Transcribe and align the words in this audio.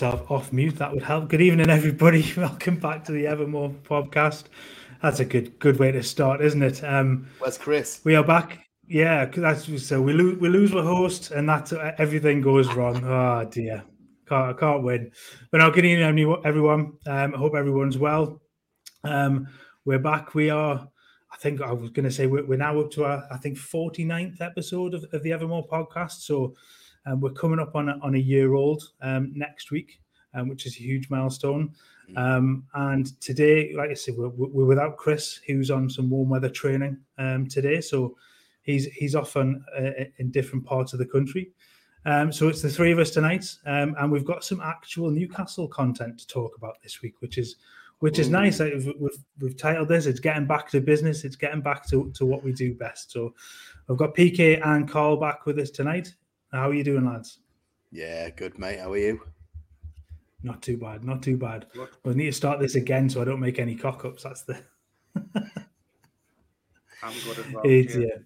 myself 0.00 0.30
off 0.30 0.50
mute. 0.50 0.76
That 0.76 0.94
would 0.94 1.02
help. 1.02 1.28
Good 1.28 1.42
evening, 1.42 1.68
everybody. 1.68 2.24
Welcome 2.36 2.76
back 2.76 3.04
to 3.04 3.12
the 3.12 3.26
Evermore 3.26 3.68
podcast. 3.84 4.44
That's 5.02 5.20
a 5.20 5.26
good 5.26 5.58
good 5.58 5.78
way 5.78 5.92
to 5.92 6.02
start, 6.02 6.40
isn't 6.40 6.62
it? 6.62 6.82
Um, 6.82 7.28
Where's 7.38 7.58
Chris? 7.58 8.00
We 8.02 8.14
are 8.14 8.24
back. 8.24 8.64
Yeah, 8.86 9.26
that's 9.26 9.86
so 9.86 10.00
we 10.00 10.14
lose 10.14 10.38
we 10.38 10.48
lose 10.48 10.70
the 10.70 10.80
host, 10.82 11.32
and 11.32 11.46
that's 11.46 11.74
everything 11.98 12.40
goes 12.40 12.72
wrong. 12.72 13.04
Oh 13.04 13.44
dear, 13.50 13.84
can't 14.26 14.56
I 14.56 14.58
can't 14.58 14.82
win. 14.82 15.12
But 15.50 15.58
now, 15.58 15.68
good 15.68 15.84
evening, 15.84 16.34
everyone. 16.46 16.94
Um, 17.06 17.34
I 17.34 17.36
hope 17.36 17.54
everyone's 17.54 17.98
well. 17.98 18.40
Um, 19.04 19.48
we're 19.84 19.98
back. 19.98 20.34
We 20.34 20.48
are. 20.48 20.88
I 21.30 21.36
think 21.36 21.60
I 21.60 21.72
was 21.72 21.90
going 21.90 22.06
to 22.06 22.10
say 22.10 22.26
we're, 22.26 22.46
we're, 22.46 22.56
now 22.56 22.80
up 22.80 22.90
to 22.92 23.04
our 23.04 23.22
I 23.30 23.36
think 23.36 23.58
49th 23.58 24.40
episode 24.40 24.94
of, 24.94 25.04
of 25.12 25.22
the 25.22 25.32
Evermore 25.32 25.68
podcast. 25.68 26.22
So 26.22 26.54
um, 27.06 27.20
we're 27.20 27.30
coming 27.30 27.58
up 27.58 27.74
on 27.74 27.88
a, 27.88 27.98
on 28.02 28.14
a 28.14 28.18
year 28.18 28.54
old 28.54 28.82
um, 29.00 29.32
next 29.34 29.70
week, 29.70 30.00
um, 30.34 30.48
which 30.48 30.66
is 30.66 30.76
a 30.76 30.80
huge 30.80 31.10
milestone. 31.10 31.72
Mm. 32.10 32.18
Um, 32.18 32.64
and 32.74 33.20
today, 33.20 33.72
like 33.74 33.90
I 33.90 33.94
said, 33.94 34.16
we're, 34.16 34.28
we're, 34.28 34.64
without 34.64 34.96
Chris, 34.96 35.40
who's 35.46 35.70
on 35.70 35.88
some 35.88 36.10
warm 36.10 36.28
weather 36.28 36.50
training 36.50 36.98
um, 37.18 37.46
today. 37.46 37.80
So 37.80 38.16
he's 38.62 38.86
he's 38.86 39.14
off 39.14 39.36
on, 39.36 39.64
uh, 39.78 40.04
in 40.18 40.30
different 40.30 40.64
parts 40.64 40.92
of 40.92 40.98
the 40.98 41.06
country. 41.06 41.50
Um, 42.06 42.32
so 42.32 42.48
it's 42.48 42.62
the 42.62 42.70
three 42.70 42.92
of 42.92 42.98
us 42.98 43.10
tonight, 43.10 43.46
and 43.64 44.10
we've 44.10 44.24
got 44.24 44.42
some 44.42 44.60
actual 44.60 45.10
Newcastle 45.10 45.68
content 45.68 46.18
to 46.20 46.26
talk 46.26 46.56
about 46.56 46.80
this 46.82 47.02
week, 47.02 47.20
which 47.20 47.36
is 47.36 47.56
which 48.00 48.18
is 48.18 48.30
nice. 48.30 48.60
Like 48.60 48.72
we've, 48.72 49.18
we've, 49.40 49.56
titled 49.56 49.88
this 49.88 50.06
"It's 50.06 50.20
Getting 50.20 50.46
Back 50.46 50.70
to 50.70 50.80
Business." 50.80 51.24
It's 51.24 51.36
getting 51.36 51.60
back 51.60 51.86
to, 51.88 52.10
to 52.14 52.24
what 52.26 52.42
we 52.42 52.52
do 52.52 52.74
best. 52.74 53.12
So 53.12 53.34
I've 53.88 53.98
got 53.98 54.14
PK 54.14 54.64
and 54.66 54.88
Carl 54.88 55.18
back 55.18 55.46
with 55.46 55.58
us 55.58 55.70
tonight. 55.70 56.14
How 56.52 56.68
are 56.70 56.74
you 56.74 56.84
doing, 56.84 57.06
lads? 57.06 57.38
Yeah, 57.92 58.28
good, 58.30 58.58
mate. 58.58 58.80
How 58.80 58.92
are 58.92 58.98
you? 58.98 59.20
Not 60.42 60.62
too 60.62 60.76
bad. 60.76 61.04
Not 61.04 61.22
too 61.22 61.36
bad. 61.36 61.66
We 62.04 62.14
need 62.14 62.26
to 62.26 62.32
start 62.32 62.60
this 62.60 62.74
again 62.74 63.08
so 63.08 63.20
I 63.20 63.24
don't 63.24 63.40
make 63.40 63.58
any 63.58 63.76
cock 63.76 64.04
ups. 64.04 64.22
That's 64.22 64.42
the. 64.42 64.60
I'm 67.02 67.14
good 67.24 67.38
as 67.38 67.46
well. 67.52 67.62
It's, 67.64 67.94
yeah. 67.94 68.16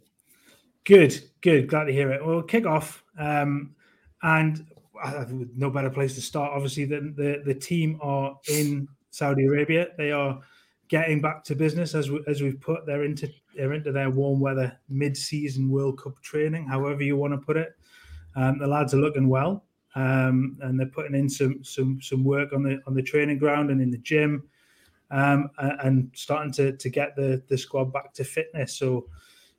Good, 0.84 1.20
good. 1.40 1.68
Glad 1.68 1.84
to 1.84 1.92
hear 1.92 2.12
it. 2.12 2.24
We'll 2.24 2.42
kick 2.42 2.66
off. 2.66 3.02
Um, 3.18 3.74
and 4.22 4.64
no 5.56 5.70
better 5.70 5.90
place 5.90 6.14
to 6.14 6.22
start, 6.22 6.52
obviously, 6.54 6.84
than 6.84 7.14
the, 7.16 7.42
the 7.44 7.54
team 7.54 7.98
are 8.02 8.38
in 8.48 8.88
Saudi 9.10 9.46
Arabia. 9.46 9.88
They 9.98 10.12
are 10.12 10.40
getting 10.88 11.20
back 11.20 11.44
to 11.44 11.54
business 11.54 11.94
as 11.94 12.10
we, 12.10 12.22
as 12.26 12.42
we've 12.42 12.60
put. 12.60 12.86
They're 12.86 13.04
into 13.04 13.28
they're 13.56 13.72
into 13.72 13.92
their 13.92 14.10
warm 14.10 14.40
weather 14.40 14.78
mid 14.88 15.16
season 15.16 15.70
World 15.70 16.00
Cup 16.00 16.20
training, 16.22 16.66
however 16.66 17.02
you 17.02 17.16
want 17.16 17.32
to 17.32 17.38
put 17.38 17.56
it. 17.56 17.74
Um, 18.36 18.58
the 18.58 18.66
lads 18.66 18.94
are 18.94 18.98
looking 18.98 19.28
well, 19.28 19.64
um, 19.94 20.58
and 20.62 20.78
they're 20.78 20.86
putting 20.86 21.14
in 21.14 21.28
some 21.28 21.62
some 21.62 22.00
some 22.00 22.24
work 22.24 22.52
on 22.52 22.62
the 22.62 22.80
on 22.86 22.94
the 22.94 23.02
training 23.02 23.38
ground 23.38 23.70
and 23.70 23.80
in 23.80 23.90
the 23.90 23.98
gym, 23.98 24.44
um, 25.10 25.50
and 25.58 26.10
starting 26.14 26.52
to 26.54 26.76
to 26.76 26.88
get 26.88 27.14
the 27.16 27.42
the 27.48 27.56
squad 27.56 27.92
back 27.92 28.12
to 28.14 28.24
fitness. 28.24 28.74
So, 28.76 29.06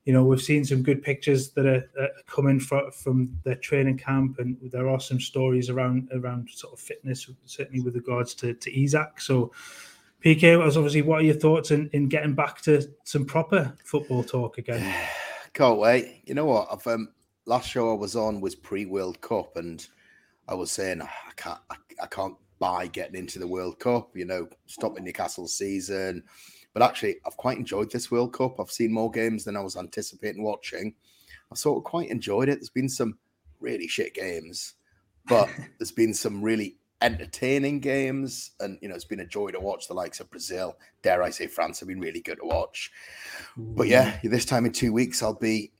you 0.03 0.14
know, 0.14 0.23
we've 0.23 0.42
seen 0.42 0.66
some 0.66 0.84
good 0.84 1.02
pictures 1.02 1.52
that 1.52 1.66
are, 1.66 1.90
are 2.00 2.09
coming 2.28 2.59
from 2.59 2.91
from 2.91 3.38
their 3.44 3.56
training 3.56 3.97
camp, 3.97 4.40
and 4.40 4.58
there 4.72 4.90
are 4.90 5.00
some 5.00 5.19
stories 5.19 5.69
around 5.69 6.09
around 6.13 6.50
sort 6.50 6.74
of 6.74 6.80
fitness, 6.80 7.30
certainly 7.46 7.81
with 7.81 7.96
regards 7.96 8.34
to 8.36 8.53
to 8.53 8.84
Isak. 8.84 9.22
So. 9.22 9.52
PK 10.24 10.57
was 10.57 10.75
obviously 10.75 11.03
what 11.03 11.19
are 11.22 11.24
your 11.24 11.36
thoughts 11.36 11.69
in, 11.69 11.88
in 11.94 12.09
getting 12.09 12.34
back 12.34 12.59
to 12.59 12.81
some 13.03 13.25
proper 13.25 13.78
football 13.84 14.24
talk 14.24 14.57
again? 14.57 14.81
Can't 15.53 15.78
wait. 15.78 16.24
You 16.25 16.34
know 16.34 16.46
what? 16.46 16.68
I've 16.72 16.88
um, 16.88 17.09
last 17.45 17.69
show 17.69 17.91
I 17.91 17.97
was 17.97 18.16
on 18.16 18.41
was 18.41 18.56
pre 18.56 18.85
World 18.85 19.22
Cup, 19.22 19.57
and 19.57 19.85
I 20.47 20.56
was 20.56 20.72
saying 20.72 21.01
oh, 21.01 21.06
I 21.06 21.31
can't, 21.35 21.59
I, 21.69 21.75
I, 22.01 22.07
can't 22.07 22.35
buy 22.59 22.88
getting 22.88 23.16
into 23.16 23.39
the 23.39 23.47
World 23.47 23.79
Cup. 23.79 24.16
You 24.16 24.25
know, 24.25 24.47
stopping 24.66 25.03
Newcastle 25.03 25.47
season. 25.47 26.23
But 26.73 26.83
actually, 26.83 27.17
I've 27.25 27.38
quite 27.38 27.57
enjoyed 27.57 27.91
this 27.91 28.11
World 28.11 28.33
Cup. 28.33 28.59
I've 28.59 28.72
seen 28.72 28.91
more 28.91 29.09
games 29.09 29.45
than 29.45 29.56
I 29.56 29.61
was 29.61 29.78
anticipating 29.78 30.44
watching. 30.44 30.94
I've 31.51 31.57
sort 31.57 31.78
of 31.78 31.83
quite 31.85 32.09
enjoyed 32.09 32.50
it. 32.50 32.56
There's 32.56 32.69
been 32.69 32.89
some 32.89 33.17
really 33.62 33.88
shit 33.88 34.13
games, 34.13 34.73
but 35.27 35.50
there's 35.79 35.94
been 35.94 36.13
some 36.13 36.41
really 36.41 36.77
entertaining 37.01 37.79
games, 37.79 38.51
and 38.59 38.77
you 38.81 38.89
know, 38.89 38.95
it's 38.95 39.06
been 39.06 39.22
a 39.22 39.25
joy 39.25 39.51
to 39.51 39.59
watch. 39.59 39.88
The 39.88 39.94
likes 39.94 40.19
of 40.19 40.29
Brazil, 40.29 40.75
dare 41.01 41.23
I 41.23 41.29
say, 41.29 41.47
France 41.47 41.79
have 41.79 41.88
been 41.88 42.00
really 42.00 42.22
good 42.22 42.39
to 42.39 42.45
watch. 42.45 42.91
But 43.56 43.88
yeah, 43.88 44.19
this 44.23 44.45
time 44.45 44.66
in 44.66 44.73
two 44.73 44.91
weeks, 44.91 45.23
I'll 45.23 45.33
be 45.33 45.72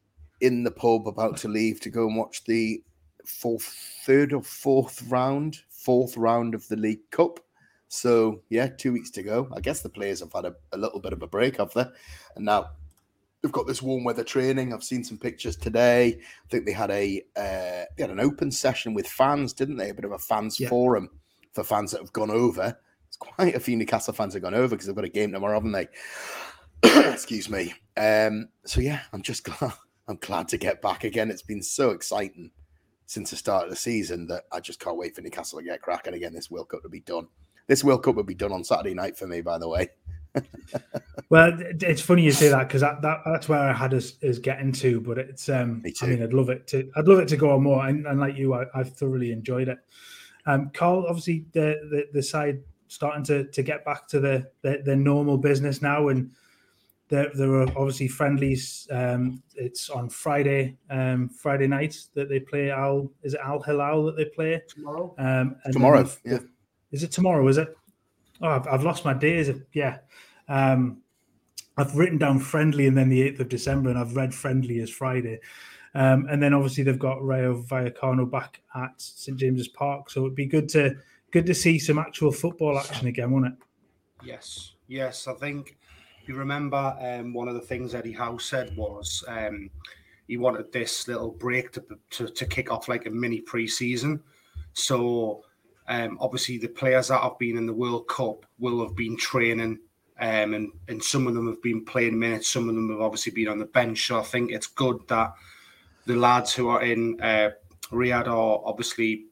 in 0.41 0.63
the 0.63 0.72
pub 0.72 1.07
about 1.07 1.38
to 1.38 1.47
leave 1.47 1.79
to 1.81 1.90
go 1.90 2.07
and 2.07 2.18
watch 2.18 2.44
the 2.46 2.84
fourth, 3.25 3.63
third 4.06 4.34
or 4.34 4.41
fourth 4.41 5.03
round, 5.07 5.59
fourth 5.69 6.18
round 6.18 6.53
of 6.53 6.68
the 6.68 6.75
League 6.75 7.09
Cup. 7.12 7.40
So 7.88 8.41
yeah, 8.50 8.68
two 8.68 8.91
weeks 8.94 9.09
to 9.12 9.24
go. 9.24 9.47
I 9.56 9.62
guess 9.62 9.81
the 9.81 9.90
players 9.90 10.19
have 10.19 10.34
had 10.34 10.45
a, 10.45 10.56
a 10.72 10.78
little 10.78 11.00
bit 11.00 11.13
of 11.13 11.22
a 11.22 11.28
break, 11.28 11.57
have 11.57 11.74
they? 11.74 11.85
And 12.35 12.45
now 12.45 12.72
they've 13.41 13.51
got 13.51 13.68
this 13.68 13.81
warm 13.81 14.03
weather 14.03 14.24
training. 14.24 14.74
I've 14.74 14.84
seen 14.84 15.03
some 15.03 15.18
pictures 15.18 15.56
today. 15.56 16.07
I 16.07 16.50
think 16.50 16.66
they 16.66 16.72
had 16.72 16.91
a 16.91 17.22
uh, 17.35 17.85
they 17.95 18.03
had 18.03 18.09
an 18.09 18.19
open 18.19 18.51
session 18.51 18.94
with 18.94 19.07
fans, 19.07 19.53
didn't 19.53 19.78
they? 19.78 19.90
A 19.90 19.94
bit 19.94 20.06
of 20.06 20.12
a 20.12 20.19
fans 20.19 20.59
yeah. 20.59 20.69
forum 20.69 21.09
for 21.53 21.63
fans 21.63 21.91
that 21.91 22.01
have 22.01 22.13
gone 22.13 22.31
over. 22.31 22.78
It's 23.07 23.18
quite 23.18 23.56
a 23.56 23.59
few 23.59 23.78
Newcastle 23.78 24.13
fans 24.13 24.34
have 24.34 24.44
gone 24.44 24.56
over 24.56 24.75
because 24.75 24.88
they've 24.88 24.95
got 24.95 25.06
a 25.06 25.09
game 25.09 25.31
tomorrow, 25.31 25.53
haven't 25.53 25.72
they? 25.72 25.88
Excuse 26.84 27.50
me. 27.50 27.74
Um, 27.95 28.50
so 28.66 28.81
yeah, 28.81 29.01
I'm 29.13 29.22
just 29.22 29.44
glad 29.59 29.74
I'm 30.07 30.17
glad 30.17 30.47
to 30.49 30.57
get 30.57 30.81
back 30.81 31.03
again. 31.03 31.31
It's 31.31 31.41
been 31.41 31.63
so 31.63 31.91
exciting 31.91 32.51
since 33.07 33.31
the 33.31 33.35
start 33.35 33.66
of 33.66 33.69
the 33.69 33.75
season 33.75 34.27
that 34.27 34.43
I 34.51 34.59
just 34.59 34.79
can't 34.79 34.97
wait 34.97 35.16
for 35.16 35.21
Newcastle 35.21 35.59
to 35.59 35.66
get 35.66 35.81
cracking 35.81 36.13
again. 36.13 36.33
This 36.33 36.51
World 36.51 36.69
Cup 36.69 36.83
to 36.83 36.89
be 36.89 37.01
done. 37.01 37.27
This 37.67 37.83
World 37.83 38.03
Cup 38.03 38.15
will 38.15 38.23
be 38.23 38.35
done 38.35 38.51
on 38.51 38.63
Saturday 38.63 38.94
night 38.94 39.17
for 39.17 39.27
me, 39.27 39.41
by 39.41 39.57
the 39.57 39.67
way. 39.67 39.89
well, 41.29 41.57
it's 41.59 42.01
funny 42.01 42.23
you 42.23 42.31
say 42.31 42.49
that 42.49 42.67
because 42.67 42.81
that, 42.81 43.01
that, 43.01 43.21
that's 43.25 43.47
where 43.49 43.59
I 43.59 43.73
had 43.73 43.94
us 43.94 44.13
is 44.21 44.38
getting 44.38 44.71
to. 44.73 44.99
But 45.01 45.17
it's 45.17 45.49
um, 45.49 45.81
me 45.81 45.94
I 46.01 46.05
mean, 46.05 46.21
I'd 46.21 46.33
love 46.33 46.49
it 46.49 46.67
to 46.67 46.89
I'd 46.95 47.07
love 47.07 47.19
it 47.19 47.27
to 47.29 47.38
go 47.38 47.51
on 47.51 47.63
more. 47.63 47.88
And, 47.88 48.05
and 48.05 48.19
like 48.19 48.38
you, 48.38 48.53
I, 48.53 48.65
have 48.75 48.95
thoroughly 48.95 49.31
enjoyed 49.31 49.69
it. 49.69 49.79
Um, 50.45 50.69
Carl, 50.73 51.05
obviously 51.07 51.45
the, 51.53 51.77
the 51.89 52.05
the 52.13 52.23
side 52.23 52.61
starting 52.88 53.23
to 53.25 53.45
to 53.45 53.63
get 53.63 53.85
back 53.85 54.07
to 54.09 54.19
the 54.19 54.47
the, 54.61 54.81
the 54.85 54.95
normal 54.95 55.38
business 55.38 55.81
now 55.81 56.09
and 56.09 56.31
there, 57.09 57.31
there 57.35 57.53
are 57.53 57.67
obviously 57.77 58.07
friendlies. 58.07 58.88
Um, 58.91 59.43
it's 59.55 59.89
on 59.89 60.09
Friday, 60.09 60.77
um, 60.89 61.29
Friday 61.29 61.67
night 61.67 61.97
that 62.16 62.29
they 62.29 62.39
play 62.39 62.71
Al. 62.71 63.11
Is 63.23 63.33
it 63.33 63.41
Al 63.43 63.61
Hilal 63.61 64.05
that 64.05 64.17
they 64.17 64.25
play 64.25 64.61
tomorrow? 64.67 65.13
Um, 65.17 65.55
tomorrow, 65.71 66.09
yeah. 66.23 66.39
Is 66.91 67.03
it 67.03 67.11
tomorrow? 67.11 67.47
Is 67.47 67.57
it? 67.57 67.75
Oh, 68.41 68.49
I've, 68.49 68.67
I've 68.67 68.83
lost 68.83 69.05
my 69.05 69.13
days. 69.13 69.49
Yeah. 69.73 69.99
Um, 70.47 71.01
I've 71.77 71.95
written 71.95 72.17
down 72.17 72.39
friendly 72.39 72.88
and 72.88 72.97
then 72.97 73.09
the 73.09 73.21
eighth 73.21 73.39
of 73.39 73.49
December, 73.49 73.89
and 73.89 73.99
I've 73.99 74.15
read 74.15 74.33
friendly 74.33 74.79
as 74.79 74.89
Friday. 74.89 75.39
Um, 75.94 76.27
and 76.29 76.44
then 76.44 76.53
obviously 76.53 76.83
they've 76.83 76.99
got 76.99 77.23
Rayo 77.23 77.61
Vallecano 77.61 78.29
back 78.29 78.61
at 78.75 78.99
St 78.99 79.38
James's 79.38 79.69
Park, 79.69 80.09
so 80.09 80.21
it'd 80.21 80.35
be 80.35 80.45
good 80.45 80.67
to 80.69 80.95
good 81.31 81.45
to 81.45 81.53
see 81.53 81.79
some 81.79 81.99
actual 81.99 82.31
football 82.31 82.77
action 82.77 83.07
again, 83.07 83.31
won't 83.31 83.47
it? 83.47 83.53
Yes, 84.24 84.74
yes. 84.88 85.27
I 85.27 85.33
think 85.33 85.77
you 86.27 86.36
remember 86.36 86.95
um, 87.00 87.33
one 87.33 87.48
of 87.48 87.56
the 87.56 87.62
things 87.62 87.95
Eddie 87.95 88.13
Howe 88.13 88.38
said 88.38 88.75
was 88.75 89.24
um, 89.27 89.69
he 90.27 90.38
wanted 90.38 90.72
this 90.72 91.07
little 91.07 91.31
break 91.31 91.72
to, 91.74 91.83
to, 92.12 92.27
to 92.27 92.45
kick 92.45 92.72
off 92.72 92.88
like 92.88 93.06
a 93.06 93.10
mini 93.10 93.42
pre-season. 93.42 94.22
So 94.74 95.44
um, 95.88 96.18
obviously 96.19 96.57
the 96.57 96.68
players 96.68 97.10
that 97.10 97.22
have 97.22 97.38
been 97.39 97.57
in 97.57 97.66
the 97.66 97.74
World 97.74 98.07
Cup 98.07 98.45
will 98.60 98.86
have 98.86 98.95
been 98.95 99.18
training 99.18 99.80
um, 100.19 100.54
and, 100.54 100.72
and 100.88 101.04
some 101.04 101.27
of 101.27 101.33
them 101.33 101.48
have 101.48 101.62
been 101.62 101.83
playing 101.83 102.18
minutes, 102.18 102.50
some 102.50 102.69
of 102.69 102.75
them 102.75 102.89
have 102.89 103.01
obviously 103.01 103.33
been 103.33 103.50
on 103.50 103.60
the 103.60 103.66
bench. 103.66 104.07
So 104.07 104.19
I 104.19 104.24
think 104.24 104.51
it's 104.51 104.68
good 104.68 105.00
that 105.10 105.33
the 106.06 106.16
lads 106.16 106.54
who 106.54 106.69
are 106.69 106.83
in 106.83 107.19
uh, 107.21 107.50
Riyadh 107.92 108.28
are 108.28 108.62
obviously, 108.66 109.25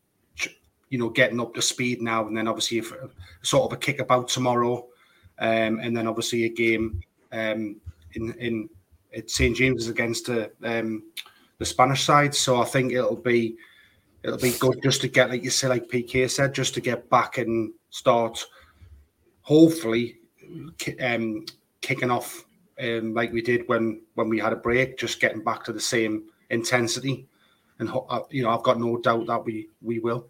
you 0.90 0.98
know, 1.00 1.10
getting 1.10 1.40
up 1.40 1.54
to 1.56 1.62
speed 1.62 2.02
now. 2.02 2.28
And 2.28 2.36
then 2.36 2.48
obviously, 2.48 2.80
if, 2.80 2.92
sort 3.42 3.72
of 3.72 3.78
a 3.78 3.80
kick 3.80 4.00
about 4.00 4.28
tomorrow, 4.28 4.88
um, 5.44 5.80
and 5.80 5.96
then 5.96 6.08
obviously 6.08 6.46
a 6.46 6.50
game 6.50 7.02
um, 7.34 7.76
in 8.14 8.34
in 8.40 8.70
at 9.16 9.30
St 9.30 9.56
James's 9.56 9.90
against 9.90 10.28
the 10.28 10.52
um, 10.64 11.04
the 11.60 11.66
Spanish 11.66 12.04
side. 12.04 12.34
So 12.34 12.62
I 12.62 12.66
think 12.66 12.94
it'll 12.94 13.18
be 13.18 13.58
it'll 14.24 14.38
be 14.38 14.54
good 14.54 14.82
just 14.82 15.02
to 15.02 15.10
get 15.10 15.30
like 15.30 15.44
you 15.44 15.50
say, 15.50 15.68
like 15.68 15.90
PK 15.90 16.30
said, 16.30 16.54
just 16.54 16.74
to 16.76 16.82
get 16.82 17.10
back 17.10 17.38
and 17.38 17.74
start. 17.90 18.44
Hopefully, 19.42 20.20
um, 21.02 21.46
kicking 21.82 22.10
off 22.10 22.46
um, 22.80 23.14
like 23.14 23.34
we 23.34 23.42
did 23.42 23.68
when 23.68 24.02
when 24.16 24.30
we 24.30 24.40
had 24.40 24.54
a 24.54 24.58
break, 24.58 24.98
just 24.98 25.20
getting 25.20 25.44
back 25.44 25.66
to 25.66 25.74
the 25.74 25.82
same 25.82 26.24
intensity, 26.52 27.28
and 27.80 27.90
uh, 27.90 28.22
you 28.30 28.44
know 28.44 28.50
I've 28.50 28.64
got 28.64 28.80
no 28.80 28.98
doubt 28.98 29.28
that 29.28 29.44
we 29.44 29.68
we 29.82 30.00
will. 30.00 30.30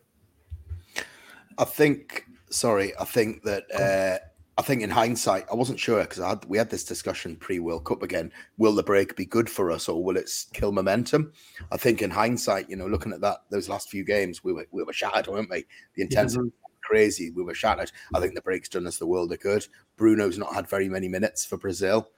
I 1.60 1.66
think. 1.66 2.26
Sorry, 2.50 2.94
I 3.00 3.06
think 3.06 3.42
that 3.44 3.64
uh, 3.74 4.24
I 4.58 4.62
think 4.62 4.84
in 4.84 4.90
hindsight, 4.92 5.46
I 5.52 5.56
wasn't 5.56 5.80
sure 5.80 6.00
because 6.02 6.24
had, 6.24 6.46
we 6.46 6.60
had 6.60 6.70
this 6.70 6.84
discussion 6.84 7.36
pre 7.36 7.60
World 7.60 7.86
Cup 7.86 8.04
again. 8.04 8.32
Will 8.58 8.76
the 8.76 8.84
break 8.84 9.16
be 9.16 9.26
good 9.26 9.50
for 9.50 9.72
us 9.72 9.90
or 9.90 10.04
will 10.04 10.16
it 10.16 10.30
kill 10.54 10.72
momentum? 10.72 11.34
I 11.72 11.78
think 11.78 12.04
in 12.04 12.12
hindsight, 12.12 12.70
you 12.70 12.76
know, 12.76 12.86
looking 12.86 13.14
at 13.14 13.22
that 13.22 13.40
those 13.50 13.68
last 13.68 13.90
few 13.90 14.04
games, 14.04 14.44
we 14.44 14.54
were 14.54 14.68
we 14.72 14.84
were 14.84 14.94
shattered, 14.94 15.28
weren't 15.28 15.50
we? 15.50 15.66
The 15.96 16.04
intensity, 16.04 16.52
crazy. 16.84 17.32
We 17.32 17.44
were 17.44 17.56
shattered. 17.56 17.92
I 18.14 18.20
think 18.20 18.36
the 18.36 18.42
break's 18.42 18.70
done 18.70 18.86
us 18.86 18.98
the 18.98 19.08
world 19.08 19.32
of 19.32 19.40
good. 19.40 19.66
Bruno's 19.98 20.38
not 20.38 20.54
had 20.54 20.70
very 20.70 20.88
many 20.88 21.08
minutes 21.08 21.46
for 21.46 21.58
Brazil, 21.58 22.10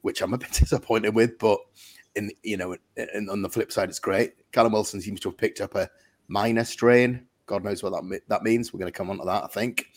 which 0.00 0.22
I'm 0.22 0.32
a 0.32 0.38
bit 0.38 0.52
disappointed 0.52 1.14
with. 1.14 1.38
But 1.38 1.60
in 2.14 2.30
you 2.42 2.56
know, 2.56 2.76
and 2.96 3.28
on 3.28 3.42
the 3.42 3.50
flip 3.50 3.72
side, 3.72 3.90
it's 3.90 3.98
great. 3.98 4.32
Callum 4.52 4.72
Wilson 4.72 5.02
seems 5.02 5.20
to 5.20 5.28
have 5.28 5.36
picked 5.36 5.60
up 5.60 5.74
a 5.74 5.90
minor 6.28 6.64
strain. 6.64 7.26
God 7.44 7.62
knows 7.62 7.82
what 7.82 7.92
that 7.92 8.20
that 8.28 8.42
means. 8.42 8.72
We're 8.72 8.80
going 8.80 8.92
to 8.92 8.96
come 8.96 9.10
on 9.10 9.18
to 9.18 9.24
that, 9.26 9.44
I 9.44 9.48
think. 9.48 9.88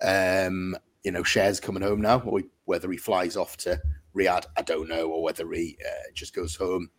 Um, 0.00 0.76
you 1.08 1.12
know, 1.12 1.22
Schär's 1.22 1.58
coming 1.58 1.82
home 1.82 2.02
now. 2.02 2.20
or 2.20 2.42
Whether 2.66 2.90
he 2.90 2.98
flies 2.98 3.34
off 3.34 3.56
to 3.58 3.80
Riyadh, 4.14 4.44
I 4.58 4.62
don't 4.62 4.90
know, 4.90 5.08
or 5.08 5.22
whether 5.22 5.50
he 5.50 5.78
uh, 5.82 6.10
just 6.12 6.34
goes 6.34 6.54
home. 6.54 6.90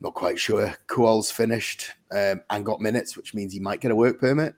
Not 0.00 0.14
quite 0.14 0.36
sure. 0.36 0.74
Kuol's 0.88 1.30
finished 1.30 1.92
um, 2.10 2.40
and 2.50 2.66
got 2.66 2.80
minutes, 2.80 3.16
which 3.16 3.32
means 3.32 3.52
he 3.52 3.60
might 3.60 3.80
get 3.80 3.92
a 3.92 3.94
work 3.94 4.18
permit. 4.18 4.56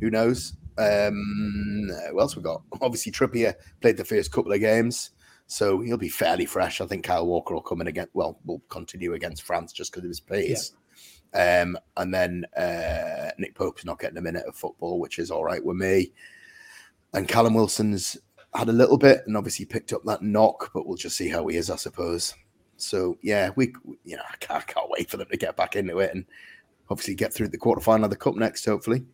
Who 0.00 0.08
knows? 0.08 0.54
Um, 0.78 1.90
who 2.10 2.18
else 2.18 2.34
we 2.34 2.42
got? 2.42 2.62
Obviously, 2.80 3.12
Trippier 3.12 3.56
played 3.82 3.98
the 3.98 4.06
first 4.06 4.32
couple 4.32 4.52
of 4.52 4.60
games, 4.60 5.10
so 5.46 5.80
he'll 5.82 5.98
be 5.98 6.08
fairly 6.08 6.46
fresh. 6.46 6.80
I 6.80 6.86
think 6.86 7.04
Kyle 7.04 7.26
Walker 7.26 7.52
will 7.52 7.60
come 7.60 7.82
in 7.82 7.88
again. 7.88 8.08
Well, 8.14 8.40
will 8.46 8.62
continue 8.70 9.12
against 9.12 9.42
France 9.42 9.70
just 9.70 9.92
because 9.92 10.04
of 10.04 10.08
his 10.08 10.20
pace. 10.20 10.72
Yeah. 11.34 11.60
Um, 11.60 11.76
and 11.98 12.14
then 12.14 12.46
uh, 12.56 13.32
Nick 13.36 13.54
Pope's 13.54 13.84
not 13.84 14.00
getting 14.00 14.16
a 14.16 14.22
minute 14.22 14.46
of 14.46 14.56
football, 14.56 14.98
which 14.98 15.18
is 15.18 15.30
all 15.30 15.44
right 15.44 15.62
with 15.62 15.76
me. 15.76 16.12
And 17.14 17.28
Callum 17.28 17.54
Wilson's 17.54 18.16
had 18.54 18.68
a 18.68 18.72
little 18.72 18.98
bit 18.98 19.22
and 19.26 19.36
obviously 19.36 19.64
picked 19.64 19.92
up 19.92 20.04
that 20.04 20.22
knock, 20.22 20.70
but 20.74 20.86
we'll 20.86 20.96
just 20.96 21.16
see 21.16 21.28
how 21.28 21.46
he 21.46 21.56
is, 21.56 21.70
I 21.70 21.76
suppose. 21.76 22.34
So 22.76 23.16
yeah, 23.22 23.50
we 23.56 23.72
you 24.04 24.16
know 24.16 24.22
I 24.30 24.36
can't, 24.36 24.62
I 24.68 24.72
can't 24.72 24.90
wait 24.90 25.10
for 25.10 25.16
them 25.16 25.28
to 25.30 25.36
get 25.36 25.56
back 25.56 25.76
into 25.76 25.98
it 25.98 26.14
and 26.14 26.24
obviously 26.90 27.14
get 27.14 27.32
through 27.32 27.48
the 27.48 27.58
quarterfinal 27.58 28.04
of 28.04 28.10
the 28.10 28.16
cup 28.16 28.34
next, 28.36 28.64
hopefully. 28.64 29.04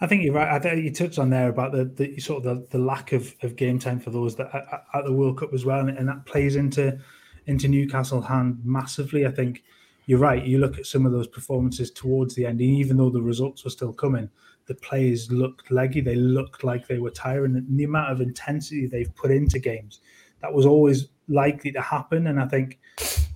I 0.00 0.06
think 0.06 0.24
you're 0.24 0.32
right. 0.32 0.48
I 0.48 0.58
think 0.58 0.82
you 0.82 0.92
touched 0.92 1.18
on 1.18 1.28
there 1.28 1.50
about 1.50 1.72
the, 1.72 1.84
the 1.84 2.18
sort 2.18 2.44
of 2.44 2.70
the, 2.70 2.78
the 2.78 2.82
lack 2.82 3.12
of, 3.12 3.34
of 3.42 3.56
game 3.56 3.78
time 3.78 4.00
for 4.00 4.10
those 4.10 4.34
that 4.36 4.54
at, 4.54 4.84
at 4.94 5.04
the 5.04 5.12
World 5.12 5.38
Cup 5.38 5.52
as 5.52 5.66
well, 5.66 5.80
and, 5.80 5.90
and, 5.90 6.08
that 6.08 6.24
plays 6.24 6.56
into 6.56 6.98
into 7.46 7.68
Newcastle 7.68 8.22
hand 8.22 8.60
massively. 8.64 9.26
I 9.26 9.30
think 9.30 9.62
you're 10.06 10.18
right. 10.18 10.44
You 10.44 10.58
look 10.58 10.78
at 10.78 10.86
some 10.86 11.04
of 11.04 11.12
those 11.12 11.26
performances 11.26 11.90
towards 11.90 12.34
the 12.34 12.46
end, 12.46 12.62
even 12.62 12.96
though 12.96 13.10
the 13.10 13.20
results 13.20 13.64
were 13.64 13.70
still 13.70 13.92
coming, 13.92 14.30
the 14.70 14.76
players 14.76 15.32
looked 15.32 15.72
leggy. 15.72 16.00
They 16.00 16.14
looked 16.14 16.62
like 16.62 16.86
they 16.86 17.00
were 17.00 17.10
tiring. 17.10 17.56
And 17.56 17.76
the 17.76 17.82
amount 17.82 18.12
of 18.12 18.20
intensity 18.20 18.86
they've 18.86 19.12
put 19.16 19.32
into 19.32 19.58
games, 19.58 19.98
that 20.42 20.54
was 20.54 20.64
always 20.64 21.08
likely 21.26 21.72
to 21.72 21.80
happen. 21.80 22.28
And 22.28 22.40
I 22.40 22.46
think 22.46 22.78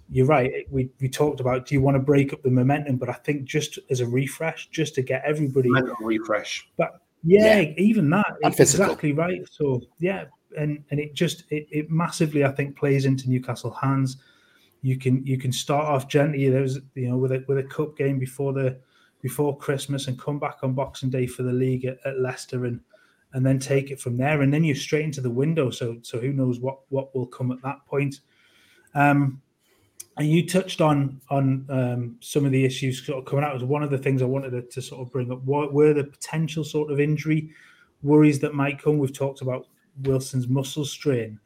you're 0.08 0.26
right. 0.26 0.64
We 0.70 0.90
we 1.00 1.08
talked 1.08 1.40
about 1.40 1.66
do 1.66 1.74
you 1.74 1.80
want 1.80 1.96
to 1.96 1.98
break 1.98 2.32
up 2.32 2.44
the 2.44 2.52
momentum, 2.52 2.98
but 2.98 3.08
I 3.08 3.14
think 3.14 3.46
just 3.46 3.80
as 3.90 3.98
a 3.98 4.06
refresh, 4.06 4.68
just 4.68 4.94
to 4.94 5.02
get 5.02 5.24
everybody 5.26 5.70
mental 5.70 5.96
refresh. 6.00 6.68
But 6.76 7.00
yeah, 7.24 7.58
yeah. 7.58 7.72
even 7.78 8.08
that 8.10 8.36
exactly 8.44 9.12
right. 9.12 9.42
So 9.50 9.82
yeah, 9.98 10.26
and 10.56 10.84
and 10.92 11.00
it 11.00 11.14
just 11.14 11.42
it, 11.50 11.66
it 11.72 11.90
massively 11.90 12.44
I 12.44 12.52
think 12.52 12.76
plays 12.76 13.06
into 13.06 13.28
Newcastle 13.28 13.72
hands. 13.72 14.18
You 14.82 14.98
can 14.98 15.26
you 15.26 15.36
can 15.36 15.50
start 15.50 15.86
off 15.86 16.06
gently. 16.06 16.48
There 16.48 16.62
was 16.62 16.78
you 16.94 17.08
know 17.08 17.16
with 17.16 17.32
a 17.32 17.44
with 17.48 17.58
a 17.58 17.64
cup 17.64 17.96
game 17.96 18.20
before 18.20 18.52
the 18.52 18.78
before 19.24 19.56
Christmas 19.56 20.06
and 20.06 20.18
come 20.18 20.38
back 20.38 20.58
on 20.62 20.74
Boxing 20.74 21.08
Day 21.08 21.26
for 21.26 21.44
the 21.44 21.52
league 21.52 21.86
at, 21.86 21.96
at 22.04 22.20
Leicester 22.20 22.66
and 22.66 22.78
and 23.32 23.44
then 23.44 23.58
take 23.58 23.90
it 23.90 23.98
from 23.98 24.18
there. 24.18 24.42
And 24.42 24.52
then 24.52 24.62
you're 24.62 24.76
straight 24.76 25.06
into 25.06 25.22
the 25.22 25.30
window. 25.30 25.70
So 25.70 25.96
so 26.02 26.20
who 26.20 26.34
knows 26.34 26.60
what 26.60 26.80
what 26.90 27.14
will 27.16 27.26
come 27.26 27.50
at 27.50 27.62
that 27.62 27.78
point. 27.86 28.20
Um, 28.94 29.40
and 30.18 30.30
you 30.30 30.46
touched 30.46 30.82
on 30.82 31.22
on 31.30 31.64
um, 31.70 32.16
some 32.20 32.44
of 32.44 32.52
the 32.52 32.66
issues 32.66 33.04
sort 33.04 33.18
of 33.18 33.24
coming 33.24 33.46
out. 33.46 33.56
As 33.56 33.64
one 33.64 33.82
of 33.82 33.90
the 33.90 33.96
things 33.96 34.20
I 34.20 34.26
wanted 34.26 34.50
to, 34.50 34.60
to 34.60 34.82
sort 34.82 35.00
of 35.00 35.10
bring 35.10 35.32
up 35.32 35.42
what 35.42 35.72
were 35.72 35.94
the 35.94 36.04
potential 36.04 36.62
sort 36.62 36.92
of 36.92 37.00
injury 37.00 37.48
worries 38.02 38.40
that 38.40 38.54
might 38.54 38.80
come. 38.80 38.98
We've 38.98 39.10
talked 39.10 39.40
about 39.40 39.68
Wilson's 40.02 40.48
muscle 40.48 40.84
strain. 40.84 41.40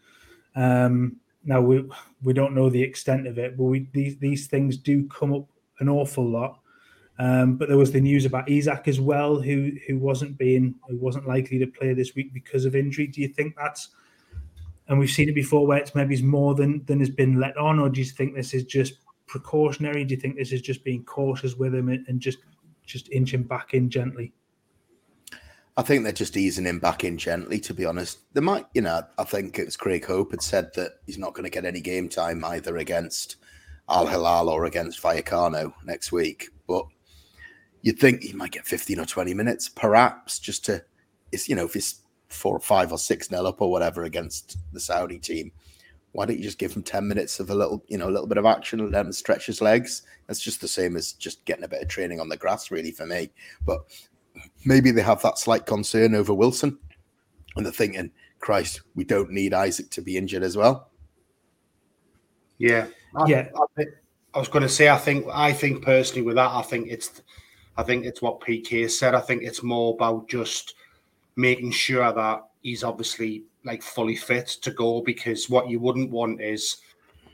Um, 0.56 1.18
now 1.44 1.60
we 1.60 1.88
we 2.24 2.32
don't 2.32 2.56
know 2.56 2.70
the 2.70 2.82
extent 2.82 3.28
of 3.28 3.38
it, 3.38 3.56
but 3.56 3.64
we, 3.64 3.88
these 3.92 4.16
these 4.18 4.48
things 4.48 4.76
do 4.76 5.06
come 5.06 5.32
up 5.32 5.46
an 5.78 5.88
awful 5.88 6.28
lot. 6.28 6.58
Um, 7.18 7.56
but 7.56 7.68
there 7.68 7.78
was 7.78 7.90
the 7.90 8.00
news 8.00 8.24
about 8.24 8.48
Isak 8.48 8.86
as 8.86 9.00
well, 9.00 9.40
who 9.40 9.72
who 9.86 9.98
wasn't 9.98 10.38
being 10.38 10.76
who 10.88 10.96
wasn't 10.98 11.26
likely 11.26 11.58
to 11.58 11.66
play 11.66 11.92
this 11.92 12.14
week 12.14 12.32
because 12.32 12.64
of 12.64 12.76
injury. 12.76 13.08
Do 13.08 13.20
you 13.20 13.28
think 13.28 13.56
that's 13.56 13.88
and 14.88 14.98
we've 14.98 15.10
seen 15.10 15.28
it 15.28 15.34
before 15.34 15.66
where 15.66 15.78
it's 15.78 15.94
maybe 15.94 16.20
more 16.22 16.54
than 16.54 16.84
than 16.86 17.00
has 17.00 17.10
been 17.10 17.40
let 17.40 17.56
on, 17.56 17.78
or 17.78 17.88
do 17.88 18.00
you 18.00 18.06
think 18.06 18.34
this 18.34 18.54
is 18.54 18.64
just 18.64 18.94
precautionary? 19.26 20.04
Do 20.04 20.14
you 20.14 20.20
think 20.20 20.36
this 20.36 20.52
is 20.52 20.62
just 20.62 20.84
being 20.84 21.04
cautious 21.04 21.56
with 21.56 21.74
him 21.74 21.88
and 21.88 22.20
just 22.20 22.38
just 22.86 23.10
inching 23.10 23.42
back 23.42 23.74
in 23.74 23.90
gently? 23.90 24.32
I 25.76 25.82
think 25.82 26.02
they're 26.02 26.12
just 26.12 26.36
easing 26.36 26.64
him 26.64 26.80
back 26.80 27.04
in 27.04 27.18
gently, 27.18 27.60
to 27.60 27.72
be 27.72 27.84
honest. 27.84 28.18
They 28.34 28.40
might, 28.40 28.66
you 28.74 28.82
know, 28.82 29.02
I 29.16 29.22
think 29.22 29.60
it 29.60 29.66
was 29.66 29.76
Craig 29.76 30.04
Hope 30.04 30.32
had 30.32 30.42
said 30.42 30.74
that 30.74 30.94
he's 31.06 31.18
not 31.18 31.34
going 31.34 31.44
to 31.44 31.50
get 31.50 31.64
any 31.64 31.80
game 31.80 32.08
time 32.08 32.44
either 32.44 32.78
against 32.78 33.36
Al 33.88 34.06
Hilal 34.06 34.48
or 34.48 34.64
against 34.64 35.00
Vallecano 35.00 35.72
next 35.84 36.10
week. 36.10 36.48
But 36.66 36.86
you'd 37.82 37.98
think 37.98 38.22
he 38.22 38.32
might 38.32 38.52
get 38.52 38.66
15 38.66 39.00
or 39.00 39.06
20 39.06 39.34
minutes, 39.34 39.68
perhaps, 39.68 40.38
just 40.38 40.64
to, 40.66 40.82
it's, 41.32 41.48
you 41.48 41.54
know, 41.54 41.66
if 41.66 41.76
it's 41.76 42.02
four 42.28 42.56
or 42.56 42.60
five 42.60 42.92
or 42.92 42.98
six 42.98 43.30
nil 43.30 43.46
up 43.46 43.60
or 43.60 43.70
whatever 43.70 44.04
against 44.04 44.58
the 44.72 44.80
Saudi 44.80 45.18
team, 45.18 45.52
why 46.12 46.26
don't 46.26 46.38
you 46.38 46.42
just 46.42 46.58
give 46.58 46.72
him 46.72 46.82
10 46.82 47.06
minutes 47.06 47.38
of 47.38 47.50
a 47.50 47.54
little, 47.54 47.84
you 47.88 47.98
know, 47.98 48.08
a 48.08 48.10
little 48.10 48.26
bit 48.26 48.38
of 48.38 48.46
action 48.46 48.80
and 48.80 48.92
let 48.92 49.06
him 49.06 49.12
stretch 49.12 49.46
his 49.46 49.60
legs? 49.60 50.02
That's 50.26 50.40
just 50.40 50.60
the 50.60 50.68
same 50.68 50.96
as 50.96 51.12
just 51.12 51.44
getting 51.44 51.64
a 51.64 51.68
bit 51.68 51.82
of 51.82 51.88
training 51.88 52.20
on 52.20 52.28
the 52.28 52.36
grass, 52.36 52.70
really, 52.70 52.90
for 52.90 53.06
me. 53.06 53.30
But 53.64 53.80
maybe 54.64 54.90
they 54.90 55.02
have 55.02 55.22
that 55.22 55.38
slight 55.38 55.66
concern 55.66 56.14
over 56.14 56.34
Wilson 56.34 56.78
and 57.56 57.64
they're 57.64 57.72
thinking, 57.72 58.10
Christ, 58.40 58.82
we 58.94 59.04
don't 59.04 59.30
need 59.30 59.52
Isak 59.52 59.90
to 59.90 60.02
be 60.02 60.16
injured 60.16 60.42
as 60.42 60.56
well. 60.56 60.90
Yeah. 62.58 62.86
I, 63.14 63.26
yeah. 63.26 63.48
I, 63.78 63.84
I 64.34 64.38
was 64.38 64.48
going 64.48 64.62
to 64.62 64.68
say, 64.68 64.88
I 64.88 64.98
think, 64.98 65.26
I 65.32 65.52
think 65.52 65.84
personally 65.84 66.22
with 66.22 66.36
that, 66.36 66.50
I 66.50 66.62
think 66.62 66.88
it's, 66.88 67.22
I 67.78 67.84
think 67.84 68.04
it's 68.04 68.20
what 68.20 68.40
PK 68.40 68.90
said. 68.90 69.14
I 69.14 69.20
think 69.20 69.44
it's 69.44 69.62
more 69.62 69.94
about 69.94 70.28
just 70.28 70.74
making 71.36 71.70
sure 71.70 72.12
that 72.12 72.42
he's 72.60 72.82
obviously 72.82 73.44
like 73.64 73.82
fully 73.82 74.16
fit 74.16 74.48
to 74.62 74.72
go 74.72 75.00
because 75.00 75.48
what 75.48 75.70
you 75.70 75.78
wouldn't 75.78 76.10
want 76.10 76.42
is 76.42 76.78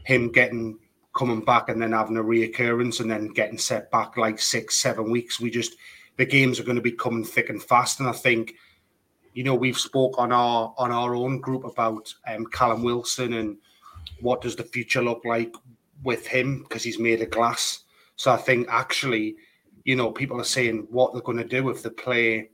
him 0.04 0.30
getting 0.30 0.78
coming 1.16 1.40
back 1.40 1.70
and 1.70 1.80
then 1.80 1.92
having 1.92 2.18
a 2.18 2.22
reoccurrence 2.22 3.00
and 3.00 3.10
then 3.10 3.28
getting 3.28 3.56
set 3.56 3.90
back 3.90 4.18
like 4.18 4.38
six, 4.38 4.76
seven 4.76 5.10
weeks. 5.10 5.40
We 5.40 5.50
just 5.50 5.76
the 6.18 6.26
games 6.26 6.60
are 6.60 6.64
going 6.64 6.76
to 6.76 6.82
be 6.82 6.92
coming 6.92 7.24
thick 7.24 7.48
and 7.48 7.62
fast. 7.62 8.00
And 8.00 8.08
I 8.08 8.12
think, 8.12 8.54
you 9.32 9.44
know, 9.44 9.54
we've 9.54 9.78
spoke 9.78 10.18
on 10.18 10.30
our 10.30 10.74
on 10.76 10.92
our 10.92 11.14
own 11.14 11.40
group 11.40 11.64
about 11.64 12.12
um, 12.28 12.44
Callum 12.46 12.82
Wilson 12.82 13.32
and 13.32 13.56
what 14.20 14.42
does 14.42 14.56
the 14.56 14.64
future 14.64 15.02
look 15.02 15.24
like 15.24 15.54
with 16.02 16.26
him 16.26 16.64
because 16.64 16.82
he's 16.82 16.98
made 16.98 17.22
of 17.22 17.30
glass. 17.30 17.84
So 18.16 18.30
I 18.30 18.36
think 18.36 18.66
actually 18.68 19.36
you 19.84 19.96
know, 19.96 20.10
people 20.10 20.40
are 20.40 20.44
saying 20.44 20.86
what 20.90 21.12
they're 21.12 21.22
going 21.22 21.38
to 21.38 21.44
do 21.44 21.68
if 21.68 21.82
they 21.82 21.90
play, 21.90 22.50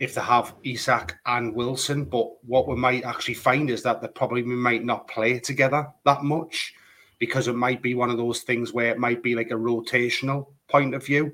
if 0.00 0.14
they 0.14 0.20
have 0.22 0.54
Isak 0.64 1.16
and 1.26 1.54
Wilson. 1.54 2.04
But 2.04 2.28
what 2.44 2.66
we 2.66 2.76
might 2.76 3.04
actually 3.04 3.34
find 3.34 3.70
is 3.70 3.82
that 3.82 4.00
they 4.00 4.08
probably 4.08 4.42
might 4.42 4.84
not 4.84 5.06
play 5.06 5.38
together 5.38 5.86
that 6.04 6.22
much 6.22 6.74
because 7.18 7.46
it 7.46 7.54
might 7.54 7.82
be 7.82 7.94
one 7.94 8.10
of 8.10 8.16
those 8.16 8.40
things 8.40 8.72
where 8.72 8.90
it 8.90 8.98
might 8.98 9.22
be 9.22 9.34
like 9.34 9.50
a 9.50 9.54
rotational 9.54 10.46
point 10.68 10.94
of 10.94 11.04
view 11.04 11.32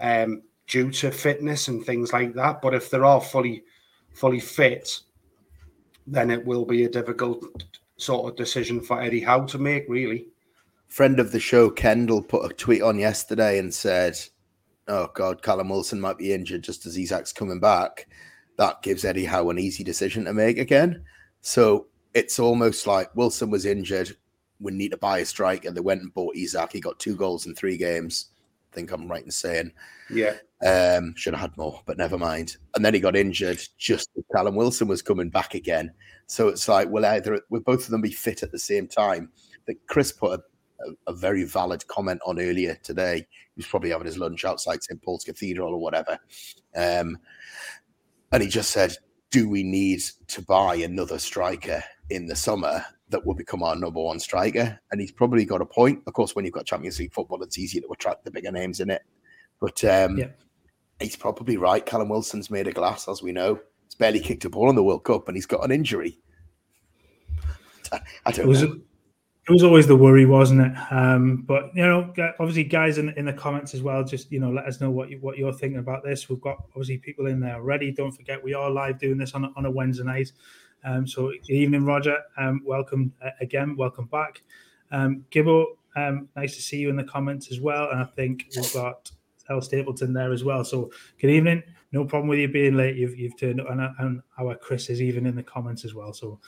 um, 0.00 0.42
due 0.66 0.90
to 0.90 1.10
fitness 1.10 1.68
and 1.68 1.84
things 1.84 2.12
like 2.12 2.34
that. 2.34 2.60
But 2.60 2.74
if 2.74 2.90
they're 2.90 3.04
all 3.04 3.20
fully, 3.20 3.62
fully 4.12 4.40
fit, 4.40 5.00
then 6.06 6.30
it 6.30 6.44
will 6.44 6.64
be 6.64 6.84
a 6.84 6.90
difficult 6.90 7.44
sort 7.96 8.28
of 8.28 8.36
decision 8.36 8.80
for 8.80 9.00
Eddie 9.00 9.20
Howe 9.22 9.46
to 9.46 9.58
make, 9.58 9.84
really 9.88 10.26
friend 10.94 11.18
of 11.18 11.32
the 11.32 11.40
show, 11.40 11.68
Kendall, 11.68 12.22
put 12.22 12.48
a 12.48 12.54
tweet 12.54 12.80
on 12.80 12.96
yesterday 13.00 13.58
and 13.58 13.74
said, 13.74 14.16
"Oh 14.86 15.08
God, 15.12 15.42
Callum 15.42 15.68
Wilson 15.68 16.00
might 16.00 16.18
be 16.18 16.32
injured 16.32 16.62
just 16.62 16.86
as 16.86 16.96
Isak's 16.96 17.32
coming 17.32 17.58
back." 17.58 18.06
That 18.58 18.80
gives 18.82 19.04
Eddie 19.04 19.24
Howe 19.24 19.50
an 19.50 19.58
easy 19.58 19.82
decision 19.82 20.24
to 20.26 20.32
make 20.32 20.56
again. 20.56 21.02
So 21.40 21.88
it's 22.14 22.38
almost 22.38 22.86
like 22.86 23.14
Wilson 23.16 23.50
was 23.50 23.64
injured. 23.64 24.16
We 24.60 24.70
need 24.70 24.92
to 24.92 24.96
buy 24.96 25.18
a 25.18 25.24
striker. 25.24 25.72
They 25.72 25.80
went 25.80 26.02
and 26.02 26.14
bought 26.14 26.36
Isak. 26.36 26.70
He 26.72 26.80
got 26.80 27.00
two 27.00 27.16
goals 27.16 27.46
in 27.46 27.56
three 27.56 27.76
games. 27.76 28.26
I 28.72 28.76
think 28.76 28.92
I'm 28.92 29.08
right 29.08 29.24
in 29.24 29.32
saying. 29.32 29.72
Yeah. 30.08 30.34
Um, 30.64 31.12
should 31.16 31.34
have 31.34 31.40
had 31.40 31.56
more, 31.56 31.82
but 31.86 31.98
never 31.98 32.16
mind. 32.16 32.56
And 32.76 32.84
then 32.84 32.94
he 32.94 33.00
got 33.00 33.16
injured 33.16 33.60
just 33.78 34.10
as 34.16 34.22
Callum 34.32 34.54
Wilson 34.54 34.86
was 34.86 35.02
coming 35.02 35.28
back 35.28 35.54
again. 35.54 35.92
So 36.28 36.46
it's 36.46 36.68
like, 36.68 36.88
will 36.88 37.04
either 37.04 37.40
will 37.50 37.62
both 37.62 37.84
of 37.84 37.90
them 37.90 38.00
be 38.00 38.12
fit 38.12 38.44
at 38.44 38.52
the 38.52 38.60
same 38.60 38.86
time? 38.86 39.32
That 39.66 39.84
Chris 39.88 40.12
put 40.12 40.38
a 40.38 40.42
a, 40.84 41.10
a, 41.10 41.14
very 41.14 41.44
valid 41.44 41.86
comment 41.86 42.20
on 42.26 42.40
earlier 42.40 42.76
today. 42.82 43.18
He 43.18 43.58
was 43.58 43.66
probably 43.66 43.90
having 43.90 44.06
his 44.06 44.18
lunch 44.18 44.44
outside 44.44 44.82
St. 44.82 45.00
Paul's 45.02 45.24
Cathedral 45.24 45.72
or 45.72 45.80
whatever. 45.80 46.18
Um, 46.76 47.18
and 48.32 48.42
he 48.42 48.48
just 48.48 48.70
said, 48.70 48.96
Do 49.30 49.48
we 49.48 49.62
need 49.62 50.02
to 50.28 50.42
buy 50.42 50.76
another 50.76 51.18
striker 51.18 51.82
in 52.10 52.26
the 52.26 52.36
summer 52.36 52.84
that 53.10 53.24
will 53.24 53.34
become 53.34 53.62
our 53.62 53.76
number 53.76 54.00
one 54.00 54.18
striker? 54.18 54.78
And 54.90 55.00
he's 55.00 55.12
probably 55.12 55.44
got 55.44 55.60
a 55.60 55.66
point. 55.66 56.02
Of 56.06 56.14
course, 56.14 56.34
when 56.34 56.44
you've 56.44 56.54
got 56.54 56.66
Champions 56.66 56.98
League 56.98 57.12
football, 57.12 57.42
it's 57.42 57.58
easier 57.58 57.82
to 57.82 57.92
attract 57.92 58.24
the 58.24 58.30
bigger 58.30 58.52
names 58.52 58.80
in 58.80 58.90
it. 58.90 59.02
But 59.60 59.84
um, 59.84 60.18
yeah. 60.18 60.28
he's 61.00 61.16
probably 61.16 61.56
right. 61.56 61.84
Callum 61.84 62.08
Wilson's 62.08 62.50
made 62.50 62.66
of 62.66 62.74
glass, 62.74 63.08
as 63.08 63.22
we 63.22 63.32
know. 63.32 63.60
He's 63.84 63.94
barely 63.94 64.20
kicked 64.20 64.44
a 64.44 64.50
ball 64.50 64.68
in 64.70 64.76
the 64.76 64.82
World 64.82 65.04
Cup, 65.04 65.28
and 65.28 65.36
he's 65.36 65.46
got 65.46 65.64
an 65.64 65.70
injury. 65.70 66.18
I 68.26 68.32
don't 68.32 68.46
it 68.46 68.48
was, 68.48 68.62
know. 68.62 68.80
It 69.46 69.52
was 69.52 69.62
always 69.62 69.86
the 69.86 69.94
worry, 69.94 70.24
wasn't 70.24 70.62
it? 70.62 70.72
Um, 70.90 71.42
but 71.46 71.70
you 71.74 71.82
know, 71.82 72.14
obviously, 72.40 72.64
guys 72.64 72.96
in, 72.96 73.10
in 73.10 73.26
the 73.26 73.32
comments 73.32 73.74
as 73.74 73.82
well, 73.82 74.02
just 74.02 74.32
you 74.32 74.40
know, 74.40 74.50
let 74.50 74.64
us 74.64 74.80
know 74.80 74.90
what 74.90 75.10
you, 75.10 75.18
what 75.20 75.36
you're 75.36 75.52
thinking 75.52 75.80
about 75.80 76.02
this. 76.02 76.30
We've 76.30 76.40
got 76.40 76.64
obviously 76.68 76.96
people 76.96 77.26
in 77.26 77.40
there 77.40 77.56
already. 77.56 77.92
Don't 77.92 78.10
forget, 78.10 78.42
we 78.42 78.54
are 78.54 78.70
live 78.70 78.98
doing 78.98 79.18
this 79.18 79.34
on 79.34 79.44
a, 79.44 79.50
on 79.54 79.66
a 79.66 79.70
Wednesday 79.70 80.04
night. 80.04 80.32
Um, 80.82 81.06
so, 81.06 81.28
good 81.28 81.54
evening, 81.54 81.84
Roger. 81.84 82.16
Um, 82.38 82.62
welcome 82.64 83.12
uh, 83.22 83.30
again. 83.42 83.76
Welcome 83.76 84.06
back, 84.06 84.40
um, 84.90 85.26
Gibbo. 85.30 85.66
Um, 85.94 86.28
nice 86.36 86.56
to 86.56 86.62
see 86.62 86.78
you 86.78 86.88
in 86.88 86.96
the 86.96 87.04
comments 87.04 87.52
as 87.52 87.60
well. 87.60 87.90
And 87.90 88.00
I 88.00 88.04
think 88.04 88.46
we've 88.56 88.72
got 88.72 89.10
L 89.50 89.60
Stapleton 89.60 90.14
there 90.14 90.32
as 90.32 90.42
well. 90.42 90.64
So, 90.64 90.90
good 91.20 91.30
evening. 91.30 91.62
No 91.92 92.06
problem 92.06 92.28
with 92.28 92.38
you 92.38 92.48
being 92.48 92.78
late. 92.78 92.96
You've 92.96 93.18
you've 93.18 93.38
turned 93.38 93.60
and, 93.60 93.80
and 93.98 94.22
our 94.38 94.54
Chris 94.54 94.88
is 94.88 95.02
even 95.02 95.26
in 95.26 95.36
the 95.36 95.42
comments 95.42 95.84
as 95.84 95.92
well. 95.92 96.14
So, 96.14 96.40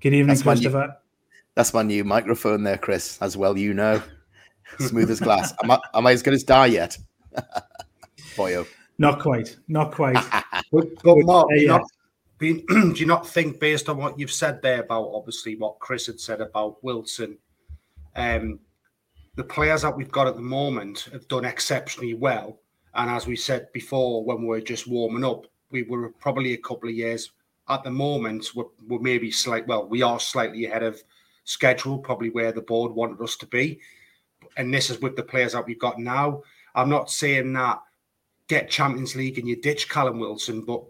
good 0.00 0.12
evening, 0.12 0.26
that's 0.26 0.42
Christopher. 0.42 0.96
My 1.56 1.62
new, 1.62 1.64
that's 1.64 1.74
my 1.74 1.82
new 1.82 2.04
microphone 2.04 2.62
there, 2.64 2.78
Chris. 2.78 3.18
As 3.22 3.36
well, 3.36 3.56
you 3.56 3.72
know, 3.72 4.02
smooth 4.78 5.10
as 5.10 5.20
glass. 5.20 5.54
am, 5.62 5.70
I, 5.70 5.78
am 5.94 6.06
I 6.06 6.12
as 6.12 6.22
good 6.22 6.34
as 6.34 6.44
Dar 6.44 6.68
yet? 6.68 6.98
Boyo. 8.36 8.66
Not 8.98 9.20
quite. 9.20 9.56
Not 9.68 9.92
quite. 9.92 10.14
but, 10.72 11.02
but 11.02 11.16
Mark, 11.18 11.48
uh, 11.52 11.54
yeah. 11.54 11.66
not, 11.66 11.82
do 12.38 12.94
you 12.96 13.06
not 13.06 13.26
think, 13.26 13.58
based 13.58 13.88
on 13.88 13.96
what 13.96 14.18
you've 14.18 14.32
said 14.32 14.60
there 14.62 14.82
about 14.82 15.10
obviously 15.12 15.56
what 15.56 15.78
Chris 15.78 16.06
had 16.06 16.20
said 16.20 16.40
about 16.40 16.82
Wilson, 16.84 17.38
um, 18.16 18.58
the 19.36 19.44
players 19.44 19.82
that 19.82 19.96
we've 19.96 20.12
got 20.12 20.26
at 20.26 20.36
the 20.36 20.42
moment 20.42 21.08
have 21.12 21.28
done 21.28 21.44
exceptionally 21.44 22.14
well. 22.14 22.58
And 22.94 23.10
as 23.10 23.26
we 23.26 23.36
said 23.36 23.72
before, 23.72 24.24
when 24.24 24.40
we 24.40 24.46
were 24.46 24.60
just 24.60 24.86
warming 24.86 25.24
up, 25.24 25.46
we 25.70 25.82
were 25.82 26.10
probably 26.20 26.54
a 26.54 26.58
couple 26.58 26.88
of 26.88 26.94
years 26.94 27.32
at 27.68 27.82
the 27.82 27.90
moment. 27.90 28.48
We're, 28.54 28.64
we're 28.88 29.00
maybe 29.00 29.30
slight. 29.30 29.66
Well, 29.66 29.86
we 29.86 30.02
are 30.02 30.20
slightly 30.20 30.64
ahead 30.66 30.82
of 30.82 31.02
schedule, 31.46 31.98
probably 31.98 32.28
where 32.30 32.52
the 32.52 32.60
board 32.60 32.92
wanted 32.92 33.22
us 33.22 33.36
to 33.36 33.46
be. 33.46 33.80
And 34.58 34.74
this 34.74 34.90
is 34.90 35.00
with 35.00 35.16
the 35.16 35.22
players 35.22 35.52
that 35.52 35.64
we've 35.64 35.78
got 35.78 35.98
now. 35.98 36.42
I'm 36.74 36.90
not 36.90 37.10
saying 37.10 37.54
that 37.54 37.80
get 38.48 38.68
Champions 38.68 39.16
League 39.16 39.38
and 39.38 39.48
you 39.48 39.56
ditch 39.56 39.88
Callum 39.88 40.18
Wilson, 40.18 40.60
but 40.60 40.82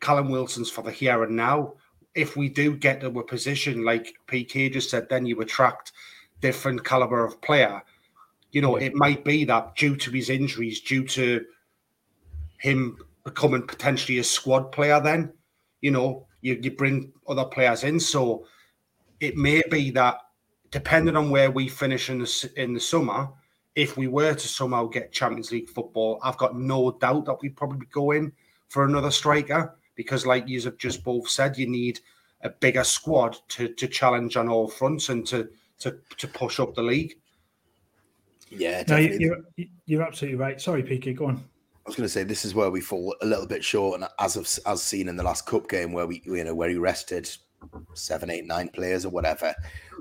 Callum 0.00 0.30
Wilson's 0.30 0.70
for 0.70 0.82
the 0.82 0.90
here 0.90 1.22
and 1.22 1.36
now. 1.36 1.74
If 2.14 2.36
we 2.36 2.48
do 2.48 2.76
get 2.76 3.00
to 3.02 3.06
a 3.06 3.24
position 3.24 3.84
like 3.84 4.14
PK 4.26 4.72
just 4.72 4.90
said, 4.90 5.08
then 5.08 5.26
you 5.26 5.40
attract 5.40 5.92
different 6.40 6.84
caliber 6.84 7.24
of 7.24 7.40
player. 7.40 7.82
You 8.50 8.62
know, 8.62 8.76
it 8.76 8.94
might 8.94 9.24
be 9.24 9.44
that 9.44 9.76
due 9.76 9.96
to 9.96 10.10
his 10.10 10.30
injuries, 10.30 10.80
due 10.80 11.06
to 11.08 11.44
him 12.58 12.98
becoming 13.24 13.66
potentially 13.66 14.18
a 14.18 14.24
squad 14.24 14.72
player, 14.72 15.00
then 15.00 15.32
you 15.82 15.90
know 15.90 16.26
you, 16.40 16.58
you 16.60 16.72
bring 16.72 17.12
other 17.28 17.44
players 17.44 17.84
in. 17.84 18.00
So 18.00 18.46
it 19.20 19.36
may 19.36 19.62
be 19.70 19.90
that 19.92 20.18
depending 20.70 21.16
on 21.16 21.30
where 21.30 21.50
we 21.50 21.68
finish 21.68 22.10
in 22.10 22.18
the 22.18 22.52
in 22.56 22.74
the 22.74 22.80
summer, 22.80 23.28
if 23.74 23.96
we 23.96 24.08
were 24.08 24.34
to 24.34 24.48
somehow 24.48 24.86
get 24.86 25.12
Champions 25.12 25.52
League 25.52 25.68
football, 25.68 26.18
I've 26.22 26.38
got 26.38 26.58
no 26.58 26.92
doubt 26.92 27.26
that 27.26 27.40
we'd 27.40 27.56
probably 27.56 27.86
go 27.92 28.12
in 28.12 28.32
for 28.68 28.84
another 28.84 29.10
striker 29.10 29.76
because, 29.94 30.26
like 30.26 30.48
you 30.48 30.60
have 30.62 30.78
just 30.78 31.04
both 31.04 31.28
said, 31.28 31.58
you 31.58 31.66
need 31.66 32.00
a 32.42 32.50
bigger 32.50 32.84
squad 32.84 33.36
to 33.48 33.68
to 33.74 33.86
challenge 33.86 34.36
on 34.36 34.48
all 34.48 34.68
fronts 34.68 35.08
and 35.08 35.26
to 35.26 35.48
to 35.80 35.98
to 36.16 36.28
push 36.28 36.58
up 36.58 36.74
the 36.74 36.82
league. 36.82 37.14
Yeah, 38.50 38.82
no, 38.88 38.96
you're 38.96 39.44
you're 39.86 40.02
absolutely 40.02 40.38
right. 40.38 40.60
Sorry, 40.60 40.82
PK, 40.82 41.14
go 41.14 41.26
on. 41.26 41.36
I 41.36 41.88
was 41.88 41.96
going 41.96 42.04
to 42.04 42.12
say 42.12 42.24
this 42.24 42.44
is 42.44 42.54
where 42.54 42.70
we 42.70 42.80
fall 42.80 43.16
a 43.22 43.26
little 43.26 43.46
bit 43.46 43.64
short, 43.64 44.00
and 44.00 44.08
as 44.18 44.36
of 44.36 44.48
as 44.66 44.82
seen 44.82 45.08
in 45.08 45.16
the 45.16 45.22
last 45.22 45.46
cup 45.46 45.68
game 45.68 45.92
where 45.92 46.06
we 46.06 46.22
you 46.24 46.44
know 46.44 46.54
where 46.54 46.68
he 46.68 46.76
rested 46.76 47.30
seven, 47.94 48.30
eight, 48.30 48.46
nine 48.46 48.68
players 48.68 49.04
or 49.04 49.10
whatever. 49.10 49.54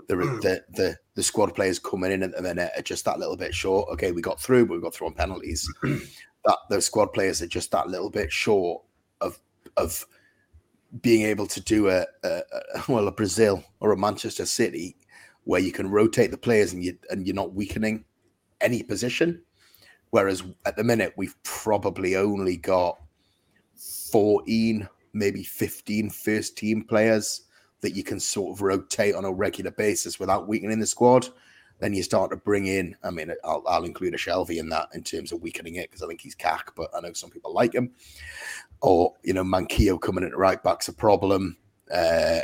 The 0.07 0.15
the 0.15 0.63
the, 0.71 0.97
the 1.15 1.23
squad 1.23 1.55
players 1.55 1.79
coming 1.79 2.11
in 2.11 2.23
at 2.23 2.35
the 2.35 2.41
minute 2.41 2.71
are 2.75 2.81
just 2.81 3.05
that 3.05 3.19
little 3.19 3.37
bit 3.37 3.53
short. 3.53 3.89
Okay, 3.93 4.11
we 4.11 4.21
got 4.21 4.41
through, 4.41 4.65
but 4.65 4.75
we 4.75 4.81
got 4.81 4.93
through 4.93 5.07
on 5.07 5.13
penalties. 5.13 5.71
that 5.83 6.57
those 6.69 6.85
squad 6.85 7.07
players 7.07 7.41
are 7.41 7.47
just 7.47 7.71
that 7.71 7.89
little 7.89 8.09
bit 8.09 8.31
short 8.31 8.81
of 9.21 9.39
of 9.77 10.05
being 11.01 11.23
able 11.23 11.45
to 11.45 11.61
do 11.61 11.89
a, 11.89 12.05
a, 12.23 12.41
a 12.75 12.83
well 12.87 13.07
a 13.07 13.11
Brazil 13.11 13.63
or 13.79 13.91
a 13.91 13.97
Manchester 13.97 14.45
City 14.45 14.95
where 15.43 15.61
you 15.61 15.71
can 15.71 15.89
rotate 15.89 16.31
the 16.31 16.37
players 16.37 16.73
and 16.73 16.83
you 16.83 16.97
and 17.09 17.25
you're 17.25 17.35
not 17.35 17.53
weakening 17.53 18.05
any 18.61 18.83
position. 18.83 19.41
Whereas 20.11 20.43
at 20.65 20.75
the 20.75 20.83
minute 20.83 21.13
we've 21.17 21.35
probably 21.43 22.15
only 22.15 22.57
got 22.57 22.99
14, 24.11 24.87
maybe 25.13 25.43
15 25.43 26.09
first 26.09 26.57
team 26.57 26.83
players 26.83 27.41
that 27.81 27.95
you 27.95 28.03
can 28.03 28.19
sort 28.19 28.55
of 28.55 28.61
rotate 28.61 29.15
on 29.15 29.25
a 29.25 29.31
regular 29.31 29.71
basis 29.71 30.19
without 30.19 30.47
weakening 30.47 30.79
the 30.79 30.87
squad. 30.87 31.29
Then 31.79 31.93
you 31.93 32.03
start 32.03 32.31
to 32.31 32.37
bring 32.37 32.65
in, 32.65 32.95
I 33.03 33.09
mean, 33.09 33.31
I'll, 33.43 33.63
I'll 33.65 33.85
include 33.85 34.13
a 34.13 34.17
Shelvey 34.17 34.57
in 34.57 34.67
that 34.69 34.89
in 34.93 35.01
terms 35.01 35.31
of 35.31 35.41
weakening 35.41 35.75
it 35.75 35.89
because 35.89 36.03
I 36.03 36.07
think 36.07 36.19
he's 36.19 36.35
cack, 36.35 36.71
but 36.75 36.89
I 36.95 36.99
know 36.99 37.13
some 37.13 37.29
people 37.29 37.53
like 37.53 37.73
him. 37.73 37.91
Or, 38.81 39.13
you 39.23 39.33
know, 39.33 39.45
Manquillo 39.45 39.99
coming 39.99 40.23
in 40.23 40.31
at 40.31 40.37
right 40.37 40.61
back's 40.61 40.89
a 40.89 40.93
problem. 40.93 41.55
Uh, 41.89 42.41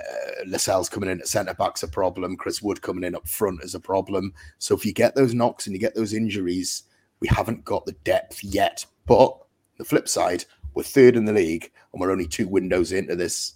Lascelles 0.47 0.89
coming 0.89 1.09
in 1.09 1.19
at 1.19 1.27
centre 1.27 1.53
back's 1.53 1.83
a 1.83 1.87
problem. 1.87 2.37
Chris 2.37 2.61
Wood 2.61 2.81
coming 2.81 3.03
in 3.03 3.13
up 3.13 3.27
front 3.27 3.61
is 3.61 3.75
a 3.75 3.79
problem. 3.79 4.33
So 4.57 4.73
if 4.73 4.85
you 4.85 4.93
get 4.93 5.15
those 5.15 5.33
knocks 5.33 5.67
and 5.67 5.75
you 5.75 5.79
get 5.79 5.95
those 5.95 6.13
injuries, 6.13 6.83
we 7.19 7.27
haven't 7.27 7.65
got 7.65 7.85
the 7.85 7.95
depth 8.03 8.41
yet. 8.41 8.85
But 9.05 9.37
the 9.77 9.85
flip 9.85 10.07
side, 10.07 10.45
we're 10.73 10.83
third 10.83 11.17
in 11.17 11.25
the 11.25 11.33
league 11.33 11.71
and 11.91 11.99
we're 11.99 12.11
only 12.11 12.27
two 12.27 12.47
windows 12.47 12.93
into 12.93 13.15
this 13.15 13.55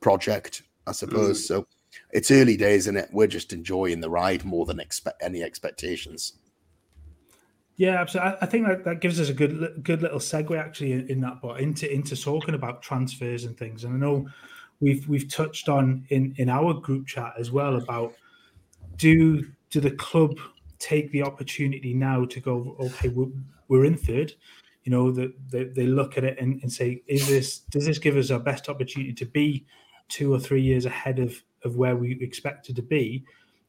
project, 0.00 0.62
I 0.90 0.92
suppose. 0.92 1.42
Mm. 1.42 1.46
So 1.46 1.66
it's 2.12 2.30
early 2.30 2.56
days 2.56 2.86
in 2.86 2.96
it. 2.96 3.08
We're 3.12 3.26
just 3.26 3.52
enjoying 3.52 4.00
the 4.00 4.10
ride 4.10 4.44
more 4.44 4.66
than 4.66 4.80
expect 4.80 5.22
any 5.22 5.42
expectations. 5.42 6.34
Yeah, 7.76 8.00
absolutely. 8.00 8.36
I 8.42 8.46
think 8.46 8.66
that, 8.66 8.84
that 8.84 9.00
gives 9.00 9.18
us 9.18 9.30
a 9.30 9.32
good 9.32 9.80
good 9.82 10.02
little 10.02 10.18
segue 10.18 10.58
actually 10.58 10.92
in, 10.92 11.08
in 11.08 11.20
that, 11.22 11.40
but 11.40 11.60
into 11.60 11.90
into 11.90 12.20
talking 12.20 12.54
about 12.54 12.82
transfers 12.82 13.44
and 13.44 13.56
things. 13.56 13.84
And 13.84 13.94
I 13.94 13.96
know 13.96 14.28
we've 14.80 15.08
we've 15.08 15.28
touched 15.28 15.68
on 15.68 16.04
in 16.10 16.34
in 16.36 16.50
our 16.50 16.74
group 16.74 17.06
chat 17.06 17.32
as 17.38 17.50
well 17.50 17.76
about 17.76 18.12
do 18.96 19.46
do 19.70 19.80
the 19.80 19.92
club 19.92 20.38
take 20.78 21.10
the 21.12 21.22
opportunity 21.22 21.94
now 21.94 22.24
to 22.24 22.40
go 22.40 22.76
okay 22.80 23.08
we're, 23.08 23.28
we're 23.68 23.84
in 23.84 23.96
third 23.96 24.32
you 24.84 24.90
know 24.90 25.10
that 25.12 25.32
they, 25.50 25.64
they, 25.64 25.86
look 25.86 26.16
at 26.16 26.24
it 26.24 26.38
and, 26.40 26.60
and 26.62 26.72
say 26.72 27.02
is 27.06 27.28
this 27.28 27.58
does 27.70 27.86
this 27.86 27.98
give 27.98 28.16
us 28.16 28.30
our 28.30 28.40
best 28.40 28.68
opportunity 28.68 29.12
to 29.12 29.26
be 29.26 29.66
two 30.10 30.32
or 30.32 30.38
three 30.38 30.60
years 30.60 30.84
ahead 30.84 31.18
of 31.18 31.42
of 31.64 31.76
where 31.76 31.96
we 31.96 32.18
expected 32.20 32.76
to 32.76 32.82
be 32.82 33.24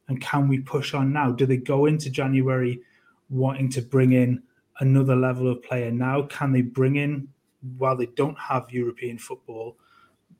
and 0.07 0.21
can 0.21 0.47
we 0.47 0.59
push 0.59 0.93
on 0.93 1.13
now 1.13 1.31
do 1.31 1.45
they 1.45 1.57
go 1.57 1.85
into 1.85 2.09
january 2.09 2.81
wanting 3.29 3.69
to 3.69 3.81
bring 3.81 4.13
in 4.13 4.41
another 4.79 5.15
level 5.15 5.49
of 5.49 5.61
player 5.63 5.91
now 5.91 6.23
can 6.23 6.51
they 6.51 6.61
bring 6.61 6.95
in 6.97 7.27
while 7.77 7.95
they 7.95 8.07
don't 8.07 8.37
have 8.37 8.69
european 8.69 9.17
football 9.17 9.77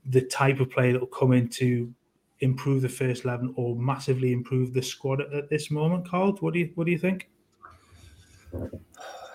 the 0.07 0.21
type 0.21 0.59
of 0.59 0.69
player 0.69 0.93
that 0.93 0.99
will 0.99 1.07
come 1.07 1.31
in 1.31 1.47
to 1.47 1.93
improve 2.41 2.81
the 2.81 2.89
first 2.89 3.23
eleven 3.23 3.53
or 3.55 3.75
massively 3.75 4.33
improve 4.33 4.73
the 4.73 4.81
squad 4.81 5.21
at, 5.21 5.31
at 5.33 5.49
this 5.49 5.71
moment. 5.71 6.07
Carl, 6.07 6.35
what 6.39 6.53
do 6.53 6.59
you 6.59 6.71
what 6.75 6.85
do 6.85 6.91
you 6.91 6.97
think? 6.97 7.29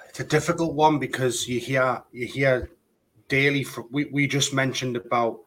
It's 0.08 0.20
a 0.20 0.24
difficult 0.24 0.74
one 0.74 0.98
because 0.98 1.48
you 1.48 1.60
hear 1.60 2.02
you 2.12 2.26
hear 2.26 2.70
daily. 3.28 3.64
From, 3.64 3.86
we 3.90 4.06
we 4.06 4.26
just 4.26 4.52
mentioned 4.52 4.96
about 4.96 5.40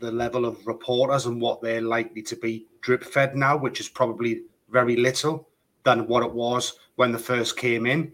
the 0.00 0.10
level 0.10 0.44
of 0.44 0.66
reporters 0.66 1.26
and 1.26 1.40
what 1.40 1.60
they're 1.60 1.80
likely 1.80 2.22
to 2.22 2.36
be 2.36 2.66
drip 2.80 3.04
fed 3.04 3.36
now, 3.36 3.56
which 3.56 3.80
is 3.80 3.88
probably 3.88 4.42
very 4.70 4.96
little 4.96 5.48
than 5.84 6.06
what 6.06 6.22
it 6.22 6.32
was 6.32 6.74
when 6.96 7.12
they 7.12 7.18
first 7.18 7.56
came 7.56 7.86
in, 7.86 8.12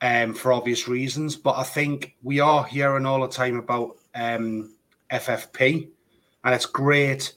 um, 0.00 0.34
for 0.34 0.52
obvious 0.52 0.88
reasons. 0.88 1.36
But 1.36 1.56
I 1.56 1.62
think 1.62 2.16
we 2.22 2.40
are 2.40 2.64
hearing 2.64 3.06
all 3.06 3.20
the 3.20 3.28
time 3.28 3.56
about 3.56 3.98
um, 4.14 4.74
FFP, 5.10 5.88
and 6.44 6.54
it's 6.54 6.66
great 6.66 7.34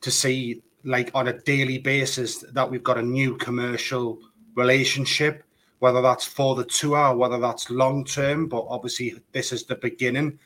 to 0.00 0.10
see 0.10 0.62
like 0.84 1.10
on 1.14 1.28
a 1.28 1.38
daily 1.40 1.78
basis 1.78 2.38
that 2.52 2.70
we've 2.70 2.82
got 2.82 2.96
a 2.96 3.02
new 3.02 3.36
commercial 3.36 4.20
relationship 4.54 5.42
whether 5.80 6.00
that's 6.00 6.24
for 6.24 6.54
the 6.54 6.64
tour 6.64 7.14
whether 7.14 7.38
that's 7.38 7.70
long 7.70 8.04
term 8.04 8.46
but 8.46 8.64
obviously 8.68 9.14
this 9.32 9.52
is 9.52 9.64
the 9.64 9.74
beginning 9.74 10.38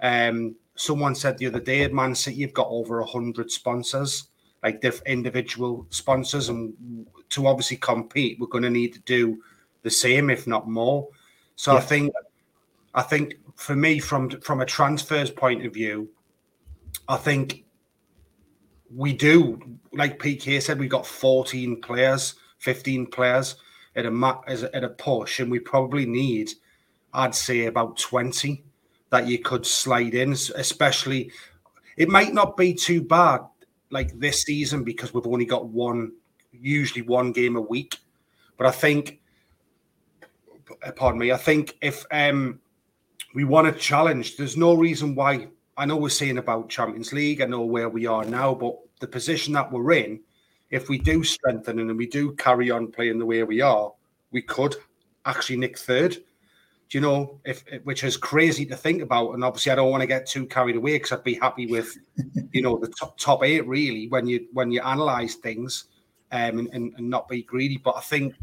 um 0.00 0.54
someone 0.78 1.14
said 1.14 1.36
the 1.38 1.46
other 1.46 1.60
day 1.60 1.82
at 1.82 1.92
man 1.92 2.14
city 2.14 2.36
you've 2.36 2.54
got 2.54 2.68
over 2.68 3.00
100 3.00 3.50
sponsors 3.50 4.28
like 4.62 4.80
diff- 4.80 5.02
individual 5.06 5.86
sponsors 5.90 6.48
and 6.48 6.74
to 7.28 7.46
obviously 7.46 7.76
compete 7.76 8.38
we're 8.40 8.46
going 8.46 8.64
to 8.64 8.70
need 8.70 8.92
to 8.92 9.00
do 9.00 9.40
the 9.82 9.90
same 9.90 10.30
if 10.30 10.46
not 10.46 10.68
more 10.68 11.08
so 11.56 11.72
yeah. 11.72 11.78
i 11.78 11.80
think 11.80 12.12
i 12.94 13.02
think 13.02 13.34
for 13.56 13.74
me 13.74 13.98
from 13.98 14.30
from 14.40 14.60
a 14.60 14.66
transfers 14.66 15.30
point 15.30 15.64
of 15.64 15.74
view 15.74 16.08
I 17.08 17.16
think 17.16 17.64
we 18.94 19.12
do, 19.12 19.60
like 19.92 20.18
PK 20.18 20.60
said, 20.60 20.78
we've 20.78 20.90
got 20.90 21.06
14 21.06 21.80
players, 21.80 22.34
15 22.58 23.06
players 23.06 23.56
at 23.96 24.06
a 24.06 24.70
at 24.74 24.84
a 24.84 24.88
push, 24.90 25.40
and 25.40 25.50
we 25.50 25.58
probably 25.58 26.06
need 26.06 26.52
I'd 27.12 27.34
say 27.34 27.66
about 27.66 27.96
20 27.96 28.64
that 29.10 29.26
you 29.26 29.38
could 29.38 29.64
slide 29.64 30.14
in, 30.14 30.32
especially 30.32 31.30
it 31.96 32.08
might 32.08 32.32
not 32.32 32.56
be 32.56 32.72
too 32.74 33.02
bad 33.02 33.40
like 33.90 34.18
this 34.18 34.42
season 34.42 34.84
because 34.84 35.12
we've 35.12 35.26
only 35.26 35.44
got 35.44 35.66
one, 35.66 36.12
usually 36.52 37.02
one 37.02 37.32
game 37.32 37.56
a 37.56 37.60
week. 37.60 37.98
But 38.56 38.66
I 38.66 38.70
think, 38.70 39.20
pardon 40.96 41.18
me, 41.18 41.32
I 41.32 41.36
think 41.36 41.76
if 41.80 42.04
um, 42.12 42.60
we 43.34 43.44
want 43.44 43.66
a 43.66 43.72
challenge, 43.72 44.36
there's 44.36 44.56
no 44.56 44.74
reason 44.74 45.14
why. 45.14 45.48
I 45.76 45.86
know 45.86 45.96
we're 45.96 46.08
saying 46.08 46.38
about 46.38 46.68
Champions 46.68 47.12
League, 47.12 47.40
I 47.40 47.46
know 47.46 47.62
where 47.62 47.88
we 47.88 48.06
are 48.06 48.24
now, 48.24 48.52
but 48.52 48.76
the 49.00 49.06
position 49.06 49.54
that 49.54 49.70
we're 49.70 49.92
in, 49.92 50.20
if 50.70 50.88
we 50.88 50.98
do 50.98 51.22
strengthen 51.22 51.78
and 51.78 51.96
we 51.96 52.06
do 52.06 52.32
carry 52.34 52.70
on 52.70 52.90
playing 52.90 53.18
the 53.18 53.26
way 53.26 53.42
we 53.44 53.60
are, 53.60 53.92
we 54.32 54.42
could 54.42 54.74
actually 55.24 55.56
nick 55.56 55.78
third. 55.78 56.16
Do 56.88 56.96
you 56.96 57.02
know 57.02 57.40
if 57.44 57.64
which 57.84 58.02
is 58.02 58.16
crazy 58.16 58.64
to 58.66 58.76
think 58.76 59.02
about? 59.02 59.32
And 59.32 59.44
obviously, 59.44 59.72
I 59.72 59.74
don't 59.74 59.90
want 59.90 60.00
to 60.00 60.06
get 60.06 60.26
too 60.26 60.46
carried 60.46 60.76
away 60.76 60.94
because 60.94 61.12
I'd 61.12 61.22
be 61.22 61.34
happy 61.34 61.66
with, 61.66 61.94
you 62.52 62.62
know, 62.62 62.78
the 62.78 62.88
top 62.88 63.18
top 63.18 63.44
eight 63.44 63.66
really 63.66 64.08
when 64.08 64.26
you 64.26 64.46
when 64.54 64.70
you 64.70 64.80
analyze 64.80 65.34
things, 65.34 65.84
um, 66.32 66.58
and, 66.58 66.68
and, 66.72 66.94
and 66.96 67.10
not 67.10 67.28
be 67.28 67.42
greedy. 67.42 67.76
But 67.76 67.96
I 67.96 68.00
think 68.00 68.34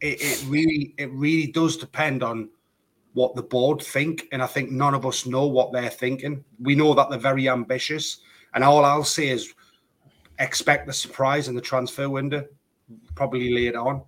it, 0.00 0.20
it 0.20 0.44
really 0.46 0.94
it 0.98 1.10
really 1.12 1.50
does 1.50 1.78
depend 1.78 2.22
on 2.22 2.50
what 3.14 3.34
the 3.34 3.42
board 3.42 3.80
think, 3.80 4.28
and 4.30 4.42
I 4.42 4.46
think 4.46 4.70
none 4.70 4.94
of 4.94 5.06
us 5.06 5.24
know 5.24 5.46
what 5.46 5.72
they're 5.72 5.88
thinking. 5.88 6.44
We 6.60 6.74
know 6.74 6.92
that 6.92 7.08
they're 7.08 7.18
very 7.18 7.48
ambitious, 7.48 8.18
and 8.52 8.62
all 8.62 8.84
I'll 8.84 9.04
say 9.04 9.28
is 9.28 9.54
expect 10.38 10.86
the 10.86 10.92
surprise 10.92 11.48
in 11.48 11.54
the 11.54 11.62
transfer 11.62 12.10
window, 12.10 12.46
probably 13.14 13.54
later 13.54 13.80
on. 13.80 14.02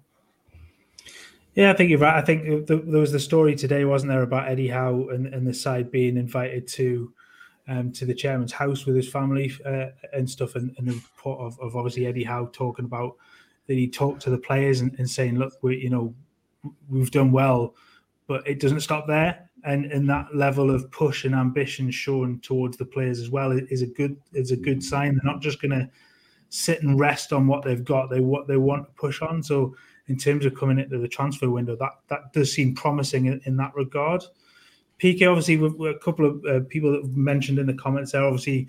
Yeah, 1.59 1.73
I 1.73 1.75
think 1.75 1.91
you're 1.91 1.99
right. 1.99 2.15
I 2.15 2.25
think 2.25 2.69
there 2.69 2.79
was 2.79 3.11
the 3.11 3.19
story 3.19 3.57
today, 3.57 3.85
wasn't 3.85 4.13
there, 4.13 4.23
about 4.23 4.47
Eddie 4.47 4.69
Howe 4.69 5.09
and, 5.09 5.27
and 5.27 5.45
the 5.45 5.53
side 5.53 5.91
being 5.91 6.17
invited 6.17 6.69
to 6.69 7.13
um, 7.67 7.91
to 7.95 8.07
the 8.07 8.15
chairman's 8.15 8.53
house 8.53 8.87
with 8.87 8.95
his 8.95 9.11
family 9.11 9.53
uh, 9.67 9.87
and 10.13 10.31
stuff, 10.31 10.55
and, 10.55 10.73
and 10.79 10.87
the 10.87 10.93
report 10.93 11.41
of, 11.41 11.59
of, 11.59 11.75
obviously 11.75 12.07
Eddie 12.07 12.23
Howe 12.23 12.49
talking 12.53 12.85
about 12.85 13.17
that 13.67 13.75
he 13.75 13.89
talked 13.89 14.23
to 14.23 14.31
the 14.31 14.39
players 14.39 14.83
and, 14.83 14.97
and 15.01 15.11
saying, 15.11 15.37
"Look, 15.37 15.53
we 15.61 15.79
you 15.79 15.91
know 15.91 16.15
we've 16.89 17.11
done 17.11 17.33
well, 17.33 17.75
but 18.29 18.47
it 18.47 18.61
doesn't 18.61 18.83
stop 18.83 19.09
there." 19.09 19.51
And 19.65 19.87
and 19.87 20.09
that 20.09 20.37
level 20.37 20.71
of 20.71 20.89
push 20.93 21.25
and 21.25 21.35
ambition 21.35 21.91
shown 21.91 22.39
towards 22.39 22.77
the 22.77 22.87
players 22.87 23.19
as 23.19 23.31
well 23.31 23.51
is 23.51 23.83
a 23.83 23.89
good 23.89 24.17
is 24.33 24.53
a 24.53 24.57
good 24.57 24.81
sign. 24.81 25.17
They're 25.17 25.33
not 25.33 25.43
just 25.43 25.61
going 25.61 25.73
to 25.73 25.91
sit 26.51 26.85
and 26.85 27.01
rest 27.01 27.33
on 27.33 27.49
what 27.49 27.65
they've 27.65 27.85
got. 27.85 28.11
They 28.11 28.21
what 28.21 28.47
they 28.47 28.59
want 28.59 28.87
to 28.87 28.93
push 28.93 29.23
on. 29.23 29.43
So 29.43 29.75
in 30.09 30.17
terms 30.17 30.45
of 30.45 30.55
coming 30.55 30.79
into 30.79 30.99
the 30.99 31.09
transfer 31.09 31.49
window, 31.49 31.77
that 31.77 31.93
that 32.09 32.33
does 32.33 32.53
seem 32.53 32.75
promising 32.75 33.27
in, 33.27 33.41
in 33.45 33.57
that 33.57 33.75
regard. 33.75 34.23
PK, 35.01 35.29
obviously, 35.29 35.57
with, 35.57 35.75
a 35.95 35.99
couple 35.99 36.27
of 36.27 36.45
uh, 36.45 36.61
people 36.69 36.91
that 36.91 37.07
mentioned 37.17 37.59
in 37.59 37.67
the 37.67 37.75
comments 37.75 38.13
there, 38.13 38.25
obviously, 38.25 38.67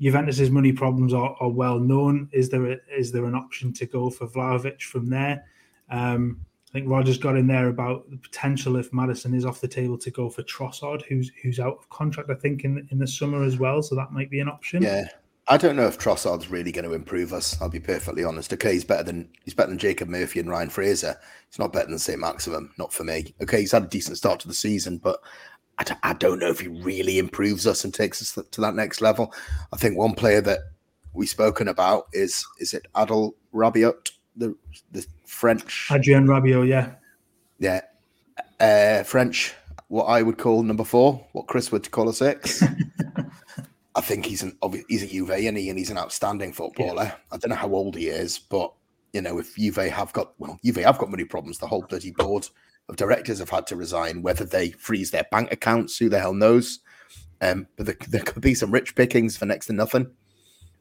Juventus's 0.00 0.50
money 0.50 0.72
problems 0.72 1.12
are, 1.14 1.36
are, 1.40 1.48
well 1.48 1.78
known. 1.78 2.28
Is 2.32 2.48
there 2.48 2.72
a, 2.72 2.76
is 2.96 3.12
there 3.12 3.26
an 3.26 3.34
option 3.34 3.72
to 3.74 3.86
go 3.86 4.10
for 4.10 4.26
Vlahovic 4.26 4.82
from 4.82 5.08
there? 5.08 5.44
Um, 5.90 6.40
I 6.70 6.72
think 6.72 6.88
Roger's 6.88 7.18
got 7.18 7.36
in 7.36 7.46
there 7.46 7.68
about 7.68 8.08
the 8.10 8.16
potential 8.16 8.76
if 8.76 8.92
Maddison 8.92 9.34
is 9.34 9.44
off 9.44 9.60
the 9.60 9.68
table 9.68 9.98
to 9.98 10.10
go 10.10 10.30
for 10.30 10.42
Trossard, 10.44 11.02
who's 11.02 11.30
who's 11.42 11.58
out 11.58 11.76
of 11.78 11.88
contract, 11.88 12.30
I 12.30 12.34
think, 12.34 12.64
in 12.64 12.86
in 12.90 12.98
the 12.98 13.06
summer 13.06 13.42
as 13.42 13.58
well. 13.58 13.82
So 13.82 13.94
that 13.96 14.12
might 14.12 14.30
be 14.30 14.40
an 14.40 14.48
option. 14.48 14.82
Yeah, 14.82 15.08
I 15.50 15.56
don't 15.56 15.74
know 15.74 15.88
if 15.88 15.98
Trossard's 15.98 16.48
really 16.48 16.70
going 16.70 16.84
to 16.84 16.94
improve 16.94 17.32
us. 17.32 17.60
I'll 17.60 17.68
be 17.68 17.80
perfectly 17.80 18.22
honest. 18.22 18.52
Okay, 18.52 18.74
he's 18.74 18.84
better 18.84 19.02
than 19.02 19.28
he's 19.44 19.52
better 19.52 19.70
than 19.70 19.78
Jacob 19.78 20.08
Murphy 20.08 20.38
and 20.38 20.48
Ryan 20.48 20.70
Fraser. 20.70 21.18
He's 21.48 21.58
not 21.58 21.72
better 21.72 21.88
than 21.88 21.98
St. 21.98 22.20
Maximin, 22.20 22.70
not 22.78 22.92
for 22.92 23.02
me. 23.02 23.34
Okay, 23.42 23.58
he's 23.58 23.72
had 23.72 23.82
a 23.82 23.88
decent 23.88 24.16
start 24.16 24.38
to 24.40 24.48
the 24.48 24.54
season, 24.54 24.98
but 24.98 25.18
I 25.78 25.82
d- 25.82 25.94
I 26.04 26.12
don't 26.12 26.38
know 26.38 26.50
if 26.50 26.60
he 26.60 26.68
really 26.68 27.18
improves 27.18 27.66
us 27.66 27.82
and 27.82 27.92
takes 27.92 28.22
us 28.22 28.38
to 28.48 28.60
that 28.60 28.76
next 28.76 29.00
level. 29.00 29.34
I 29.72 29.76
think 29.76 29.98
one 29.98 30.14
player 30.14 30.40
that 30.40 30.60
we've 31.14 31.28
spoken 31.28 31.66
about 31.66 32.06
is 32.12 32.46
is 32.60 32.72
it 32.72 32.86
Adel 32.94 33.34
Rabiot, 33.52 34.12
the 34.36 34.54
the 34.92 35.04
French 35.26 35.88
Adrien 35.90 36.28
Rabiot, 36.28 36.68
yeah, 36.68 36.92
yeah, 37.58 37.80
uh, 38.60 39.02
French. 39.02 39.52
What 39.88 40.04
I 40.04 40.22
would 40.22 40.38
call 40.38 40.62
number 40.62 40.84
four, 40.84 41.26
what 41.32 41.48
Chris 41.48 41.72
would 41.72 41.90
call 41.90 42.08
a 42.08 42.12
six. 42.12 42.62
I 43.94 44.00
think 44.00 44.24
he's 44.24 44.42
an 44.42 44.56
he's 44.88 45.02
a 45.02 45.06
Juve 45.06 45.30
and, 45.30 45.56
he, 45.56 45.68
and 45.68 45.78
he's 45.78 45.90
an 45.90 45.98
outstanding 45.98 46.52
footballer. 46.52 47.04
Yeah. 47.04 47.14
I 47.32 47.36
don't 47.36 47.50
know 47.50 47.56
how 47.56 47.74
old 47.74 47.96
he 47.96 48.06
is, 48.06 48.38
but 48.38 48.72
you 49.12 49.20
know, 49.20 49.38
if 49.38 49.56
Juve 49.56 49.76
have 49.76 50.12
got 50.12 50.32
well, 50.38 50.58
Juve 50.64 50.76
have 50.76 50.98
got 50.98 51.10
money 51.10 51.24
problems. 51.24 51.58
The 51.58 51.66
whole 51.66 51.82
bloody 51.82 52.12
board 52.12 52.48
of 52.88 52.96
directors 52.96 53.40
have 53.40 53.50
had 53.50 53.66
to 53.68 53.76
resign. 53.76 54.22
Whether 54.22 54.44
they 54.44 54.70
freeze 54.70 55.10
their 55.10 55.26
bank 55.30 55.52
accounts, 55.52 55.98
who 55.98 56.08
the 56.08 56.20
hell 56.20 56.34
knows? 56.34 56.80
Um, 57.40 57.66
but 57.76 57.86
there, 57.86 57.96
there 58.08 58.22
could 58.22 58.42
be 58.42 58.54
some 58.54 58.70
rich 58.70 58.94
pickings 58.94 59.36
for 59.36 59.46
next 59.46 59.66
to 59.66 59.72
nothing. 59.72 60.10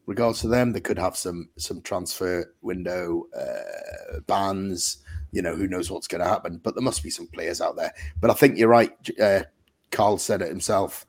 Regards 0.05 0.41
to 0.41 0.47
them, 0.47 0.71
they 0.71 0.81
could 0.81 0.99
have 0.99 1.17
some 1.17 1.49
some 1.57 1.81
transfer 1.81 2.53
window 2.61 3.23
uh, 3.35 4.19
bans. 4.27 4.99
You 5.31 5.41
know, 5.41 5.55
who 5.55 5.67
knows 5.67 5.89
what's 5.89 6.07
going 6.07 6.23
to 6.23 6.29
happen? 6.29 6.59
But 6.63 6.75
there 6.75 6.83
must 6.83 7.03
be 7.03 7.09
some 7.09 7.27
players 7.27 7.61
out 7.61 7.75
there. 7.75 7.93
But 8.19 8.29
I 8.29 8.33
think 8.33 8.57
you're 8.57 8.69
right. 8.69 8.91
Uh, 9.19 9.43
Carl 9.91 10.17
said 10.17 10.41
it 10.41 10.49
himself. 10.49 11.05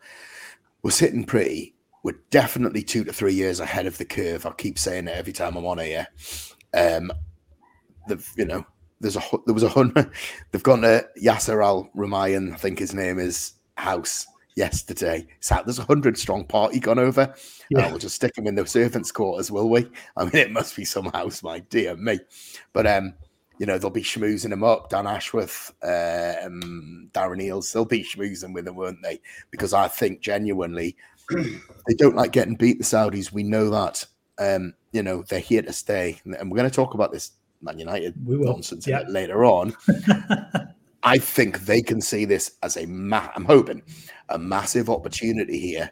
We're 0.83 0.91
sitting 0.91 1.25
pretty 1.25 1.75
we're 2.03 2.19
definitely 2.31 2.83
two 2.83 3.05
to 3.05 3.13
three 3.13 3.35
years 3.35 3.61
ahead 3.61 3.87
of 3.87 3.99
the 3.99 4.05
curve. 4.05 4.47
I 4.47 4.53
keep 4.53 4.79
saying 4.79 5.09
it 5.09 5.17
every 5.17 5.33
time 5.33 5.57
I'm 5.57 5.67
on 5.67 5.79
here. 5.79 6.07
Um, 6.73 7.13
the 8.09 8.25
you 8.37 8.45
know, 8.45 8.65
there's 9.01 9.17
a 9.17 9.23
there 9.47 9.55
was 9.55 9.63
a 9.63 9.69
hundred. 9.69 10.11
They've 10.51 10.63
gone 10.63 10.83
to 10.83 11.07
Yasser 11.23 11.65
Al 11.65 11.91
Rumayyan, 11.97 12.53
I 12.53 12.57
think 12.57 12.79
his 12.79 12.95
name 12.95 13.19
is 13.19 13.55
house 13.77 14.27
yesterday. 14.57 15.27
So 15.41 15.61
there's 15.65 15.79
a 15.79 15.85
hundred 15.85 16.19
strong 16.19 16.45
party 16.45 16.81
gone 16.81 16.99
over. 16.99 17.35
Yeah. 17.71 17.87
Uh, 17.87 17.91
we'll 17.91 17.99
just 17.99 18.17
stick 18.17 18.35
them 18.35 18.47
in 18.47 18.55
the 18.55 18.67
servants' 18.67 19.13
quarters, 19.13 19.51
will 19.51 19.69
we? 19.69 19.89
I 20.17 20.25
mean, 20.25 20.37
it 20.37 20.53
must 20.53 20.77
be 20.77 20.85
some 20.85 21.07
house, 21.07 21.43
my 21.43 21.61
dear 21.61 21.97
me. 21.97 22.21
But 22.73 22.87
um, 22.87 23.15
you 23.59 23.67
know, 23.67 23.77
they'll 23.77 23.91
be 23.91 24.03
schmoozing 24.03 24.51
them 24.51 24.65
up. 24.65 24.89
Dan 24.89 25.07
Ashworth, 25.07 25.71
um, 25.83 27.11
Darren 27.13 27.43
Eales, 27.43 27.73
they'll 27.73 27.85
be 27.85 28.03
schmoozing 28.03 28.55
with 28.55 28.65
them, 28.65 28.77
won't 28.77 29.03
they? 29.03 29.21
Because 29.51 29.75
I 29.75 29.87
think 29.87 30.23
genuinely 30.23 30.97
they 31.87 31.95
don't 31.95 32.17
like 32.17 32.33
getting 32.33 32.57
beat. 32.57 32.79
The 32.79 32.85
Saudis, 32.85 33.33
we 33.33 33.43
know 33.43 33.71
that. 33.71 34.05
Um, 34.39 34.75
you 34.93 35.03
know 35.03 35.23
they're 35.23 35.41
here 35.41 35.63
to 35.63 35.73
stay, 35.73 36.21
and 36.25 36.51
we're 36.51 36.57
going 36.57 36.69
to 36.69 36.75
talk 36.75 36.95
about 36.95 37.13
this 37.13 37.33
Man 37.63 37.79
United 37.79 38.15
nonsense 38.27 38.87
yeah. 38.87 39.03
later 39.09 39.45
on. 39.45 39.75
I 41.03 41.19
think 41.19 41.61
they 41.61 41.81
can 41.81 42.01
see 42.01 42.25
this 42.25 42.53
as 42.63 42.77
a 42.77 42.87
ma- 42.87 43.31
I'm 43.35 43.45
hoping 43.45 43.83
a 44.29 44.39
massive 44.39 44.91
opportunity 44.91 45.59
here 45.59 45.91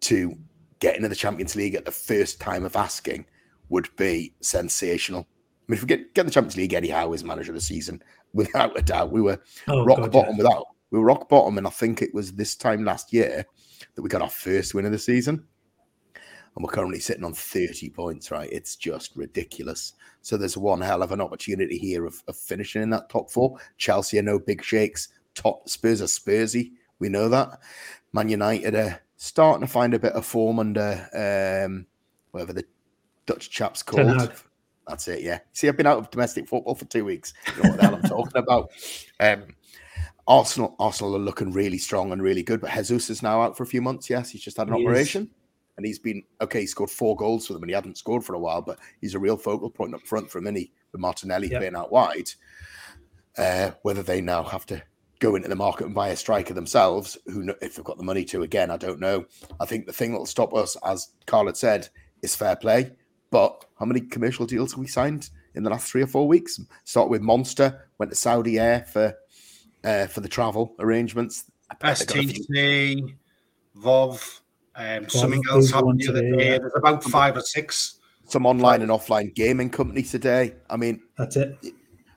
to 0.00 0.36
get 0.80 0.96
into 0.96 1.08
the 1.08 1.14
Champions 1.14 1.56
League 1.56 1.74
at 1.74 1.84
the 1.84 1.90
first 1.90 2.40
time 2.40 2.64
of 2.64 2.76
asking 2.76 3.24
would 3.68 3.88
be 3.96 4.34
sensational. 4.40 5.20
I 5.20 5.72
mean, 5.72 5.76
if 5.76 5.82
we 5.82 5.86
get 5.86 6.14
get 6.14 6.26
the 6.26 6.32
Champions 6.32 6.56
League, 6.56 6.74
Eddie 6.74 6.88
Howe 6.88 7.12
is 7.12 7.24
manager 7.24 7.52
of 7.52 7.56
the 7.56 7.60
season 7.60 8.02
without 8.32 8.78
a 8.78 8.82
doubt. 8.82 9.12
We 9.12 9.22
were 9.22 9.40
oh, 9.68 9.84
rock 9.84 9.98
God, 9.98 10.12
bottom 10.12 10.36
yeah. 10.36 10.44
without 10.44 10.66
we 10.90 10.98
were 10.98 11.04
rock 11.04 11.28
bottom, 11.28 11.58
and 11.58 11.66
I 11.66 11.70
think 11.70 12.02
it 12.02 12.12
was 12.12 12.32
this 12.32 12.56
time 12.56 12.84
last 12.84 13.12
year 13.12 13.46
that 13.94 14.02
we 14.02 14.08
got 14.08 14.22
our 14.22 14.30
first 14.30 14.74
win 14.74 14.86
of 14.86 14.92
the 14.92 14.98
season. 14.98 15.44
And 16.56 16.64
we're 16.64 16.70
currently 16.70 16.98
sitting 16.98 17.24
on 17.24 17.32
30 17.32 17.90
points, 17.90 18.30
right? 18.30 18.48
It's 18.50 18.74
just 18.74 19.14
ridiculous. 19.14 19.92
So 20.22 20.36
there's 20.36 20.56
one 20.56 20.80
hell 20.80 21.02
of 21.02 21.12
an 21.12 21.20
opportunity 21.20 21.78
here 21.78 22.06
of, 22.06 22.22
of 22.26 22.36
finishing 22.36 22.82
in 22.82 22.90
that 22.90 23.08
top 23.08 23.30
four. 23.30 23.56
Chelsea 23.76 24.18
are 24.18 24.22
no 24.22 24.38
big 24.38 24.62
shakes. 24.62 25.08
Top 25.34 25.68
Spurs 25.68 26.02
are 26.02 26.06
Spursy. 26.06 26.72
We 26.98 27.08
know 27.08 27.28
that. 27.28 27.60
Man 28.12 28.28
United 28.28 28.74
are 28.74 29.00
starting 29.16 29.66
to 29.66 29.72
find 29.72 29.94
a 29.94 29.98
bit 29.98 30.12
of 30.14 30.26
form 30.26 30.58
under 30.58 31.08
um, 31.66 31.86
whatever 32.32 32.52
the 32.52 32.64
Dutch 33.26 33.50
chap's 33.50 33.82
called. 33.82 34.32
That's 34.88 35.06
it, 35.06 35.22
yeah. 35.22 35.38
See, 35.52 35.68
I've 35.68 35.76
been 35.76 35.86
out 35.86 35.98
of 35.98 36.10
domestic 36.10 36.48
football 36.48 36.74
for 36.74 36.84
two 36.86 37.04
weeks. 37.04 37.32
You 37.56 37.62
know 37.62 37.70
what 37.70 37.78
the 37.78 37.86
hell 37.86 37.94
I'm 37.94 38.02
talking 38.02 38.42
about. 38.42 38.70
Um, 39.20 39.54
Arsenal, 40.30 40.76
Arsenal 40.78 41.16
are 41.16 41.18
looking 41.18 41.50
really 41.50 41.76
strong 41.76 42.12
and 42.12 42.22
really 42.22 42.44
good, 42.44 42.60
but 42.60 42.70
Jesus 42.70 43.10
is 43.10 43.20
now 43.20 43.42
out 43.42 43.56
for 43.56 43.64
a 43.64 43.66
few 43.66 43.82
months. 43.82 44.08
Yes, 44.08 44.30
he's 44.30 44.42
just 44.42 44.58
had 44.58 44.68
an 44.68 44.74
he 44.74 44.86
operation, 44.86 45.24
is. 45.24 45.28
and 45.76 45.84
he's 45.84 45.98
been 45.98 46.22
okay. 46.40 46.60
He 46.60 46.66
scored 46.66 46.88
four 46.88 47.16
goals 47.16 47.48
for 47.48 47.52
them, 47.52 47.64
and 47.64 47.70
he 47.70 47.74
hadn't 47.74 47.98
scored 47.98 48.24
for 48.24 48.34
a 48.34 48.38
while. 48.38 48.62
But 48.62 48.78
he's 49.00 49.16
a 49.16 49.18
real 49.18 49.36
focal 49.36 49.68
point 49.68 49.92
up 49.92 50.06
front 50.06 50.30
for 50.30 50.38
a 50.38 50.42
mini 50.42 50.70
with 50.92 51.00
Martinelli 51.00 51.48
yep. 51.48 51.58
playing 51.58 51.74
out 51.74 51.90
wide. 51.90 52.30
Uh, 53.36 53.72
whether 53.82 54.04
they 54.04 54.20
now 54.20 54.44
have 54.44 54.64
to 54.66 54.80
go 55.18 55.34
into 55.34 55.48
the 55.48 55.56
market 55.56 55.86
and 55.86 55.94
buy 55.96 56.10
a 56.10 56.16
striker 56.16 56.54
themselves, 56.54 57.18
who 57.26 57.42
know, 57.42 57.54
if 57.60 57.74
they've 57.74 57.84
got 57.84 57.98
the 57.98 58.04
money 58.04 58.24
to, 58.24 58.42
again, 58.42 58.70
I 58.70 58.76
don't 58.76 59.00
know. 59.00 59.24
I 59.58 59.66
think 59.66 59.86
the 59.86 59.92
thing 59.92 60.12
that 60.12 60.18
will 60.18 60.26
stop 60.26 60.54
us, 60.54 60.76
as 60.84 61.08
Carl 61.26 61.46
had 61.46 61.56
said, 61.56 61.88
is 62.22 62.36
fair 62.36 62.54
play. 62.54 62.92
But 63.30 63.64
how 63.80 63.86
many 63.86 64.00
commercial 64.00 64.46
deals 64.46 64.72
have 64.72 64.78
we 64.78 64.86
signed 64.86 65.30
in 65.56 65.64
the 65.64 65.70
last 65.70 65.90
three 65.90 66.02
or 66.02 66.06
four 66.06 66.28
weeks? 66.28 66.60
Start 66.84 67.10
with 67.10 67.20
Monster, 67.20 67.88
went 67.98 68.10
to 68.12 68.16
Saudi 68.16 68.60
Air 68.60 68.86
for 68.92 69.14
uh, 69.84 70.06
for 70.06 70.20
the 70.20 70.28
travel 70.28 70.74
arrangements. 70.78 71.50
STC, 71.82 73.14
Vov, 73.78 74.40
um, 74.74 75.08
something 75.08 75.42
else 75.50 75.70
happened 75.70 76.00
the 76.00 76.08
other 76.08 76.36
day. 76.36 76.58
There's 76.58 76.72
about 76.74 77.04
five 77.04 77.36
or 77.36 77.42
six. 77.42 77.98
Some 78.24 78.46
online 78.46 78.82
and 78.82 78.90
offline 78.90 79.34
gaming 79.34 79.70
companies 79.70 80.10
today. 80.10 80.54
I 80.68 80.76
mean, 80.76 81.02
that's 81.18 81.36
it. 81.36 81.58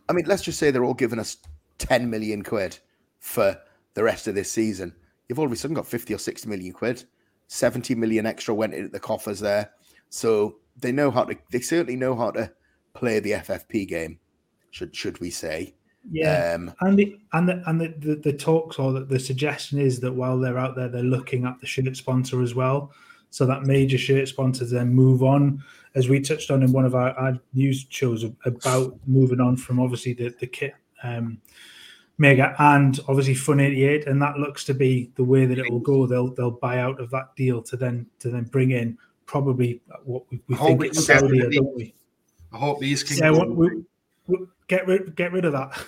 I 0.10 0.14
mean, 0.14 0.26
let's 0.26 0.44
just 0.44 0.60
say 0.60 0.70
they're 0.70 0.84
all 0.84 0.94
giving 0.94 1.20
us 1.20 1.38
10 1.80 2.10
million 2.10 2.44
quid 2.44 2.78
for 3.20 3.58
the 3.94 4.04
rest 4.04 4.28
of 4.28 4.36
this 4.36 4.52
season, 4.52 4.94
you've 5.28 5.40
all 5.40 5.46
of 5.46 5.52
a 5.52 5.56
sudden 5.56 5.76
got 5.76 5.88
50 5.88 6.14
or 6.14 6.18
60 6.18 6.48
million 6.50 6.74
quid. 6.74 7.04
70 7.48 7.96
million 7.96 8.26
extra 8.26 8.54
went 8.54 8.74
into 8.74 8.90
the 8.90 9.00
coffers 9.00 9.40
there. 9.40 9.72
So 10.10 10.58
they 10.78 10.92
know 10.92 11.12
how 11.12 11.26
to, 11.26 11.38
they 11.52 11.60
certainly 11.60 11.96
know 11.96 12.16
how 12.16 12.32
to 12.32 12.52
play 12.94 13.20
the 13.20 13.32
FFP 13.32 13.88
game, 13.88 14.20
should 14.72 14.96
should 14.96 15.20
we 15.20 15.30
say. 15.30 15.76
Yeah, 16.12 16.54
um, 16.56 16.74
and 16.82 17.00
the 17.00 17.18
and 17.32 17.48
the 17.48 17.64
and 17.66 17.80
the, 17.80 17.94
the, 18.00 18.16
the 18.16 18.34
talks 18.34 18.78
or 18.78 18.92
the, 18.92 19.06
the 19.06 19.20
suggestion 19.20 19.80
is 19.80 20.00
that 20.02 20.12
while 20.12 20.38
they're 20.38 20.58
out 20.58 20.76
there, 20.76 20.90
they're 20.90 21.02
looking 21.02 21.46
at 21.46 21.60
the 21.62 21.66
shirt 21.66 21.96
sponsor 21.96 22.42
as 22.42 22.54
well, 22.54 22.92
so 23.30 23.46
that 23.46 23.64
major 23.64 23.98
shirt 23.98 24.28
sponsors 24.28 24.72
then 24.72 24.94
move 24.94 25.24
on, 25.24 25.64
as 25.96 26.10
we 26.10 26.20
touched 26.20 26.52
on 26.52 26.62
in 26.62 26.74
one 26.74 26.84
of 26.86 26.94
our, 26.94 27.12
our 27.12 27.40
news 27.54 27.86
shows 27.90 28.26
about 28.46 29.00
moving 29.08 29.40
on 29.40 29.56
from 29.56 29.80
obviously 29.80 30.14
the 30.14 30.36
the 30.42 30.48
kit 30.48 30.74
um, 31.04 31.40
mega 32.18 32.54
and 32.60 33.00
obviously 33.08 33.34
Fun 33.34 33.62
eighty 33.62 33.86
eight, 33.86 34.06
and 34.06 34.22
that 34.22 34.38
looks 34.38 34.66
to 34.66 34.74
be 34.74 35.10
the 35.16 35.24
way 35.24 35.46
that 35.46 35.58
it 35.58 35.72
will 35.72 35.80
go. 35.80 36.06
They'll 36.06 36.34
they'll 36.34 36.52
buy 36.52 36.80
out 36.80 37.00
of 37.00 37.10
that 37.12 37.34
deal 37.38 37.62
to 37.64 37.78
then 37.78 38.06
to 38.20 38.30
then 38.30 38.44
bring 38.44 38.72
in 38.72 38.98
probably 39.26 39.82
what 40.04 40.24
we, 40.30 40.42
we 40.48 40.56
think 40.56 40.84
it's 40.84 41.06
Saudi, 41.06 41.40
don't 41.40 41.76
we? 41.76 41.94
I 42.52 42.58
hope 42.58 42.82
these 42.82 43.04
can. 43.04 43.18
Yeah, 43.18 44.46
get 44.68 44.88
rid 44.88 45.16
get 45.16 45.32
rid 45.32 45.46
of 45.46 45.54
that. 45.54 45.78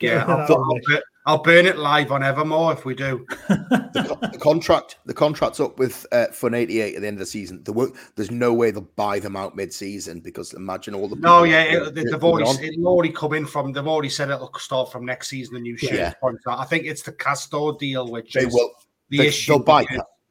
Get 0.00 0.14
yeah, 0.14 0.24
I'll, 0.24 0.52
I'll, 0.52 1.00
I'll, 1.24 1.42
burn 1.42 1.66
it 1.66 1.78
live 1.78 2.10
on 2.10 2.24
Evermore 2.24 2.72
if 2.72 2.84
we 2.84 2.96
do. 2.96 3.24
the, 3.48 4.18
the, 4.32 4.38
contract, 4.38 4.98
the 5.06 5.14
contract's 5.14 5.60
up 5.60 5.78
with 5.78 6.04
uh, 6.10 6.26
Fun 6.32 6.52
eighty 6.52 6.80
eight 6.80 6.96
at 6.96 7.02
the 7.02 7.06
end 7.06 7.14
of 7.14 7.20
the 7.20 7.26
season. 7.26 7.62
The 7.62 7.92
there's 8.16 8.32
no 8.32 8.52
way 8.52 8.72
they'll 8.72 8.82
buy 8.96 9.20
them 9.20 9.36
out 9.36 9.54
mid 9.54 9.72
season 9.72 10.18
because 10.18 10.52
imagine 10.52 10.94
all 10.94 11.06
the. 11.06 11.14
No, 11.16 11.44
yeah, 11.44 11.62
it, 11.62 11.94
they've 11.94 12.24
already 12.24 12.50
it'll 12.66 12.88
already 12.88 13.12
come 13.12 13.34
in 13.34 13.46
from. 13.46 13.72
They've 13.72 13.86
already 13.86 14.08
said 14.08 14.30
it'll 14.30 14.52
start 14.58 14.90
from 14.90 15.06
next 15.06 15.28
season. 15.28 15.54
The 15.54 15.60
new 15.60 15.76
shirt 15.76 15.92
yeah. 15.92 16.12
contract. 16.20 16.60
I 16.60 16.64
think 16.64 16.86
it's 16.86 17.02
the 17.02 17.12
Castore 17.12 17.78
deal, 17.78 18.10
which 18.10 18.32
they 18.32 18.46
will. 18.46 18.72
The 19.10 19.18
they, 19.18 19.26
issue. 19.28 19.52
They'll 19.52 19.62
buy. 19.62 19.86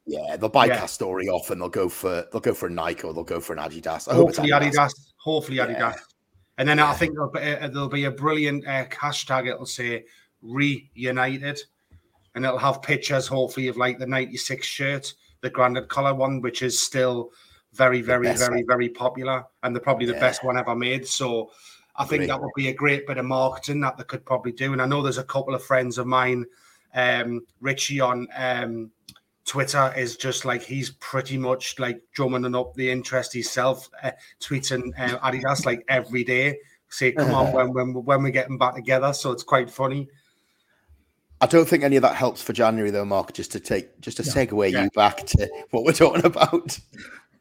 Yeah, 0.06 0.36
they'll 0.36 0.50
buy 0.50 0.66
yeah. 0.66 0.78
Castore 0.78 1.26
off 1.28 1.50
and 1.50 1.60
they'll 1.60 1.70
go 1.70 1.88
for 1.88 2.26
they'll 2.30 2.40
go 2.42 2.52
for 2.52 2.66
a 2.66 2.70
Nike 2.70 3.04
or 3.04 3.14
they'll 3.14 3.24
go 3.24 3.40
for 3.40 3.54
an 3.54 3.58
Adidas. 3.58 4.08
I 4.10 4.14
Hopefully 4.14 4.50
Adidas. 4.50 4.74
Adidas. 4.74 4.92
Hopefully 5.16 5.56
Adidas. 5.58 5.78
Yeah. 5.78 5.94
And 6.58 6.68
then. 6.68 6.78
I 6.78 6.94
think 6.94 7.14
there'll 7.14 7.30
be, 7.30 7.40
a, 7.40 7.68
there'll 7.68 7.88
be 7.88 8.04
a 8.04 8.10
brilliant 8.10 8.66
uh, 8.66 8.86
hashtag. 8.86 9.48
It'll 9.48 9.66
say 9.66 10.04
reunited, 10.42 11.60
and 12.34 12.44
it'll 12.44 12.58
have 12.58 12.82
pictures, 12.82 13.26
hopefully, 13.26 13.68
of 13.68 13.76
like 13.76 13.98
the 13.98 14.06
'96 14.06 14.66
shirt, 14.66 15.14
the 15.40 15.50
granite 15.50 15.88
collar 15.88 16.14
one, 16.14 16.40
which 16.40 16.62
is 16.62 16.80
still 16.80 17.30
very, 17.72 18.02
very, 18.02 18.32
very, 18.34 18.56
one. 18.56 18.66
very 18.66 18.88
popular, 18.88 19.44
and 19.62 19.74
they're 19.74 19.82
probably 19.82 20.06
the 20.06 20.12
yeah. 20.12 20.20
best 20.20 20.44
one 20.44 20.56
ever 20.56 20.76
made. 20.76 21.06
So 21.06 21.50
I 21.96 22.04
think 22.04 22.20
great. 22.20 22.28
that 22.28 22.40
would 22.40 22.52
be 22.56 22.68
a 22.68 22.74
great 22.74 23.06
bit 23.06 23.18
of 23.18 23.24
marketing 23.24 23.80
that 23.80 23.96
they 23.96 24.04
could 24.04 24.24
probably 24.24 24.52
do. 24.52 24.72
And 24.72 24.80
I 24.80 24.86
know 24.86 25.02
there's 25.02 25.18
a 25.18 25.24
couple 25.24 25.54
of 25.54 25.62
friends 25.62 25.98
of 25.98 26.06
mine, 26.06 26.44
um, 26.94 27.44
Richie 27.60 28.00
on 28.00 28.28
um, 28.36 28.90
Twitter 29.44 29.92
is 29.96 30.16
just 30.16 30.44
like 30.44 30.62
he's 30.62 30.90
pretty 30.90 31.36
much 31.36 31.78
like 31.78 32.00
drumming 32.12 32.54
up 32.54 32.74
the 32.74 32.90
interest 32.90 33.34
himself, 33.34 33.90
uh, 34.02 34.12
tweeting 34.40 34.90
uh, 34.98 35.18
Adidas 35.18 35.66
like 35.66 35.84
every 35.88 36.24
day. 36.24 36.58
Say, 36.88 37.12
come 37.12 37.34
on, 37.34 37.52
when 37.52 37.72
when 37.72 38.04
when 38.04 38.22
we're 38.22 38.30
getting 38.30 38.58
back 38.58 38.74
together. 38.74 39.12
So 39.12 39.32
it's 39.32 39.42
quite 39.42 39.70
funny. 39.70 40.08
I 41.40 41.46
don't 41.46 41.68
think 41.68 41.84
any 41.84 41.96
of 41.96 42.02
that 42.02 42.14
helps 42.14 42.42
for 42.42 42.54
January 42.54 42.90
though, 42.90 43.04
Mark. 43.04 43.34
Just 43.34 43.52
to 43.52 43.60
take 43.60 44.00
just 44.00 44.16
to 44.16 44.22
no. 44.22 44.32
segue 44.32 44.72
yeah. 44.72 44.84
you 44.84 44.90
back 44.94 45.26
to 45.26 45.50
what 45.70 45.84
we're 45.84 45.92
talking 45.92 46.24
about. 46.24 46.78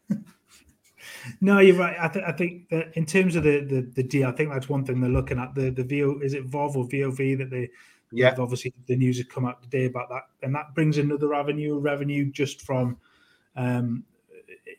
no, 1.41 1.59
you're 1.59 1.77
right. 1.77 1.95
I, 1.97 2.09
th- 2.09 2.25
I 2.27 2.33
think 2.33 2.67
that 2.69 2.91
in 2.97 3.05
terms 3.05 3.37
of 3.37 3.43
the, 3.43 3.61
the 3.61 3.81
the 3.95 4.03
deal, 4.03 4.27
I 4.27 4.33
think 4.33 4.51
that's 4.51 4.67
one 4.67 4.83
thing 4.83 4.99
they're 4.99 5.09
looking 5.09 5.39
at. 5.39 5.55
The 5.55 5.69
the 5.69 5.85
VO 5.85 6.19
is 6.19 6.33
it 6.33 6.49
VOV 6.49 6.75
or 6.75 6.85
VOV 6.85 7.37
that 7.37 7.49
they 7.49 7.69
yeah, 8.13 8.35
obviously 8.37 8.73
the 8.87 8.95
news 8.95 9.17
has 9.17 9.25
come 9.27 9.45
out 9.45 9.61
today 9.61 9.85
about 9.85 10.09
that, 10.09 10.23
and 10.41 10.53
that 10.55 10.73
brings 10.75 10.97
another 10.97 11.33
avenue 11.33 11.77
of 11.77 11.83
revenue 11.83 12.31
just 12.31 12.61
from 12.61 12.97
um, 13.55 14.03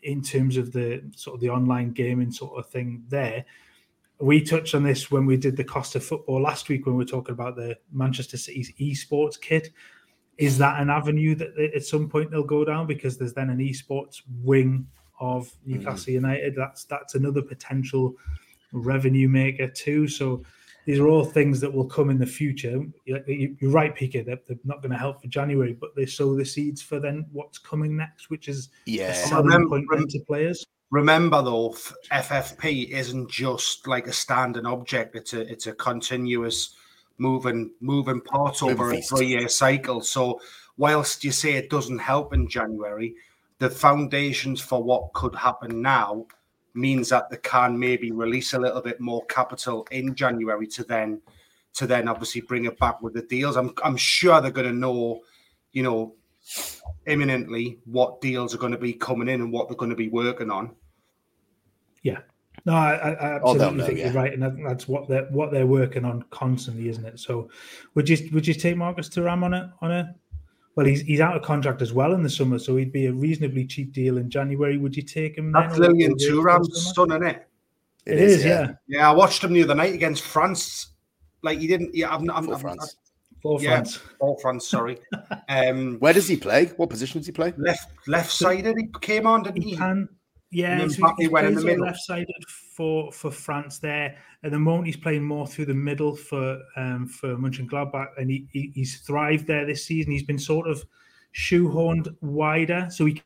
in 0.02 0.22
terms 0.22 0.56
of 0.56 0.72
the 0.72 1.02
sort 1.16 1.34
of 1.34 1.40
the 1.40 1.50
online 1.50 1.92
gaming 1.92 2.30
sort 2.30 2.58
of 2.58 2.68
thing 2.68 3.04
there. 3.08 3.44
We 4.20 4.42
touched 4.42 4.74
on 4.74 4.84
this 4.84 5.10
when 5.10 5.26
we 5.26 5.36
did 5.36 5.56
the 5.56 5.64
cost 5.64 5.96
of 5.96 6.04
football 6.04 6.40
last 6.40 6.68
week 6.68 6.86
when 6.86 6.94
we 6.94 7.04
were 7.04 7.10
talking 7.10 7.32
about 7.32 7.56
the 7.56 7.76
Manchester 7.92 8.36
City's 8.36 8.72
esports 8.80 9.40
kit. 9.40 9.70
Is 10.38 10.58
that 10.58 10.80
an 10.80 10.90
avenue 10.90 11.34
that 11.36 11.56
at 11.74 11.84
some 11.84 12.08
point 12.08 12.30
they'll 12.30 12.44
go 12.44 12.64
down 12.64 12.86
because 12.86 13.18
there's 13.18 13.34
then 13.34 13.50
an 13.50 13.58
esports 13.58 14.22
wing 14.42 14.86
of 15.20 15.50
Newcastle 15.64 16.10
mm. 16.10 16.14
United? 16.14 16.54
That's 16.56 16.84
that's 16.84 17.14
another 17.14 17.42
potential 17.42 18.14
revenue 18.72 19.28
maker 19.28 19.68
too. 19.68 20.08
So 20.08 20.42
these 20.86 20.98
are 20.98 21.08
all 21.08 21.24
things 21.24 21.60
that 21.60 21.72
will 21.72 21.86
come 21.86 22.10
in 22.10 22.18
the 22.18 22.26
future. 22.26 22.84
You're 23.04 23.70
right, 23.70 23.94
PK. 23.94 24.24
They're, 24.24 24.38
they're 24.46 24.58
not 24.64 24.82
going 24.82 24.92
to 24.92 24.98
help 24.98 25.22
for 25.22 25.28
January, 25.28 25.72
but 25.72 25.96
they 25.96 26.06
sow 26.06 26.34
the 26.34 26.44
seeds 26.44 26.82
for 26.82 27.00
then 27.00 27.26
what's 27.32 27.58
coming 27.58 27.96
next, 27.96 28.30
which 28.30 28.48
is 28.48 28.68
yeah. 28.86 29.14
remember, 29.34 29.80
to 29.80 30.20
players. 30.26 30.66
Remember 30.90 31.42
though, 31.42 31.74
FFP 32.12 32.90
isn't 32.90 33.30
just 33.30 33.86
like 33.86 34.06
a 34.06 34.12
standing 34.12 34.66
object. 34.66 35.16
It's 35.16 35.32
a 35.32 35.40
it's 35.40 35.66
a 35.66 35.72
continuous 35.72 36.76
moving 37.18 37.70
moving 37.80 38.20
part 38.20 38.62
over 38.62 38.92
a 38.92 39.00
three 39.00 39.26
year 39.26 39.48
cycle. 39.48 40.02
So 40.02 40.40
whilst 40.76 41.24
you 41.24 41.32
say 41.32 41.54
it 41.54 41.70
doesn't 41.70 41.98
help 41.98 42.32
in 42.34 42.48
January, 42.48 43.14
the 43.58 43.70
foundations 43.70 44.60
for 44.60 44.82
what 44.82 45.12
could 45.14 45.34
happen 45.34 45.80
now 45.82 46.26
means 46.74 47.08
that 47.08 47.30
they 47.30 47.36
can 47.38 47.78
maybe 47.78 48.10
release 48.10 48.52
a 48.52 48.58
little 48.58 48.82
bit 48.82 49.00
more 49.00 49.24
capital 49.26 49.86
in 49.90 50.14
January 50.14 50.66
to 50.66 50.84
then 50.84 51.20
to 51.74 51.86
then 51.86 52.08
obviously 52.08 52.40
bring 52.40 52.66
it 52.66 52.78
back 52.78 53.02
with 53.02 53.14
the 53.14 53.22
deals. 53.22 53.56
I'm 53.56 53.72
I'm 53.82 53.96
sure 53.96 54.40
they're 54.40 54.50
going 54.50 54.68
to 54.68 54.72
know, 54.72 55.20
you 55.72 55.82
know, 55.82 56.14
imminently 57.06 57.78
what 57.84 58.20
deals 58.20 58.54
are 58.54 58.58
going 58.58 58.72
to 58.72 58.78
be 58.78 58.92
coming 58.92 59.28
in 59.28 59.40
and 59.40 59.52
what 59.52 59.68
they're 59.68 59.76
going 59.76 59.90
to 59.90 59.96
be 59.96 60.08
working 60.08 60.50
on. 60.50 60.74
Yeah. 62.02 62.18
No, 62.66 62.74
I, 62.74 62.92
I 62.94 63.34
absolutely 63.36 63.78
know, 63.78 63.86
think 63.86 63.98
yeah. 63.98 64.04
you're 64.06 64.14
right, 64.14 64.32
and 64.32 64.66
that's 64.66 64.88
what 64.88 65.06
they're 65.08 65.26
what 65.26 65.50
they're 65.50 65.66
working 65.66 66.04
on 66.04 66.22
constantly, 66.30 66.88
isn't 66.88 67.04
it? 67.04 67.18
So, 67.18 67.50
would 67.94 68.08
you 68.08 68.16
would 68.32 68.46
you 68.46 68.54
take 68.54 68.76
Marcus 68.76 69.08
Thuram 69.08 69.42
on 69.42 69.52
a 69.52 69.74
on 69.82 69.92
a 69.92 70.14
well, 70.76 70.86
he's 70.86 71.02
he's 71.02 71.20
out 71.20 71.36
of 71.36 71.42
contract 71.42 71.82
as 71.82 71.92
well 71.92 72.14
in 72.14 72.22
the 72.22 72.30
summer, 72.30 72.58
so 72.58 72.76
he'd 72.76 72.92
be 72.92 73.06
a 73.06 73.12
reasonably 73.12 73.64
cheap 73.64 73.92
deal 73.92 74.18
in 74.18 74.28
January. 74.28 74.76
Would 74.76 74.96
you 74.96 75.02
take 75.02 75.36
him? 75.36 75.52
That's 75.52 75.78
Lilian 75.78 76.16
Thuram's 76.16 76.94
son, 76.94 77.12
isn't 77.12 77.22
it? 77.22 77.46
It, 78.06 78.14
it 78.14 78.20
is, 78.20 78.32
is, 78.38 78.44
yeah. 78.44 78.72
Yeah, 78.88 79.10
I 79.10 79.12
watched 79.12 79.42
him 79.44 79.52
the 79.52 79.62
other 79.62 79.74
night 79.74 79.94
against 79.94 80.22
France. 80.22 80.88
Like 81.42 81.60
he 81.60 81.66
didn't. 81.66 81.94
Yeah, 81.94 82.12
I'm. 82.12 82.28
I'm, 82.30 82.44
for 82.44 82.54
I'm, 82.54 82.60
France. 82.60 82.96
for 83.40 83.60
yeah, 83.60 83.70
France. 83.70 84.00
For 84.18 84.38
France. 84.40 84.66
Sorry. 84.66 84.98
um, 85.48 85.98
Where 86.00 86.12
does 86.12 86.26
he 86.26 86.36
play? 86.36 86.66
What 86.76 86.90
position 86.90 87.20
does 87.20 87.26
he 87.26 87.32
play? 87.32 87.54
Left 87.56 87.88
left 88.08 88.32
sided. 88.32 88.76
He 88.76 88.88
came 89.00 89.28
on, 89.28 89.44
didn't 89.44 89.62
he? 89.62 89.70
he? 89.70 89.76
Can, 89.76 90.08
yeah, 90.54 90.86
so 90.86 91.14
he, 91.18 91.26
went 91.26 91.48
in 91.48 91.54
the 91.54 91.64
middle. 91.64 91.84
left 91.84 91.98
sided 91.98 92.28
for 92.48 93.10
for 93.10 93.30
France 93.30 93.78
there. 93.78 94.16
At 94.44 94.52
the 94.52 94.58
moment, 94.58 94.86
he's 94.86 94.96
playing 94.96 95.24
more 95.24 95.46
through 95.46 95.66
the 95.66 95.74
middle 95.74 96.14
for 96.14 96.60
um, 96.76 97.08
for 97.08 97.36
Mönchengladbach, 97.36 98.08
and 98.18 98.30
he, 98.30 98.46
he, 98.52 98.70
he's 98.72 99.00
thrived 99.00 99.48
there 99.48 99.66
this 99.66 99.84
season. 99.84 100.12
He's 100.12 100.22
been 100.22 100.38
sort 100.38 100.68
of 100.68 100.84
shoehorned 101.34 102.14
wider, 102.20 102.86
so 102.88 103.04
he 103.04 103.20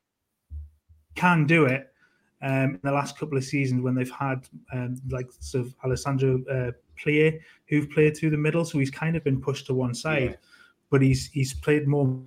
can 1.14 1.46
do 1.46 1.66
it. 1.66 1.92
Um, 2.40 2.74
in 2.76 2.80
the 2.82 2.92
last 2.92 3.18
couple 3.18 3.36
of 3.36 3.44
seasons, 3.44 3.82
when 3.82 3.94
they've 3.94 4.10
had 4.10 4.48
um, 4.72 4.96
like 5.10 5.26
sort 5.40 5.66
of 5.66 5.74
Alassane 5.80 6.44
uh, 6.50 6.72
Plea, 6.96 7.40
who've 7.66 7.90
played 7.90 8.16
through 8.16 8.30
the 8.30 8.38
middle, 8.38 8.64
so 8.64 8.78
he's 8.78 8.90
kind 8.90 9.16
of 9.16 9.24
been 9.24 9.40
pushed 9.40 9.66
to 9.66 9.74
one 9.74 9.92
side, 9.92 10.30
yeah. 10.30 10.36
but 10.90 11.02
he's 11.02 11.26
he's 11.26 11.52
played 11.52 11.86
more 11.86 12.22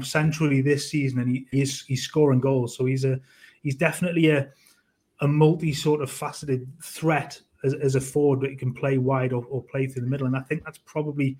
centrally 0.00 0.62
this 0.62 0.88
season, 0.88 1.18
and 1.18 1.30
he, 1.30 1.46
he's 1.50 1.84
he's 1.84 2.02
scoring 2.02 2.40
goals. 2.40 2.76
So 2.76 2.86
he's 2.86 3.04
a 3.04 3.20
he's 3.62 3.76
definitely 3.76 4.30
a 4.30 4.50
a 5.20 5.28
multi 5.28 5.72
sort 5.72 6.02
of 6.02 6.10
faceted 6.10 6.66
threat 6.82 7.40
as, 7.64 7.74
as 7.74 7.94
a 7.94 8.00
forward, 8.00 8.40
but 8.40 8.50
he 8.50 8.56
can 8.56 8.74
play 8.74 8.98
wide 8.98 9.32
or, 9.32 9.44
or 9.46 9.62
play 9.62 9.86
through 9.86 10.02
the 10.02 10.08
middle. 10.08 10.26
And 10.26 10.36
I 10.36 10.40
think 10.40 10.64
that's 10.64 10.78
probably 10.78 11.38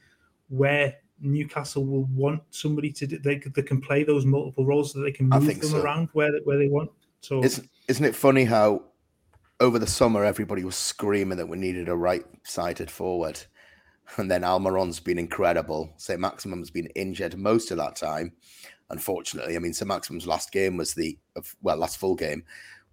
where 0.49 0.95
Newcastle 1.21 1.85
will 1.85 2.05
want 2.05 2.43
somebody 2.51 2.93
to 2.93 3.07
do, 3.07 3.19
they, 3.19 3.39
they 3.39 3.63
can 3.63 3.81
play 3.81 4.05
those 4.05 4.25
multiple 4.25 4.65
roles 4.65 4.93
so 4.93 4.99
that 4.99 5.05
they 5.05 5.13
can 5.13 5.29
move 5.29 5.47
them 5.47 5.63
so. 5.63 5.81
around 5.81 6.09
where 6.13 6.31
where 6.45 6.59
they 6.59 6.69
want. 6.69 6.91
So 7.21 7.43
isn't, 7.43 7.69
isn't 7.89 8.05
it 8.05 8.17
funny 8.17 8.45
how 8.45 8.85
over 9.61 9.79
the 9.79 9.87
summer 9.87 10.25
everybody 10.25 10.65
was 10.65 10.75
screaming 10.75 11.39
that 11.39 11.49
we 11.49 11.57
needed 11.57 11.89
a 11.89 11.97
right-sided 11.97 12.91
forward, 12.91 13.41
and 14.17 14.31
then 14.31 14.43
Almiron's 14.43 14.99
been 15.01 15.19
incredible. 15.19 15.93
St 15.97 16.19
Maximin's 16.19 16.71
been 16.71 16.89
injured 16.97 17.39
most 17.39 17.71
of 17.71 17.77
that 17.79 17.97
time. 17.97 18.33
Unfortunately, 18.93 19.57
I 19.57 19.59
mean, 19.59 19.73
St 19.73 19.89
Maximin's 19.89 20.27
last 20.27 20.53
game 20.53 20.77
was 20.77 20.95
the 20.95 21.19
well, 21.63 21.79
last 21.79 21.97
full 21.97 22.15
game 22.15 22.45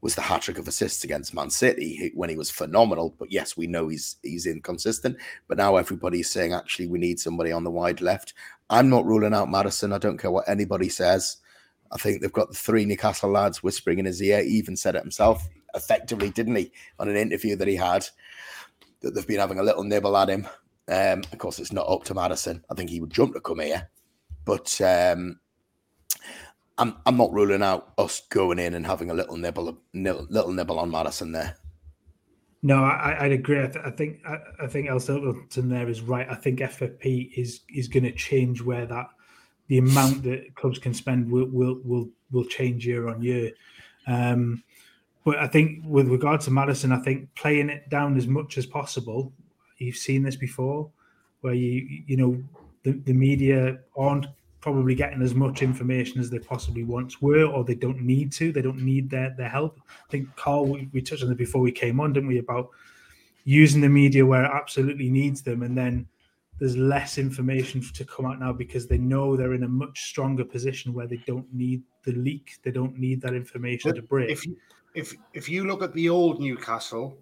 was 0.01 0.15
the 0.15 0.21
hat 0.21 0.41
trick 0.41 0.57
of 0.57 0.67
assists 0.67 1.03
against 1.03 1.33
Man 1.33 1.49
City 1.49 2.11
when 2.15 2.29
he 2.29 2.37
was 2.37 2.49
phenomenal. 2.49 3.13
But 3.19 3.31
yes, 3.31 3.57
we 3.57 3.67
know 3.67 3.89
he's 3.89 4.15
he's 4.23 4.45
inconsistent. 4.45 5.17
But 5.47 5.57
now 5.57 5.75
everybody's 5.75 6.29
saying 6.29 6.53
actually 6.53 6.87
we 6.87 6.99
need 6.99 7.19
somebody 7.19 7.51
on 7.51 7.63
the 7.63 7.71
wide 7.71 8.01
left. 8.01 8.33
I'm 8.69 8.89
not 8.89 9.05
ruling 9.05 9.33
out 9.33 9.51
Maddison. 9.51 9.91
I 9.91 9.97
don't 9.97 10.17
care 10.17 10.31
what 10.31 10.47
anybody 10.47 10.89
says. 10.89 11.37
I 11.91 11.97
think 11.97 12.21
they've 12.21 12.31
got 12.31 12.49
the 12.49 12.55
three 12.55 12.85
Newcastle 12.85 13.31
lads 13.31 13.61
whispering 13.61 13.99
in 13.99 14.05
his 14.05 14.21
ear. 14.21 14.43
He 14.43 14.51
even 14.51 14.77
said 14.77 14.95
it 14.95 15.01
himself, 15.01 15.47
effectively, 15.73 16.29
didn't 16.29 16.55
he, 16.55 16.71
on 16.99 17.09
an 17.09 17.17
interview 17.17 17.55
that 17.55 17.67
he 17.67 17.75
had, 17.75 18.07
that 19.01 19.15
they've 19.15 19.27
been 19.27 19.39
having 19.39 19.59
a 19.59 19.63
little 19.63 19.83
nibble 19.83 20.15
at 20.15 20.29
him. 20.29 20.47
Um, 20.87 21.23
of 21.31 21.37
course, 21.39 21.59
it's 21.59 21.73
not 21.73 21.89
up 21.89 22.03
to 22.05 22.13
Maddison. 22.13 22.63
I 22.69 22.75
think 22.75 22.89
he 22.89 23.01
would 23.01 23.11
jump 23.11 23.33
to 23.33 23.41
come 23.41 23.59
here, 23.59 23.89
but 24.45 24.79
um, 24.81 25.39
I'm 26.79 26.95
I'm 27.05 27.17
not 27.17 27.33
ruling 27.33 27.61
out 27.61 27.93
us 27.97 28.21
going 28.29 28.57
in 28.57 28.73
and 28.73 28.85
having 28.85 29.11
a 29.11 29.13
little 29.13 29.37
nibble, 29.37 29.77
little 29.93 30.53
nibble 30.53 30.79
on 30.79 30.89
Maddison 30.89 31.33
there. 31.33 31.55
No, 32.61 32.83
I, 32.83 33.23
would 33.23 33.31
agree. 33.31 33.61
I, 33.61 33.67
th- 33.67 33.85
I 33.85 33.91
think 33.91 34.19
I, 34.27 34.37
I, 34.63 34.67
think 34.67 34.89
El 34.89 34.99
Silverton 34.99 35.69
there 35.69 35.87
is 35.87 36.01
right. 36.01 36.27
I 36.29 36.35
think 36.35 36.59
FFP 36.59 37.31
is 37.37 37.61
is 37.73 37.87
going 37.87 38.03
to 38.03 38.11
change 38.11 38.61
where 38.61 38.85
that 38.85 39.07
the 39.67 39.77
amount 39.77 40.23
that 40.23 40.55
clubs 40.55 40.79
can 40.79 40.93
spend 40.93 41.31
will 41.31 41.45
will 41.45 41.79
will, 41.83 42.09
will 42.31 42.45
change 42.45 42.85
year 42.85 43.07
on 43.07 43.21
year. 43.21 43.51
Um, 44.07 44.63
but 45.23 45.37
I 45.37 45.47
think 45.47 45.83
with 45.85 46.07
regard 46.07 46.41
to 46.41 46.51
Maddison, 46.51 46.91
I 46.91 46.99
think 46.99 47.33
playing 47.35 47.69
it 47.69 47.89
down 47.89 48.17
as 48.17 48.27
much 48.27 48.57
as 48.57 48.65
possible. 48.65 49.31
You've 49.77 49.95
seen 49.95 50.23
this 50.23 50.35
before, 50.35 50.89
where 51.41 51.53
you 51.53 52.03
you 52.07 52.17
know 52.17 52.43
the, 52.83 52.91
the 52.91 53.13
media 53.13 53.79
aren't 53.95 54.27
probably 54.61 54.93
getting 54.95 55.21
as 55.21 55.33
much 55.33 55.61
information 55.61 56.19
as 56.19 56.29
they 56.29 56.39
possibly 56.39 56.83
once 56.83 57.21
were, 57.21 57.45
or 57.45 57.63
they 57.63 57.75
don't 57.75 58.01
need 58.01 58.31
to. 58.33 58.51
They 58.51 58.61
don't 58.61 58.81
need 58.81 59.09
their, 59.09 59.33
their 59.37 59.49
help. 59.49 59.79
I 59.87 60.11
think 60.11 60.35
Carl, 60.35 60.65
we, 60.65 60.89
we 60.91 61.01
touched 61.01 61.23
on 61.23 61.31
it 61.31 61.37
before 61.37 61.61
we 61.61 61.71
came 61.71 61.99
on, 61.99 62.13
didn't 62.13 62.29
we? 62.29 62.39
About 62.39 62.69
using 63.45 63.81
the 63.81 63.89
media 63.89 64.25
where 64.25 64.45
it 64.45 64.51
absolutely 64.53 65.09
needs 65.09 65.41
them, 65.41 65.63
and 65.63 65.77
then 65.77 66.07
there's 66.59 66.75
less 66.75 67.17
information 67.17 67.81
to 67.93 68.03
come 68.03 68.25
out 68.25 68.39
now 68.39 68.51
because 68.51 68.85
they 68.85 68.97
know 68.97 69.37
they're 69.37 69.53
in 69.53 69.63
a 69.63 69.67
much 69.67 70.03
stronger 70.09 70.43
position 70.43 70.93
where 70.93 71.07
they 71.07 71.21
don't 71.25 71.51
need 71.53 71.81
the 72.03 72.11
leak. 72.11 72.57
They 72.63 72.71
don't 72.71 72.97
need 72.97 73.21
that 73.21 73.33
information 73.33 73.91
but 73.91 73.95
to 73.95 74.01
break. 74.01 74.29
If 74.29 74.45
you, 74.45 74.57
if 74.93 75.15
if 75.33 75.47
you 75.47 75.65
look 75.65 75.81
at 75.81 75.93
the 75.93 76.09
old 76.09 76.41
Newcastle, 76.41 77.17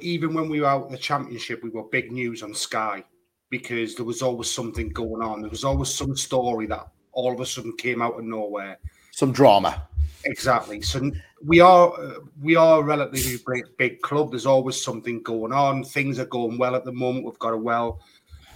even 0.00 0.34
when 0.34 0.48
we 0.48 0.60
were 0.60 0.66
out 0.66 0.90
the 0.90 0.98
championship, 0.98 1.62
we 1.62 1.70
were 1.70 1.84
big 1.84 2.10
news 2.10 2.42
on 2.42 2.52
Sky 2.52 3.04
because 3.50 3.94
there 3.94 4.04
was 4.04 4.22
always 4.22 4.50
something 4.50 4.88
going 4.90 5.22
on. 5.22 5.40
There 5.40 5.50
was 5.50 5.64
always 5.64 5.92
some 5.92 6.16
story 6.16 6.66
that 6.66 6.88
all 7.12 7.32
of 7.32 7.40
a 7.40 7.46
sudden 7.46 7.76
came 7.76 8.02
out 8.02 8.18
of 8.18 8.24
nowhere. 8.24 8.78
Some 9.12 9.32
drama. 9.32 9.88
Exactly. 10.24 10.82
So 10.82 11.10
we 11.44 11.60
are 11.60 11.92
we 12.40 12.56
are 12.56 12.80
a 12.80 12.82
relatively 12.82 13.38
big, 13.46 13.76
big 13.76 14.00
club. 14.02 14.30
There's 14.30 14.46
always 14.46 14.82
something 14.82 15.22
going 15.22 15.52
on. 15.52 15.84
Things 15.84 16.18
are 16.18 16.26
going 16.26 16.58
well 16.58 16.74
at 16.74 16.84
the 16.84 16.92
moment. 16.92 17.24
We've 17.24 17.38
got 17.38 17.54
a 17.54 17.56
well 17.56 18.00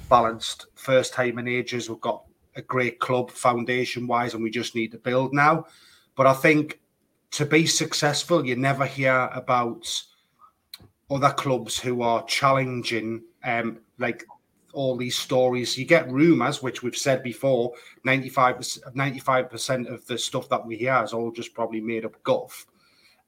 balanced 0.09 0.67
first 0.75 1.13
time 1.13 1.39
in 1.39 1.47
ages. 1.47 1.89
We've 1.89 2.01
got 2.01 2.25
a 2.57 2.63
great 2.63 2.99
club 2.99 3.31
foundation 3.31 4.07
wise, 4.07 4.35
and 4.35 4.43
we 4.43 4.51
just 4.51 4.75
need 4.75 4.93
to 4.93 4.99
build 4.99 5.33
now. 5.33 5.67
But 6.17 6.27
I 6.27 6.35
think 6.35 6.81
to 7.33 7.47
be 7.47 7.67
successful, 7.67 8.45
you 8.45 8.57
never 8.57 8.85
hear 8.85 9.31
about 9.33 9.87
other 11.11 11.31
clubs 11.31 11.79
who 11.79 12.03
are 12.03 12.25
challenging 12.25 13.23
um, 13.45 13.79
like 13.99 14.25
all 14.73 14.97
these 14.97 15.17
stories. 15.17 15.77
You 15.77 15.85
get 15.85 16.11
rumors, 16.11 16.63
which 16.63 16.83
we've 16.83 16.97
said 16.97 17.23
before. 17.23 17.73
95 18.05 19.51
percent 19.51 19.89
of 19.89 20.07
the 20.07 20.19
stuff 20.19 20.49
that 20.49 20.65
we 20.65 20.77
hear 20.77 21.03
is 21.03 21.13
all 21.13 21.31
just 21.31 21.55
probably 21.55 21.81
made 21.81 22.05
up 22.05 22.23
guff. 22.23 22.67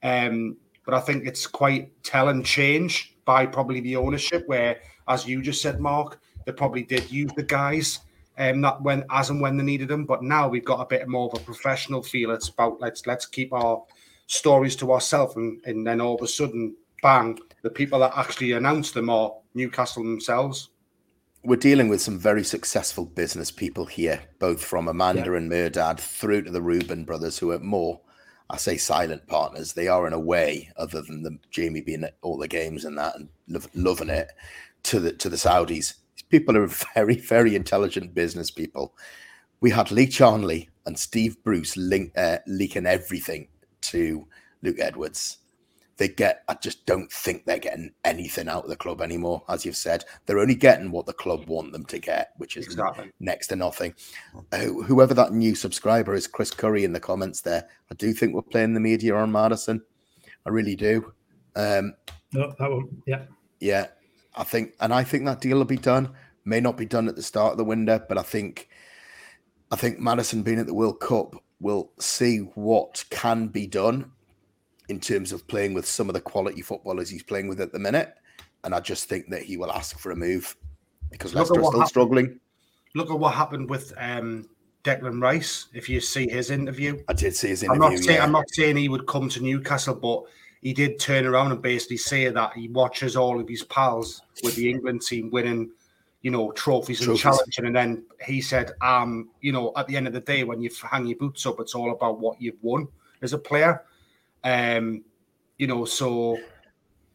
Um, 0.03 0.57
but 0.85 0.95
I 0.95 1.01
think 1.01 1.27
it's 1.27 1.47
quite 1.47 1.93
telling 2.03 2.43
change 2.43 3.17
by 3.25 3.47
probably 3.47 3.81
the 3.81 3.97
ownership, 3.97 4.47
where, 4.47 4.81
as 5.07 5.27
you 5.27 5.43
just 5.43 5.63
said, 5.63 5.81
Mark, 5.81 6.21
they 6.45 6.53
probably 6.53 6.83
did 6.83 7.11
use 7.11 7.31
the 7.37 7.45
guys 7.45 8.01
um, 8.39 8.61
not 8.61 8.83
when 8.83 9.05
as 9.11 9.31
and 9.31 9.41
when 9.41 9.57
they 9.57 9.65
needed 9.65 9.89
them. 9.89 10.05
But 10.05 10.23
now 10.23 10.49
we've 10.49 10.65
got 10.65 10.81
a 10.81 10.87
bit 10.87 11.07
more 11.09 11.31
of 11.33 11.41
a 11.41 11.45
professional 11.45 12.03
feel. 12.03 12.31
It's 12.31 12.49
about 12.49 12.81
let's 12.81 13.07
let's 13.07 13.27
keep 13.27 13.53
our 13.53 13.83
stories 14.27 14.77
to 14.77 14.93
ourselves, 14.93 15.37
and, 15.37 15.61
and 15.65 15.87
then 15.87 16.01
all 16.01 16.15
of 16.15 16.23
a 16.23 16.29
sudden, 16.29 16.75
bang, 17.03 17.39
the 17.63 17.71
people 17.71 18.01
that 18.01 18.13
actually 18.17 18.53
announce 18.53 18.93
them 18.93 19.11
are 19.11 19.35
Newcastle 19.55 20.03
themselves 20.03 20.71
we're 21.45 21.57
dealing 21.57 21.89
with 21.89 22.01
some 22.01 22.19
very 22.19 22.45
successful 22.45 23.05
business 23.05 23.51
people 23.51 23.85
here, 23.87 24.23
both 24.39 24.63
from 24.65 24.89
Amanda 24.89 25.31
yeah. 25.31 25.37
and 25.37 25.51
Mehrdad 25.51 25.99
through 25.99 26.43
to 26.43 26.51
the 26.51 26.63
Reuben 26.63 27.05
brothers, 27.05 27.39
who 27.39 27.51
are 27.51 27.59
more, 27.59 28.01
I 28.49 28.57
say, 28.57 28.77
silent 28.77 29.27
partners. 29.27 29.73
They 29.73 29.89
are 29.89 30.07
in 30.07 30.13
a 30.13 30.21
way, 30.21 30.71
other 30.77 31.03
than 31.03 31.23
the 31.23 31.39
Jamie 31.51 31.81
being 31.81 32.05
at 32.05 32.17
all 32.23 32.39
the 32.39 32.49
games 32.49 32.85
and 32.85 32.97
that 32.99 33.17
and 33.17 33.29
lo- 33.49 33.61
loving 33.75 34.09
it, 34.09 34.29
to 34.85 35.01
the 35.01 35.13
to 35.15 35.29
the 35.29 35.37
Saudis. 35.37 35.95
These 36.15 36.23
people 36.29 36.57
are 36.57 36.67
very, 36.95 37.17
very 37.17 37.57
intelligent 37.57 38.15
business 38.15 38.51
people. 38.51 38.95
We 39.61 39.71
had 39.71 39.91
Lee 39.91 40.07
Charnley 40.07 40.69
and 40.87 40.99
Steve 40.99 41.43
Bruce 41.43 41.77
link, 41.77 42.13
uh, 42.17 42.39
leaking 42.47 42.87
everything 42.87 43.49
to 43.83 44.27
Luke 44.63 44.79
Edwards 44.79 45.39
they 45.97 46.09
get 46.09 46.43
i 46.49 46.55
just 46.55 46.85
don't 46.87 47.11
think 47.13 47.45
they're 47.45 47.59
getting 47.59 47.93
anything 48.05 48.49
out 48.49 48.65
of 48.65 48.71
the 48.71 48.77
club 48.77 49.01
anymore 49.01 49.43
as 49.49 49.65
you've 49.65 49.77
said. 49.77 50.05
They're 50.27 50.39
only 50.39 50.55
getting 50.55 50.91
what 50.91 51.07
the 51.07 51.13
club 51.13 51.47
want 51.47 51.73
them 51.73 51.85
to 51.87 51.99
get 51.99 52.33
which 52.37 52.57
is 52.57 52.67
exactly. 52.67 53.11
next 53.21 53.49
to 53.49 53.57
nothing. 53.57 53.95
Uh, 54.53 54.67
whoever 54.85 55.15
that 55.15 55.33
new 55.33 55.55
subscriber 55.55 56.15
is 56.15 56.27
chris 56.27 56.51
curry 56.51 56.85
in 56.85 56.93
the 56.93 57.01
comments 57.01 57.41
there 57.41 57.69
i 57.91 57.95
do 57.95 58.13
think 58.13 58.35
we're 58.35 58.43
playing 58.43 58.75
the 58.75 58.81
media 58.81 59.15
on 59.15 59.33
Maddison. 59.33 59.83
i 60.47 60.51
really 60.51 60.77
do. 60.77 61.13
Um 61.57 61.95
no 62.33 62.55
that 62.59 62.71
one 62.71 63.03
yeah. 63.07 63.23
Yeah 63.61 63.87
i 64.35 64.45
think 64.45 64.73
and 64.81 64.93
i 64.93 65.05
think 65.05 65.25
that 65.25 65.41
deal 65.41 65.59
will 65.59 65.65
be 65.65 65.77
done. 65.77 66.15
May 66.45 66.61
not 66.61 66.77
be 66.77 66.87
done 66.87 67.07
at 67.09 67.17
the 67.17 67.23
start 67.23 67.53
of 67.53 67.59
the 67.59 67.65
window 67.65 68.01
but 68.09 68.19
i 68.19 68.23
think 68.23 68.69
i 69.71 69.77
think 69.77 70.01
maddison 70.01 70.43
being 70.43 70.59
at 70.59 70.67
the 70.67 70.75
world 70.75 70.99
cup 71.01 71.37
will 71.61 71.93
see 72.01 72.39
what 72.39 73.05
can 73.11 73.47
be 73.47 73.67
done 73.67 74.11
in 74.89 75.01
terms 75.01 75.33
of 75.33 75.47
playing 75.47 75.75
with 75.75 75.87
some 75.87 76.09
of 76.09 76.15
the 76.15 76.21
quality 76.21 76.63
footballers 76.63 77.09
he's 77.09 77.23
playing 77.23 77.49
with 77.49 77.61
at 77.61 77.73
the 77.73 77.79
minute. 77.79 78.15
And 78.65 78.75
I 78.75 78.81
just 78.81 79.09
think 79.09 79.29
that 79.31 79.43
he 79.43 79.57
will 79.57 79.73
ask 79.73 79.99
for 79.99 80.13
a 80.13 80.17
move 80.17 80.57
because 81.11 81.35
Leicester 81.35 81.55
are 81.55 81.57
still 81.57 81.71
happened. 81.73 81.89
struggling. 81.89 82.41
Look 82.95 83.11
at 83.11 83.19
what 83.19 83.35
happened 83.35 83.71
with 83.71 83.93
um, 83.97 84.49
Declan 84.85 85.23
Rice. 85.23 85.67
If 85.73 85.89
you 85.89 86.01
see 86.01 86.29
his 86.29 86.51
interview, 86.51 87.03
I 87.09 87.13
did 87.13 87.35
see 87.35 87.49
his 87.49 87.63
interview. 87.63 87.85
I'm 87.85 87.93
not, 87.93 88.03
saying, 88.03 88.21
I'm 88.21 88.33
not 88.33 88.51
saying 88.51 88.77
he 88.77 88.89
would 88.89 89.07
come 89.07 89.29
to 89.31 89.43
Newcastle, 89.43 89.95
but 89.95 90.25
he 90.61 90.73
did 90.73 91.01
turn 91.01 91.27
around 91.27 91.53
and 91.53 91.63
basically 91.63 91.97
say 91.97 92.29
that 92.29 92.53
he 92.55 92.69
watches 92.69 93.17
all 93.17 93.41
of 93.41 93.49
his 93.49 93.65
pals 93.65 94.23
with 94.45 94.55
the 94.57 94.71
England 94.71 95.03
team 95.03 95.31
winning, 95.31 95.71
you 96.23 96.31
know, 96.31 96.53
trophies, 96.53 97.01
trophies. 97.01 97.25
and 97.25 97.35
challenging. 97.35 97.67
And 97.67 97.77
then 97.77 98.05
he 98.25 98.41
said, 98.41 98.73
um, 98.81 99.31
you 99.41 99.53
know, 99.53 99.73
at 99.77 99.87
the 99.87 99.97
end 99.97 100.07
of 100.07 100.13
the 100.13 100.21
day, 100.21 100.45
when 100.45 100.63
you 100.63 100.71
hang 100.89 101.07
your 101.07 101.19
boots 101.19 101.47
up, 101.47 101.59
it's 101.61 101.75
all 101.75 101.93
about 101.93 102.21
what 102.21 102.41
you've 102.41 102.63
won 102.63 102.87
as 103.23 103.33
a 103.33 103.39
player. 103.39 103.83
Um, 104.45 105.05
you 105.59 105.67
know, 105.67 105.85
so 105.85 106.39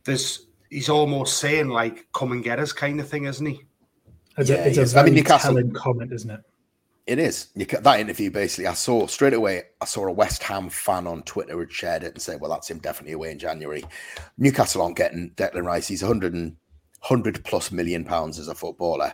there's 0.04 0.48
he's 0.70 0.90
almost 0.90 1.38
saying 1.38 1.70
like, 1.70 2.08
"Come 2.14 2.32
and 2.32 2.44
get 2.44 2.60
us," 2.60 2.72
kind 2.72 3.00
of 3.00 3.08
thing, 3.08 3.26
isn't 3.26 3.46
he? 3.46 3.62
It's 4.38 4.50
yeah, 4.50 4.58
a, 4.58 4.68
it's 4.68 4.78
a 4.78 4.86
very 4.86 5.00
I 5.00 5.06
mean, 5.06 5.16
Newcastle, 5.16 5.54
telling 5.56 5.72
comment, 5.72 6.14
isn't 6.14 6.30
it? 6.30 6.42
It 7.08 7.20
is. 7.20 7.48
That 7.56 8.00
interview, 8.00 8.30
basically, 8.30 8.68
I 8.68 8.74
saw 8.74 9.08
straight 9.08 9.34
away. 9.34 9.64
I 9.80 9.86
saw 9.86 10.08
a 10.08 10.12
West 10.12 10.44
Ham 10.44 10.70
fan 10.70 11.08
on 11.08 11.24
Twitter 11.24 11.58
had 11.58 11.72
shared 11.72 12.04
it 12.04 12.14
and 12.14 12.22
said, 12.22 12.42
"Well, 12.42 12.52
that's 12.52 12.70
him 12.70 12.80
definitely 12.80 13.14
away 13.14 13.32
in 13.32 13.40
January." 13.40 13.84
Newcastle 14.38 14.82
aren't 14.82 14.98
getting 14.98 15.32
Declan 15.32 15.64
Rice. 15.66 15.88
He's 15.88 16.04
100 16.04 16.34
100 16.34 17.44
plus 17.46 17.72
million 17.72 18.04
pounds 18.04 18.40
as 18.40 18.48
a 18.48 18.56
footballer. 18.56 19.14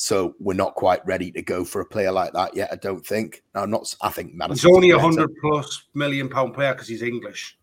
So 0.00 0.34
we're 0.40 0.54
not 0.54 0.76
quite 0.76 1.04
ready 1.04 1.30
to 1.32 1.42
go 1.42 1.62
for 1.62 1.82
a 1.82 1.84
player 1.84 2.10
like 2.10 2.32
that 2.32 2.56
yet. 2.56 2.70
I 2.72 2.76
don't 2.76 3.04
think. 3.04 3.42
No, 3.54 3.60
I'm 3.64 3.70
not. 3.70 3.94
I 4.00 4.08
think 4.08 4.32
Maddison's 4.32 4.62
He's 4.62 4.74
only 4.74 4.90
a 4.92 4.98
hundred 4.98 5.30
plus 5.42 5.88
million 5.92 6.30
pound 6.30 6.54
player 6.54 6.72
because 6.72 6.88
he's 6.88 7.02
English. 7.02 7.58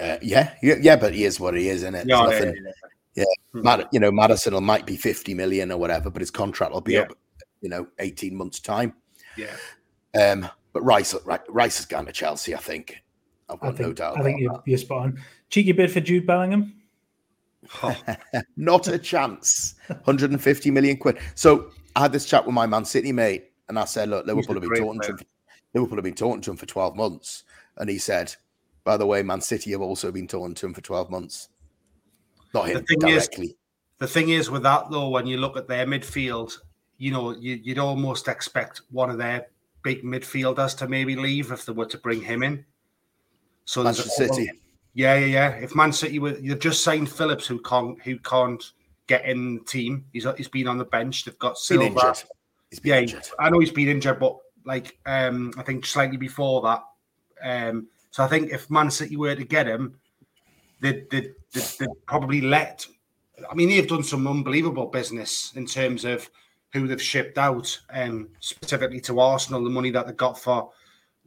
Uh, 0.00 0.16
yeah, 0.20 0.54
yeah, 0.64 0.74
yeah, 0.80 0.96
but 0.96 1.14
he 1.14 1.22
is 1.22 1.38
what 1.38 1.54
he 1.54 1.68
is, 1.68 1.82
isn't 1.82 1.94
it? 1.94 2.08
Yeah, 2.08 2.22
nothing, 2.22 2.54
yeah, 2.56 2.72
yeah. 3.14 3.24
yeah. 3.54 3.60
Mad, 3.62 3.88
you 3.92 4.00
know, 4.00 4.10
Maddison 4.10 4.52
will 4.52 4.60
might 4.60 4.84
be 4.84 4.96
fifty 4.96 5.32
million 5.32 5.70
or 5.70 5.78
whatever, 5.78 6.10
but 6.10 6.20
his 6.20 6.32
contract 6.32 6.72
will 6.72 6.80
be 6.80 6.94
yeah. 6.94 7.02
up, 7.02 7.16
you 7.60 7.68
know, 7.68 7.86
eighteen 8.00 8.34
months 8.34 8.58
time. 8.58 8.92
Yeah. 9.36 9.54
Um, 10.20 10.48
but 10.72 10.82
Rice, 10.82 11.14
Rice 11.48 11.76
has 11.76 11.86
gone 11.86 12.06
to 12.06 12.12
Chelsea. 12.12 12.52
I 12.52 12.58
think. 12.58 13.00
I've 13.48 13.60
got 13.60 13.74
I 13.74 13.76
think, 13.76 13.88
no 13.88 13.92
doubt. 13.92 14.18
I 14.18 14.22
think 14.24 14.40
you're, 14.40 14.62
you're 14.66 14.78
spot 14.78 15.02
on. 15.02 15.22
Cheeky 15.50 15.70
bid 15.70 15.92
for 15.92 16.00
Jude 16.00 16.26
Bellingham. 16.26 16.79
Oh. 17.82 17.96
Not 18.56 18.88
a 18.88 18.98
chance. 18.98 19.74
150 19.88 20.70
million 20.70 20.96
quid. 20.96 21.18
So 21.34 21.70
I 21.96 22.00
had 22.02 22.12
this 22.12 22.26
chat 22.26 22.44
with 22.44 22.54
my 22.54 22.66
Man 22.66 22.84
City 22.84 23.12
mate, 23.12 23.52
and 23.68 23.78
I 23.78 23.84
said, 23.84 24.08
"Look, 24.08 24.26
Liverpool 24.26 24.54
have 24.54 24.62
been 24.62 24.74
talking 24.74 25.00
to 25.00 25.08
him. 25.08 25.18
Liverpool 25.74 25.96
have 25.98 26.04
been 26.04 26.14
talking 26.14 26.40
to 26.42 26.50
him 26.50 26.56
for 26.56 26.66
12 26.66 26.96
months." 26.96 27.44
And 27.76 27.88
he 27.88 27.98
said, 27.98 28.34
"By 28.84 28.96
the 28.96 29.06
way, 29.06 29.22
Man 29.22 29.40
City 29.40 29.70
have 29.72 29.80
also 29.80 30.10
been 30.10 30.26
talking 30.26 30.54
to 30.54 30.66
him 30.66 30.74
for 30.74 30.80
12 30.80 31.10
months. 31.10 31.48
Not 32.54 32.68
him 32.68 32.84
the 32.86 32.96
directly." 32.96 33.46
Is, 33.46 33.54
the 33.98 34.08
thing 34.08 34.30
is 34.30 34.50
with 34.50 34.62
that 34.62 34.90
though, 34.90 35.08
when 35.08 35.26
you 35.26 35.38
look 35.38 35.56
at 35.56 35.68
their 35.68 35.86
midfield, 35.86 36.52
you 36.98 37.10
know, 37.10 37.32
you, 37.32 37.60
would 37.66 37.78
almost 37.78 38.28
expect 38.28 38.82
one 38.90 39.10
of 39.10 39.18
their 39.18 39.46
big 39.82 40.02
midfielders 40.02 40.76
to 40.78 40.88
maybe 40.88 41.16
leave 41.16 41.52
if 41.52 41.64
they 41.66 41.72
were 41.72 41.86
to 41.86 41.98
bring 41.98 42.22
him 42.22 42.42
in. 42.42 42.64
So 43.64 43.84
Manchester 43.84 44.26
City. 44.26 44.50
Yeah, 45.00 45.14
yeah, 45.14 45.26
yeah. 45.26 45.50
If 45.52 45.74
Man 45.74 45.92
City 45.92 46.18
were, 46.18 46.36
you've 46.36 46.58
just 46.58 46.84
signed 46.84 47.10
Phillips, 47.10 47.46
who 47.46 47.58
can't, 47.60 47.98
who 48.02 48.18
can't 48.18 48.62
get 49.06 49.24
in 49.24 49.54
the 49.54 49.64
team. 49.64 50.04
He's 50.12 50.26
he's 50.36 50.48
been 50.48 50.68
on 50.68 50.76
the 50.76 50.84
bench. 50.84 51.24
They've 51.24 51.38
got 51.38 51.56
Silva. 51.56 51.84
Been 51.84 51.92
injured. 51.94 52.24
He's 52.68 52.80
been 52.80 52.92
yeah, 52.92 53.00
injured. 53.00 53.26
I 53.38 53.48
know 53.48 53.60
he's 53.60 53.70
been 53.70 53.88
injured, 53.88 54.20
but 54.20 54.36
like 54.66 54.98
um, 55.06 55.54
I 55.56 55.62
think 55.62 55.86
slightly 55.86 56.18
before 56.18 56.60
that. 56.60 56.82
Um, 57.42 57.86
so 58.10 58.22
I 58.22 58.26
think 58.26 58.52
if 58.52 58.68
Man 58.68 58.90
City 58.90 59.16
were 59.16 59.34
to 59.34 59.42
get 59.42 59.66
him, 59.66 59.94
they'd, 60.82 61.08
they'd, 61.08 61.32
they'd, 61.54 61.64
they'd 61.78 62.06
probably 62.06 62.42
let. 62.42 62.86
I 63.50 63.54
mean, 63.54 63.70
they've 63.70 63.88
done 63.88 64.02
some 64.02 64.26
unbelievable 64.26 64.88
business 64.88 65.52
in 65.56 65.64
terms 65.64 66.04
of 66.04 66.28
who 66.74 66.86
they've 66.86 67.00
shipped 67.00 67.38
out, 67.38 67.80
um, 67.88 68.28
specifically 68.40 69.00
to 69.00 69.18
Arsenal, 69.18 69.64
the 69.64 69.70
money 69.70 69.90
that 69.92 70.06
they 70.06 70.12
got 70.12 70.38
for 70.38 70.70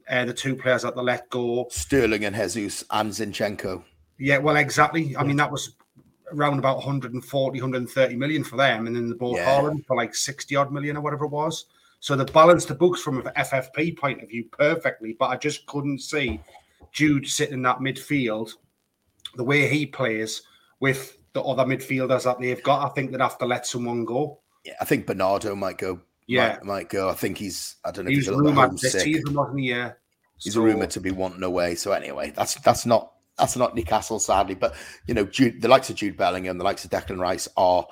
uh, 0.10 0.26
the 0.26 0.34
two 0.34 0.56
players 0.56 0.84
that 0.84 0.96
they 0.96 1.02
let 1.02 1.30
go. 1.30 1.68
Sterling 1.70 2.26
and 2.26 2.36
Jesus 2.36 2.84
and 2.92 3.12
Zinchenko. 3.12 3.84
Yeah, 4.18 4.38
well, 4.38 4.56
exactly. 4.56 5.16
I 5.18 5.24
mean, 5.24 5.38
that 5.38 5.52
was 5.52 5.76
around 6.32 6.60
about 6.60 6.78
140, 6.78 7.62
130 7.62 8.16
million 8.16 8.44
for 8.44 8.58
them, 8.58 8.88
and 8.88 8.96
then 8.96 9.10
the 9.10 9.16
bought 9.16 9.38
Yeah. 9.38 9.62
Haaland 9.62 9.86
for 9.86 9.96
like 9.96 10.16
60 10.16 10.56
odd 10.56 10.72
million 10.72 10.98
or 10.98 11.02
whatever 11.02 11.26
it 11.26 11.32
was. 11.32 11.66
So 12.00 12.16
they 12.16 12.26
balanced 12.26 12.68
the 12.68 12.76
books 12.76 13.02
from 13.02 13.26
an 13.26 13.32
FFP 13.38 13.98
point 13.98 14.22
of 14.22 14.30
view 14.30 14.46
perfectly, 14.52 15.16
but 15.18 15.30
I 15.30 15.38
just 15.38 15.66
couldn't 15.68 16.00
see 16.00 16.42
Jude 16.92 17.28
sitting 17.28 17.56
in 17.56 17.62
that 17.64 17.80
midfield 17.80 18.52
the 19.36 19.44
way 19.44 19.68
he 19.68 19.86
plays 19.86 20.42
with 20.80 21.18
the 21.34 21.42
other 21.42 21.64
midfielders 21.64 22.24
that 22.26 22.40
they've 22.40 22.62
got. 22.62 22.86
I 22.86 22.94
think 22.94 23.12
they'd 23.12 23.22
have 23.22 23.38
to 23.38 23.46
let 23.46 23.66
someone 23.66 24.06
go. 24.06 24.40
Yeah, 24.66 24.74
I 24.82 24.86
think 24.86 25.08
Bernardo 25.08 25.56
might 25.56 25.78
go. 25.78 26.02
Yeah. 26.28 26.54
might, 26.58 26.66
might 26.66 26.90
go. 26.90 27.10
I 27.10 27.14
think 27.14 27.38
he's. 27.38 27.76
I 27.86 27.92
don't 27.92 28.06
know 28.06 28.10
He 28.12 28.16
if 28.16 28.20
was 28.20 28.26
he's 28.28 28.34
a 28.34 28.38
little 28.38 28.52
bit 28.52 28.56
rumoured 28.62 28.80
this 28.80 28.94
homesick. 28.94 29.02
season, 29.02 29.34
wasn't 29.34 29.60
he? 29.60 29.70
Yeah. 29.70 29.92
He's 30.38 30.54
So- 30.54 30.62
a 30.62 30.64
rumor 30.64 30.88
to 30.88 31.00
be 31.00 31.12
wanting 31.12 31.44
away. 31.44 31.76
So 31.76 31.92
anyway, 31.92 32.32
that's 32.36 32.56
that's 32.56 32.86
not 32.86 33.12
that's 33.38 33.56
not 33.58 33.76
Newcastle, 33.76 34.20
sadly. 34.20 34.56
But 34.56 34.76
you 35.08 35.14
know, 35.14 35.26
Jude, 35.26 35.62
the 35.62 35.68
likes 35.68 35.90
of 35.90 35.96
Jude 35.96 36.18
Bellingham, 36.18 36.58
the 36.58 36.64
likes 36.64 36.86
of 36.86 36.92
Declan 36.92 37.20
Rice 37.20 37.48
are, 37.58 37.86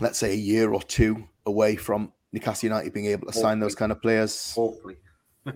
let's 0.00 0.18
say, 0.18 0.32
a 0.32 0.36
year 0.36 0.72
or 0.72 0.82
two 0.82 1.28
away 1.46 1.76
from 1.76 2.12
Newcastle 2.32 2.68
United 2.68 2.92
being 2.92 3.06
able 3.06 3.26
to 3.26 3.32
sign 3.32 3.60
those 3.60 3.74
kind 3.74 3.92
of 3.92 4.00
players. 4.00 4.54
Hopefully. 4.54 4.96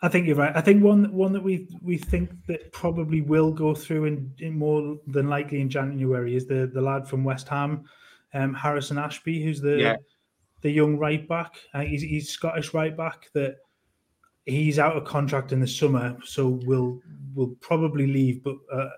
I 0.00 0.08
think 0.08 0.28
you're 0.28 0.36
right. 0.36 0.56
I 0.56 0.60
think 0.60 0.82
one 0.84 1.12
one 1.12 1.32
that 1.32 1.42
we 1.42 1.66
we 1.82 1.98
think 1.98 2.30
that 2.46 2.70
probably 2.72 3.20
will 3.20 3.50
go 3.52 3.74
through 3.74 4.04
in, 4.04 4.32
in 4.38 4.56
more 4.56 4.96
than 5.08 5.28
likely 5.28 5.60
in 5.60 5.68
January 5.68 6.36
is 6.36 6.46
the 6.46 6.70
the 6.72 6.80
lad 6.80 7.08
from 7.08 7.24
West 7.24 7.48
Ham, 7.48 7.84
um, 8.32 8.54
Harrison 8.54 8.96
Ashby, 8.98 9.42
who's 9.42 9.60
the 9.60 9.76
Yeah. 9.76 9.96
The 10.62 10.70
young 10.70 10.96
right 10.98 11.26
back. 11.28 11.56
Uh, 11.74 11.80
he's 11.82 12.02
he's 12.02 12.30
Scottish 12.30 12.74
right 12.74 12.96
back 12.96 13.28
that 13.34 13.56
he's 14.46 14.78
out 14.78 14.96
of 14.96 15.04
contract 15.04 15.52
in 15.52 15.60
the 15.60 15.66
summer, 15.66 16.16
so 16.24 16.48
will 16.64 17.00
will 17.34 17.54
probably 17.60 18.06
leave, 18.06 18.42
but 18.42 18.56
uh, 18.72 18.88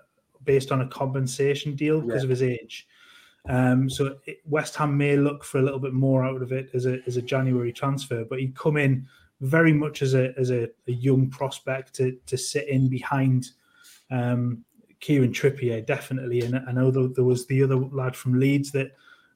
based 0.43 0.71
on 0.71 0.81
a 0.81 0.87
compensation 0.87 1.75
deal 1.75 2.01
because 2.01 2.21
Yeah. 2.21 2.25
of 2.25 2.29
his 2.29 2.43
age. 2.43 2.87
Um, 3.49 3.89
so 3.89 4.17
it, 4.27 4.37
West 4.45 4.75
Ham 4.75 4.95
may 4.97 5.17
look 5.17 5.43
for 5.43 5.57
a 5.57 5.61
little 5.63 5.79
bit 5.79 5.93
more 5.93 6.23
out 6.23 6.41
of 6.41 6.51
it 6.51 6.69
as 6.73 6.85
a 6.85 6.99
as 7.07 7.17
a 7.17 7.21
January 7.21 7.73
transfer, 7.73 8.23
but 8.23 8.39
he'd 8.39 8.55
come 8.55 8.77
in 8.77 9.07
very 9.41 9.73
much 9.73 10.01
as 10.03 10.13
a 10.13 10.33
as 10.37 10.51
a, 10.51 10.69
a 10.87 10.91
young 10.91 11.29
prospect 11.29 11.93
to 11.95 12.17
to 12.27 12.37
sit 12.37 12.67
in 12.67 12.87
behind 12.87 13.49
um, 14.11 14.63
Kieran 14.99 15.33
Trippier, 15.33 15.83
definitely. 15.85 16.41
And 16.41 16.55
I 16.67 16.71
know 16.71 16.91
there 16.91 17.23
was 17.23 17.47
the 17.47 17.63
other 17.63 17.75
lad 17.77 18.15
from 18.15 18.39
Leeds 18.39 18.71
that 18.73 18.91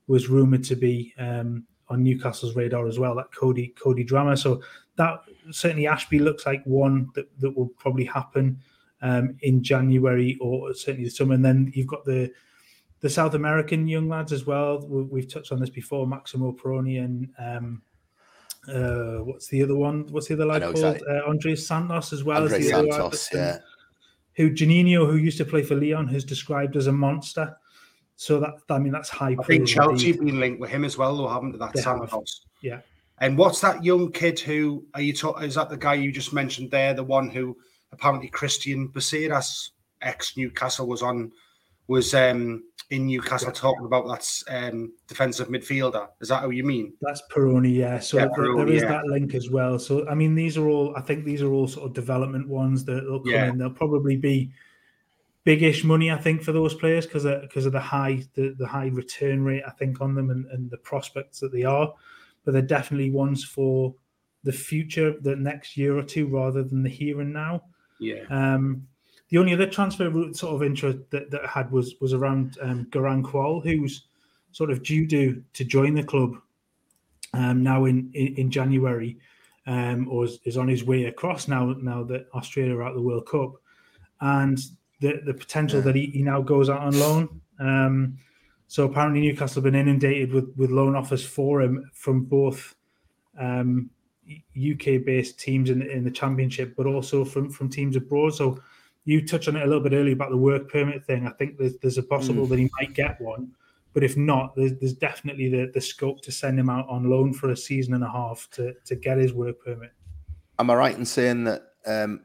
was 0.08 0.30
rumored 0.30 0.64
to 0.66 0.76
be 0.76 1.14
um, 1.18 1.66
on 1.90 2.04
Newcastle's 2.04 2.56
radar 2.56 2.88
as 2.88 3.00
well, 3.00 3.16
that 3.16 3.34
Cody 3.34 3.74
Cody 3.82 4.06
Drameh. 4.06 4.38
So 4.38 4.62
that 4.96 5.22
certainly 5.52 5.88
Ashby 5.88 6.20
looks 6.20 6.46
like 6.46 6.64
one 6.66 7.10
that, 7.16 7.28
that 7.40 7.56
will 7.56 7.68
probably 7.68 8.06
happen 8.06 8.60
um, 9.02 9.38
in 9.42 9.62
January 9.62 10.38
or 10.42 10.74
certainly 10.74 11.06
the 11.06 11.12
summer. 11.12 11.36
And 11.36 11.46
then 11.46 11.72
you've 11.76 11.88
got 11.88 12.06
the 12.06 12.32
the 13.02 13.10
South 13.10 13.36
American 13.36 13.88
young 13.88 14.10
lads 14.10 14.32
as 14.32 14.46
well. 14.46 14.80
We, 14.88 15.04
we've 15.04 15.32
touched 15.32 15.52
on 15.52 15.60
this 15.60 15.70
before, 15.70 16.08
Maximo 16.08 16.52
Perrone 16.52 17.04
and 17.04 17.30
um, 17.38 17.82
uh, 18.68 19.24
what's 19.24 19.48
the 19.48 19.62
other 19.62 19.76
one? 19.76 20.08
What's 20.08 20.28
the 20.28 20.34
other 20.34 20.46
lad 20.46 20.62
called? 20.62 20.76
exactly. 20.76 21.08
Uh, 21.08 21.30
Andrey 21.30 21.56
Santos 21.56 22.14
as 22.14 22.24
well. 22.24 22.44
Andre 22.44 22.60
as 22.60 22.66
the 22.66 22.74
other 22.74 22.88
lad 22.88 22.94
Santos, 22.94 23.30
yeah. 23.34 23.58
Who 24.38 24.50
Juninho, 24.50 25.10
who 25.10 25.18
used 25.18 25.38
to 25.38 25.46
play 25.46 25.62
for 25.62 25.76
Leon, 25.76 26.08
has 26.10 26.26
described 26.26 26.76
as 26.76 26.88
a 26.88 26.92
monster. 26.92 27.56
So 28.18 28.40
that 28.40 28.54
I 28.70 28.80
mean 28.80 28.94
that's 28.94 29.10
high. 29.10 29.36
I 29.40 29.44
think 29.44 29.68
Chelsea 29.68 30.10
indeed. 30.10 30.16
have 30.16 30.26
been 30.26 30.40
linked 30.40 30.60
with 30.62 30.70
him 30.70 30.86
as 30.86 30.98
well, 30.98 31.16
though, 31.18 31.28
haven't 31.28 31.52
they? 31.52 31.58
That 31.58 31.74
They. 31.74 31.82
Santos. 31.82 32.42
Yeah. 32.62 32.80
And 33.20 33.38
what's 33.38 33.62
that 33.62 33.84
young 33.84 34.12
kid 34.12 34.40
who 34.40 34.86
are 34.94 35.02
you 35.02 35.14
talking? 35.14 35.44
Is 35.44 35.56
that 35.56 35.70
the 35.70 35.78
guy 35.78 35.94
you 35.96 36.12
just 36.12 36.34
mentioned 36.34 36.72
there? 36.72 36.94
The 36.94 37.04
one 37.04 37.30
who 37.30 37.56
apparently 37.92 38.28
Christian 38.30 38.90
Becerras, 38.90 39.70
ex 40.02 40.36
Newcastle, 40.38 40.88
was 40.88 41.02
on, 41.02 41.32
was 41.88 42.14
um 42.14 42.64
in 42.92 43.08
Newcastle 43.08 43.52
talking 43.52 43.86
about 43.86 44.08
that's 44.08 44.44
um 44.50 44.92
defensive 45.08 45.48
midfielder. 45.50 46.08
Is 46.22 46.30
that 46.30 46.42
how 46.42 46.50
you 46.50 46.64
mean? 46.64 46.94
That's 47.02 47.22
Perrone, 47.30 47.66
yeah. 47.74 48.00
So 48.00 48.18
Yeah, 48.18 48.28
Perrone, 48.36 48.70
is 48.70 48.82
yeah. 48.84 48.90
that 48.90 49.06
link 49.06 49.34
as 49.34 49.50
well. 49.50 49.80
So 49.80 50.08
I 50.10 50.16
mean, 50.16 50.36
these 50.36 50.58
are 50.58 50.68
all. 50.68 50.96
I 50.96 51.02
think 51.02 51.26
these 51.26 51.42
are 51.42 51.52
all 51.52 51.68
sort 51.68 51.88
of 51.88 51.94
development 51.94 52.48
ones 52.48 52.86
that 52.86 53.04
will 53.04 53.20
come 53.20 53.32
Yeah. 53.32 53.50
in. 53.50 53.58
They'll 53.58 53.70
probably 53.70 54.16
be 54.18 54.52
biggish 55.46 55.84
money, 55.84 56.12
I 56.12 56.18
think, 56.18 56.44
for 56.44 56.52
those 56.52 56.74
players 56.74 57.06
because 57.06 57.24
of, 57.24 57.42
because 57.42 57.66
of 57.66 57.72
the 57.72 57.80
high 57.80 58.24
the, 58.34 58.54
the 58.58 58.68
high 58.68 58.88
return 58.88 59.46
rate 59.46 59.64
I 59.66 59.72
think 59.72 60.02
on 60.02 60.14
them 60.14 60.30
and, 60.30 60.46
and 60.48 60.70
the 60.70 60.78
prospects 60.78 61.40
that 61.40 61.54
they 61.54 61.64
are. 61.64 61.94
But 62.44 62.52
they're 62.52 62.62
definitely 62.62 63.12
ones 63.12 63.44
for 63.44 63.96
the 64.44 64.52
future, 64.52 65.16
the 65.22 65.36
next 65.36 65.78
year 65.78 65.98
or 65.98 66.04
two, 66.04 66.28
rather 66.28 66.64
than 66.64 66.84
the 66.84 66.90
here 66.90 67.22
and 67.22 67.32
now. 67.32 67.64
Yeah. 68.00 68.24
Um, 68.30 68.88
the 69.30 69.38
only 69.38 69.54
other 69.54 69.68
transfer 69.68 70.10
route 70.10 70.36
sort 70.36 70.54
of 70.54 70.64
interest 70.64 71.00
that, 71.10 71.32
that 71.32 71.46
I 71.46 71.48
had 71.48 71.72
was 71.72 71.96
was 72.02 72.14
around 72.14 72.58
um, 72.62 72.86
Garang 72.92 73.24
Kuol, 73.24 73.64
who's 73.64 74.08
sort 74.52 74.72
of 74.72 74.84
due 74.84 75.08
to 75.08 75.44
to 75.54 75.64
join 75.64 75.94
the 75.94 76.04
club 76.04 76.36
um, 77.34 77.64
now 77.64 77.86
in, 77.86 78.12
in 78.14 78.36
in 78.36 78.52
January, 78.52 79.18
um, 79.68 80.08
or 80.10 80.26
is, 80.26 80.40
is 80.46 80.58
on 80.58 80.68
his 80.68 80.84
way 80.84 81.06
across 81.06 81.48
now. 81.48 81.74
Now 81.74 82.04
that 82.04 82.28
Australia 82.34 82.76
are 82.76 82.84
out 82.84 82.92
of 82.92 82.98
the 82.98 83.02
World 83.02 83.28
Cup, 83.28 83.54
and 84.22 84.60
the 85.02 85.22
the 85.26 85.34
potential 85.34 85.82
that 85.82 85.96
he, 85.96 86.08
he 86.08 86.22
now 86.22 86.42
goes 86.42 86.70
out 86.70 86.82
on 86.82 87.00
loan. 87.00 87.42
Um, 87.60 88.18
so 88.68 88.86
apparently 88.86 89.22
Newcastle 89.22 89.62
have 89.62 89.72
been 89.72 89.80
inundated 89.80 90.34
with 90.34 90.54
with 90.56 90.72
loan 90.72 90.96
offers 90.96 91.26
for 91.26 91.62
him 91.62 91.90
from 91.94 92.26
both 92.26 92.76
um, 93.40 93.90
UK 94.58 95.06
based 95.06 95.40
teams 95.40 95.70
in 95.70 95.82
in 95.82 96.04
the 96.04 96.12
Championship, 96.12 96.76
but 96.76 96.86
also 96.86 97.24
from 97.26 97.50
from 97.50 97.70
teams 97.70 97.96
abroad. 97.96 98.34
So 98.36 98.60
you 99.06 99.26
touched 99.26 99.48
on 99.48 99.56
it 99.56 99.62
a 99.62 99.66
little 99.66 99.84
bit 99.84 99.94
earlier 99.94 100.14
about 100.14 100.32
the 100.32 100.38
work 100.38 100.70
permit 100.70 101.06
thing. 101.06 101.28
I 101.28 101.32
think 101.32 101.58
there's 101.58 101.78
there's 101.78 101.98
a 101.98 102.04
possible 102.04 102.48
that 102.48 102.60
he 102.60 102.70
might 102.80 102.94
get 102.94 103.22
one, 103.22 103.52
but 103.94 104.04
if 104.04 104.18
not, 104.18 104.56
there's 104.56 104.74
there's 104.80 104.94
definitely 104.94 105.50
the 105.50 105.72
the 105.74 105.82
scope 105.82 106.22
to 106.22 106.32
send 106.32 106.60
him 106.60 106.70
out 106.70 106.90
on 106.90 107.10
loan 107.10 107.34
for 107.34 107.52
a 107.52 107.58
season 107.58 107.94
and 107.94 108.04
a 108.04 108.10
half 108.10 108.48
to 108.54 108.74
to 108.86 108.96
get 108.96 109.18
his 109.18 109.34
work 109.34 109.64
permit. 109.64 109.92
Am 110.58 110.70
I 110.70 110.76
right 110.76 110.98
in 110.98 111.06
saying 111.06 111.44
that 111.44 111.64
um, 111.86 112.22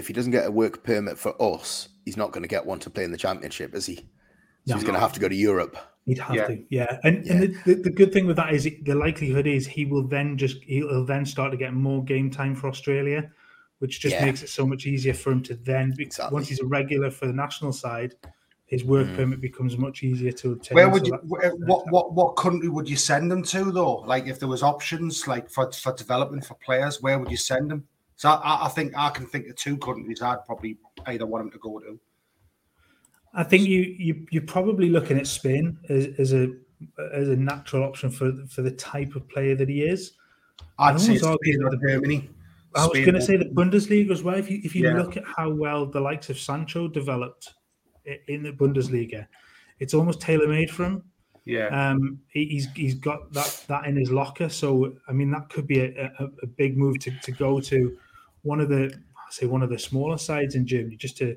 if 0.00 0.08
he 0.08 0.12
doesn't 0.12 0.32
get 0.32 0.46
a 0.46 0.50
work 0.50 0.82
permit 0.82 1.16
for 1.18 1.32
us, 1.40 1.88
he's 2.04 2.16
not 2.16 2.32
going 2.32 2.42
to 2.42 2.48
get 2.48 2.66
one 2.66 2.80
to 2.80 2.90
play 2.90 3.04
in 3.04 3.12
the 3.12 3.18
championship, 3.26 3.74
is 3.74 3.86
he? 3.86 3.96
So 3.96 4.02
No. 4.66 4.74
he's 4.74 4.84
going 4.84 4.94
to 4.94 5.00
have 5.00 5.12
to 5.12 5.20
go 5.20 5.28
to 5.28 5.34
Europe. 5.34 5.76
He'd 6.06 6.18
have 6.18 6.34
Yeah. 6.36 6.46
to, 6.48 6.58
yeah. 6.70 6.98
And 7.04 7.24
and 7.26 7.40
the, 7.42 7.46
the, 7.66 7.74
the 7.82 7.90
good 7.90 8.12
thing 8.12 8.26
with 8.26 8.36
that 8.36 8.52
is 8.52 8.64
the 8.82 8.94
likelihood 8.94 9.46
is 9.46 9.66
he 9.66 9.84
will 9.84 10.06
then 10.08 10.36
just 10.36 10.56
he'll 10.64 11.04
then 11.04 11.24
start 11.24 11.52
to 11.52 11.56
get 11.56 11.72
more 11.74 12.02
game 12.02 12.30
time 12.30 12.54
for 12.56 12.68
Australia, 12.68 13.30
which 13.78 14.00
just 14.00 14.14
Yeah. 14.16 14.24
makes 14.24 14.42
it 14.42 14.48
so 14.48 14.66
much 14.66 14.86
easier 14.86 15.14
for 15.14 15.30
him 15.32 15.42
to 15.44 15.54
then 15.54 15.92
be, 15.96 16.04
Exactly. 16.04 16.34
once 16.34 16.48
he's 16.48 16.60
a 16.60 16.66
regular 16.66 17.10
for 17.10 17.26
the 17.26 17.32
national 17.32 17.72
side, 17.72 18.14
his 18.66 18.82
work 18.84 19.06
Mm. 19.08 19.16
permit 19.16 19.40
becomes 19.40 19.76
much 19.76 20.02
easier 20.02 20.32
to 20.32 20.52
obtain. 20.52 20.74
Where 20.76 20.88
would 20.88 21.06
So 21.06 21.14
you? 21.14 21.20
where- 21.28 21.54
What 21.70 21.90
what 21.94 22.06
what 22.14 22.30
country 22.36 22.68
would 22.68 22.88
you 22.88 22.96
send 22.96 23.30
them 23.30 23.42
to 23.44 23.70
though? 23.70 23.96
Like 24.12 24.26
if 24.26 24.38
there 24.40 24.48
was 24.48 24.62
options 24.62 25.26
like 25.28 25.50
for 25.50 25.70
for 25.72 25.92
development 25.92 26.44
for 26.46 26.54
players, 26.54 27.02
where 27.02 27.18
would 27.18 27.30
you 27.30 27.36
send 27.52 27.70
them? 27.70 27.86
So 28.20 28.28
I, 28.28 28.66
I 28.66 28.68
think 28.68 28.92
I 28.98 29.08
can 29.08 29.24
think 29.24 29.48
of 29.48 29.56
two 29.56 29.78
countries 29.78 30.20
I'd 30.20 30.44
probably 30.44 30.76
either 31.06 31.24
want 31.24 31.42
them 31.42 31.50
to 31.52 31.58
go 31.58 31.78
to. 31.78 31.98
I 33.32 33.42
think 33.44 33.66
you 33.66 33.80
you 33.98 34.26
you're 34.30 34.42
probably 34.42 34.90
looking 34.90 35.16
at 35.16 35.26
Spain 35.26 35.78
as, 35.88 36.08
as 36.18 36.34
a 36.34 36.52
as 37.14 37.30
a 37.30 37.36
natural 37.36 37.82
option 37.82 38.10
for 38.10 38.30
for 38.50 38.60
the 38.60 38.72
type 38.72 39.14
of 39.16 39.26
player 39.30 39.54
that 39.56 39.70
he 39.70 39.84
is. 39.84 40.12
I'd 40.78 40.96
I 40.96 40.98
say 40.98 41.16
Spain 41.16 41.38
the- 41.40 41.80
Germany. 41.88 42.28
I 42.76 42.86
was 42.86 42.98
going 42.98 43.14
to 43.14 43.22
say 43.22 43.38
the 43.38 43.46
Bundesliga 43.46 44.10
as 44.10 44.22
well. 44.22 44.34
If 44.36 44.50
you 44.50 44.60
if 44.64 44.76
you 44.76 44.84
Yeah. 44.86 44.98
look 44.98 45.16
at 45.16 45.24
how 45.24 45.48
well 45.54 45.86
the 45.86 46.00
likes 46.00 46.28
of 46.28 46.38
Sancho 46.38 46.88
developed 46.88 47.54
in 48.28 48.42
the 48.42 48.52
Bundesliga, 48.52 49.26
it's 49.78 49.94
almost 49.94 50.20
tailor 50.20 50.46
made 50.46 50.70
for 50.70 50.84
him. 50.84 51.04
Yeah, 51.46 51.68
Um, 51.68 52.20
he- 52.28 52.44
he's 52.54 52.66
he's 52.72 52.94
got 52.96 53.32
that 53.32 53.64
that 53.68 53.86
in 53.86 53.96
his 53.96 54.10
locker. 54.10 54.50
So 54.50 54.94
I 55.08 55.12
mean, 55.12 55.30
that 55.30 55.48
could 55.48 55.66
be 55.66 55.80
a, 55.80 56.12
a, 56.18 56.24
a 56.42 56.46
big 56.46 56.76
move 56.76 56.98
to, 56.98 57.10
to 57.18 57.32
go 57.32 57.60
to 57.60 57.96
one 58.42 58.60
of 58.60 58.68
the 58.68 58.92
I 59.16 59.30
say 59.30 59.46
one 59.46 59.62
of 59.62 59.70
the 59.70 59.78
smaller 59.78 60.18
sides 60.18 60.54
in 60.54 60.66
Germany 60.66 60.96
just 60.96 61.16
to 61.18 61.36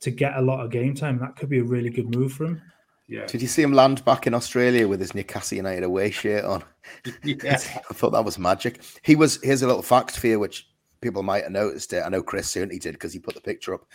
to 0.00 0.10
get 0.10 0.36
a 0.36 0.40
lot 0.40 0.64
of 0.64 0.70
game 0.70 0.94
time. 0.94 1.18
That 1.18 1.36
could 1.36 1.48
be 1.48 1.58
a 1.58 1.64
really 1.64 1.90
good 1.90 2.14
move 2.14 2.32
for 2.32 2.44
him. 2.44 2.62
yeah, 3.08 3.26
Did 3.26 3.42
you 3.42 3.48
see 3.48 3.62
him 3.62 3.72
land 3.72 4.04
back 4.04 4.26
in 4.26 4.34
Australia 4.34 4.86
with 4.86 5.00
his 5.00 5.14
Newcastle 5.14 5.56
United 5.56 5.84
away 5.84 6.10
shirt 6.10 6.44
on? 6.44 6.62
yeah. 7.24 7.54
I 7.90 7.94
thought 7.94 8.10
that 8.10 8.24
was 8.24 8.38
magic. 8.38 8.82
He 9.02 9.16
was. 9.16 9.42
Here's 9.42 9.62
a 9.62 9.66
little 9.66 9.82
fact 9.82 10.18
for 10.18 10.26
you, 10.26 10.38
which 10.38 10.68
people 11.00 11.22
might 11.22 11.44
have 11.44 11.52
noticed 11.52 11.92
it. 11.92 12.02
I 12.04 12.08
know 12.08 12.22
Chris 12.22 12.48
certainly 12.48 12.78
did 12.78 12.92
because 12.92 13.12
he 13.12 13.18
put 13.18 13.34
the 13.34 13.40
picture 13.40 13.74
up 13.74 13.86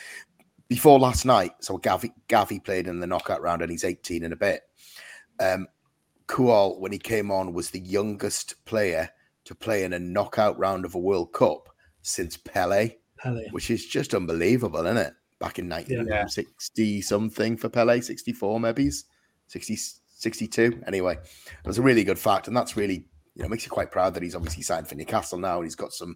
before 0.68 0.99
last 0.99 1.26
night. 1.26 1.52
So 1.60 1.78
Gavi, 1.78 2.12
Gavi 2.30 2.64
played 2.64 2.88
in 2.88 2.99
the 2.99 3.08
knockout 3.08 3.41
round, 3.41 3.62
and 3.62 3.72
he's 3.72 3.84
18 3.84 4.24
in 4.24 4.34
a 4.34 4.38
bit. 4.38 4.62
Um, 5.39 5.68
Kuol, 6.28 6.80
when 6.80 6.91
he 6.91 6.97
came 6.99 7.32
on, 7.32 7.54
was 7.54 7.70
the 7.70 7.80
youngest 7.80 8.64
player 8.66 9.10
to 9.43 9.56
play 9.56 9.84
in 9.84 9.93
a 9.93 9.99
knockout 9.99 10.58
round 10.58 10.86
of 10.86 10.95
a 10.95 10.99
World 10.99 11.34
Cup 11.34 11.68
since 12.02 12.38
Pele, 12.38 12.95
Pele. 13.18 13.47
which 13.52 13.70
is 13.70 13.86
just 13.86 14.14
unbelievable, 14.14 14.86
isn't 14.86 14.97
it? 14.97 15.14
Back 15.39 15.60
in 15.60 15.68
1960 15.68 17.02
something 17.02 17.58
for 17.58 17.70
Pele, 17.70 17.99
64 17.99 18.60
maybe, 18.60 18.91
60, 19.47 19.76
62. 19.76 20.84
Anyway, 20.86 21.14
it 21.14 21.68
was 21.68 21.80
a 21.80 21.82
really 21.82 22.04
good 22.04 22.20
fact, 22.20 22.47
and 22.47 22.56
that's 22.56 22.78
really 22.78 23.06
you 23.36 23.43
know 23.43 23.49
makes 23.49 23.66
you 23.66 23.72
quite 23.72 23.91
proud 23.91 24.14
that 24.14 24.24
he's 24.24 24.36
obviously 24.36 24.64
signed 24.64 24.88
for 24.88 24.95
Newcastle 24.95 25.39
now, 25.39 25.58
and 25.58 25.66
he's 25.66 25.76
got 25.76 25.93
some 25.93 26.16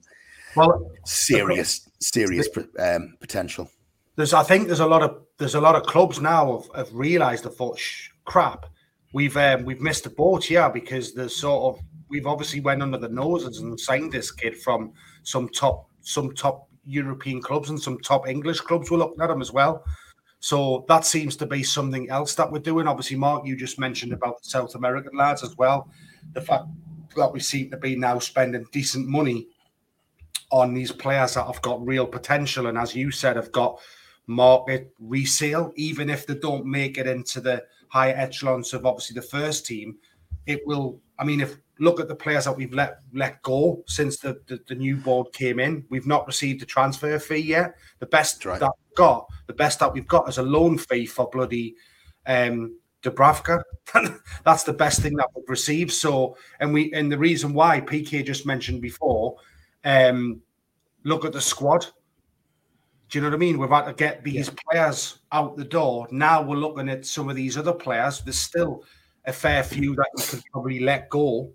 well 0.55 0.91
serious 1.05 1.89
serious 1.99 2.47
um, 2.79 3.15
potential. 3.19 3.69
There's, 4.15 4.33
I 4.33 4.43
think, 4.43 4.67
there's 4.67 4.79
a 4.79 4.86
lot 4.86 5.03
of 5.03 5.23
there's 5.38 5.55
a 5.55 5.61
lot 5.61 5.75
of 5.75 5.83
clubs 5.83 6.21
now 6.21 6.59
have, 6.59 6.88
have 6.88 6.93
realised. 6.93 7.43
the 7.43 7.49
thought, 7.49 7.79
crap, 8.23 8.65
we've 9.13 9.36
um, 9.36 9.65
we've 9.65 9.81
missed 9.81 10.05
the 10.05 10.09
boat, 10.09 10.49
yeah, 10.49 10.69
because 10.69 11.13
there's 11.13 11.36
sort 11.36 11.75
of 11.75 11.83
we've 12.09 12.27
obviously 12.27 12.61
went 12.61 12.81
under 12.81 12.97
the 12.97 13.09
noses 13.09 13.59
and 13.59 13.79
signed 13.79 14.11
this 14.11 14.31
kid 14.31 14.55
from 14.61 14.93
some 15.26 15.49
top 15.49 15.89
some 16.01 16.34
top 16.34 16.69
European 16.86 17.41
clubs 17.41 17.69
and 17.69 17.82
some 17.82 17.99
top 17.99 18.28
English 18.28 18.61
clubs 18.61 18.89
were 18.89 18.97
looking 18.97 19.21
at 19.21 19.30
him 19.30 19.41
as 19.41 19.51
well. 19.51 19.84
So 20.39 20.86
that 20.88 21.05
seems 21.05 21.36
to 21.38 21.47
be 21.47 21.63
something 21.63 22.09
else 22.09 22.36
that 22.36 22.51
we're 22.51 22.59
doing. 22.59 22.88
Obviously, 22.88 23.17
Mark, 23.17 23.45
you 23.45 23.55
just 23.55 23.80
mentioned 23.80 24.13
about 24.13 24.41
the 24.43 24.49
South 24.49 24.76
American 24.76 25.17
lads 25.17 25.43
as 25.43 25.57
well. 25.57 25.89
The 26.34 26.41
fact 26.41 26.65
that 27.15 27.34
we 27.34 27.39
seem 27.39 27.71
to 27.71 27.78
be 27.78 27.95
now 27.95 28.19
spending 28.19 28.65
decent 28.71 29.07
money 29.07 29.47
on 30.51 30.73
these 30.73 30.91
players 30.91 31.34
that 31.34 31.47
have 31.47 31.61
got 31.63 31.86
real 31.86 32.05
potential, 32.05 32.67
and 32.67 32.78
as 32.78 32.95
you 32.95 33.09
said, 33.09 33.36
have 33.36 33.51
got 33.51 33.80
market 34.28 34.93
resale, 34.99 35.73
even 35.76 36.09
if 36.09 36.28
they 36.28 36.36
don't 36.36 36.65
make 36.65 36.99
it 36.99 37.07
into 37.07 37.41
the 37.41 37.63
higher 37.88 38.13
echelons 38.15 38.73
of 38.73 38.86
obviously 38.86 39.15
the 39.15 39.21
first 39.26 39.65
team. 39.65 39.97
It 40.45 40.61
will. 40.67 41.01
I 41.17 41.23
mean, 41.23 41.41
if 41.41 41.57
look 41.80 41.99
at 41.99 42.07
the 42.07 42.15
players 42.15 42.45
that 42.45 42.55
we've 42.55 42.73
let 42.73 42.99
let 43.13 43.41
go 43.41 43.84
since 43.88 44.17
the, 44.17 44.39
the, 44.47 44.59
the 44.67 44.76
new 44.76 44.95
board 44.97 45.32
came 45.34 45.59
in. 45.59 45.86
We've 45.89 46.07
not 46.07 46.28
received 46.28 46.61
a 46.61 46.65
transfer 46.65 47.19
fee 47.19 47.38
yet. 47.38 47.76
The 47.99 48.05
best 48.05 48.45
right. 48.45 48.59
that 48.59 48.71
we've 48.78 48.95
got, 48.95 49.28
the 49.47 49.53
best 49.53 49.80
that 49.80 49.93
we've 49.93 50.07
got 50.07 50.30
is 50.30 50.38
a 50.38 50.43
loan 50.43 50.78
fee 50.78 51.05
for 51.05 51.30
bloody 51.30 51.76
um 52.26 52.78
Dubravka. 53.05 53.61
That's 54.45 54.63
the 54.63 54.73
best 54.73 55.01
thing 55.01 55.15
that 55.17 55.28
we've 55.36 55.47
received. 55.47 55.91
So 55.91 56.38
and 56.59 56.73
we 56.73 56.91
and 56.93 57.11
the 57.11 57.17
reason 57.17 57.53
why 57.53 57.82
PK 57.82 58.26
just 58.26 58.45
mentioned 58.45 58.82
before, 58.82 59.38
um, 59.84 60.41
look 61.03 61.26
at 61.26 61.34
the 61.34 61.41
squad. 61.41 61.86
Do 63.09 63.17
you 63.17 63.21
know 63.21 63.30
what 63.30 63.36
I 63.36 63.38
mean? 63.38 63.59
We've 63.59 63.69
had 63.69 63.86
to 63.86 63.93
get 63.93 64.23
these 64.23 64.47
yeah. 64.47 64.53
players 64.67 65.19
out 65.32 65.55
the 65.55 65.63
door. 65.63 66.07
Now 66.09 66.41
we're 66.41 66.55
looking 66.55 66.89
at 66.89 67.05
some 67.05 67.30
of 67.30 67.36
these 67.36 67.57
other 67.57 67.73
players. 67.73 68.21
There's 68.21 68.39
still 68.39 68.84
a 69.26 69.34
fair 69.34 69.63
few 69.63 69.95
that 69.95 70.07
you 70.17 70.23
could 70.23 70.43
probably 70.51 70.80
let 70.80 71.09
go 71.09 71.51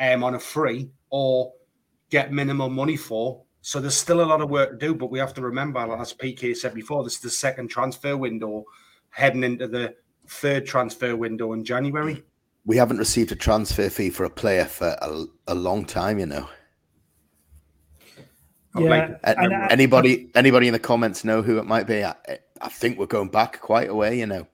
um, 0.00 0.24
on 0.24 0.34
a 0.34 0.38
free 0.38 0.90
or 1.10 1.52
get 2.10 2.32
minimal 2.32 2.68
money 2.68 2.96
for. 2.96 3.42
So 3.60 3.80
there's 3.80 3.96
still 3.96 4.20
a 4.20 4.26
lot 4.26 4.40
of 4.40 4.50
work 4.50 4.70
to 4.72 4.76
do, 4.76 4.94
but 4.94 5.10
we 5.10 5.18
have 5.18 5.32
to 5.34 5.40
remember, 5.40 5.80
as 5.96 6.12
PK 6.12 6.54
said 6.54 6.74
before, 6.74 7.02
this 7.02 7.14
is 7.14 7.20
the 7.20 7.30
second 7.30 7.68
transfer 7.68 8.16
window 8.16 8.64
heading 9.10 9.42
into 9.42 9.66
the 9.66 9.94
third 10.28 10.66
transfer 10.66 11.16
window 11.16 11.52
in 11.52 11.64
January. 11.64 12.22
We 12.66 12.76
haven't 12.76 12.98
received 12.98 13.32
a 13.32 13.36
transfer 13.36 13.88
fee 13.88 14.10
for 14.10 14.24
a 14.24 14.30
player 14.30 14.64
for 14.64 14.96
a, 15.00 15.24
a 15.46 15.54
long 15.54 15.84
time, 15.84 16.18
you 16.18 16.26
know. 16.26 16.48
Yeah, 18.76 18.88
like, 18.88 19.20
anybody, 19.70 20.30
anybody 20.34 20.66
in 20.66 20.72
the 20.72 20.78
comments 20.80 21.24
know 21.24 21.42
who 21.42 21.58
it 21.58 21.64
might 21.64 21.86
be? 21.86 22.04
I, 22.04 22.14
I 22.60 22.68
think 22.68 22.98
we're 22.98 23.06
going 23.06 23.28
back 23.28 23.60
quite 23.60 23.88
a 23.88 23.94
way, 23.94 24.18
you 24.18 24.26
know. 24.26 24.46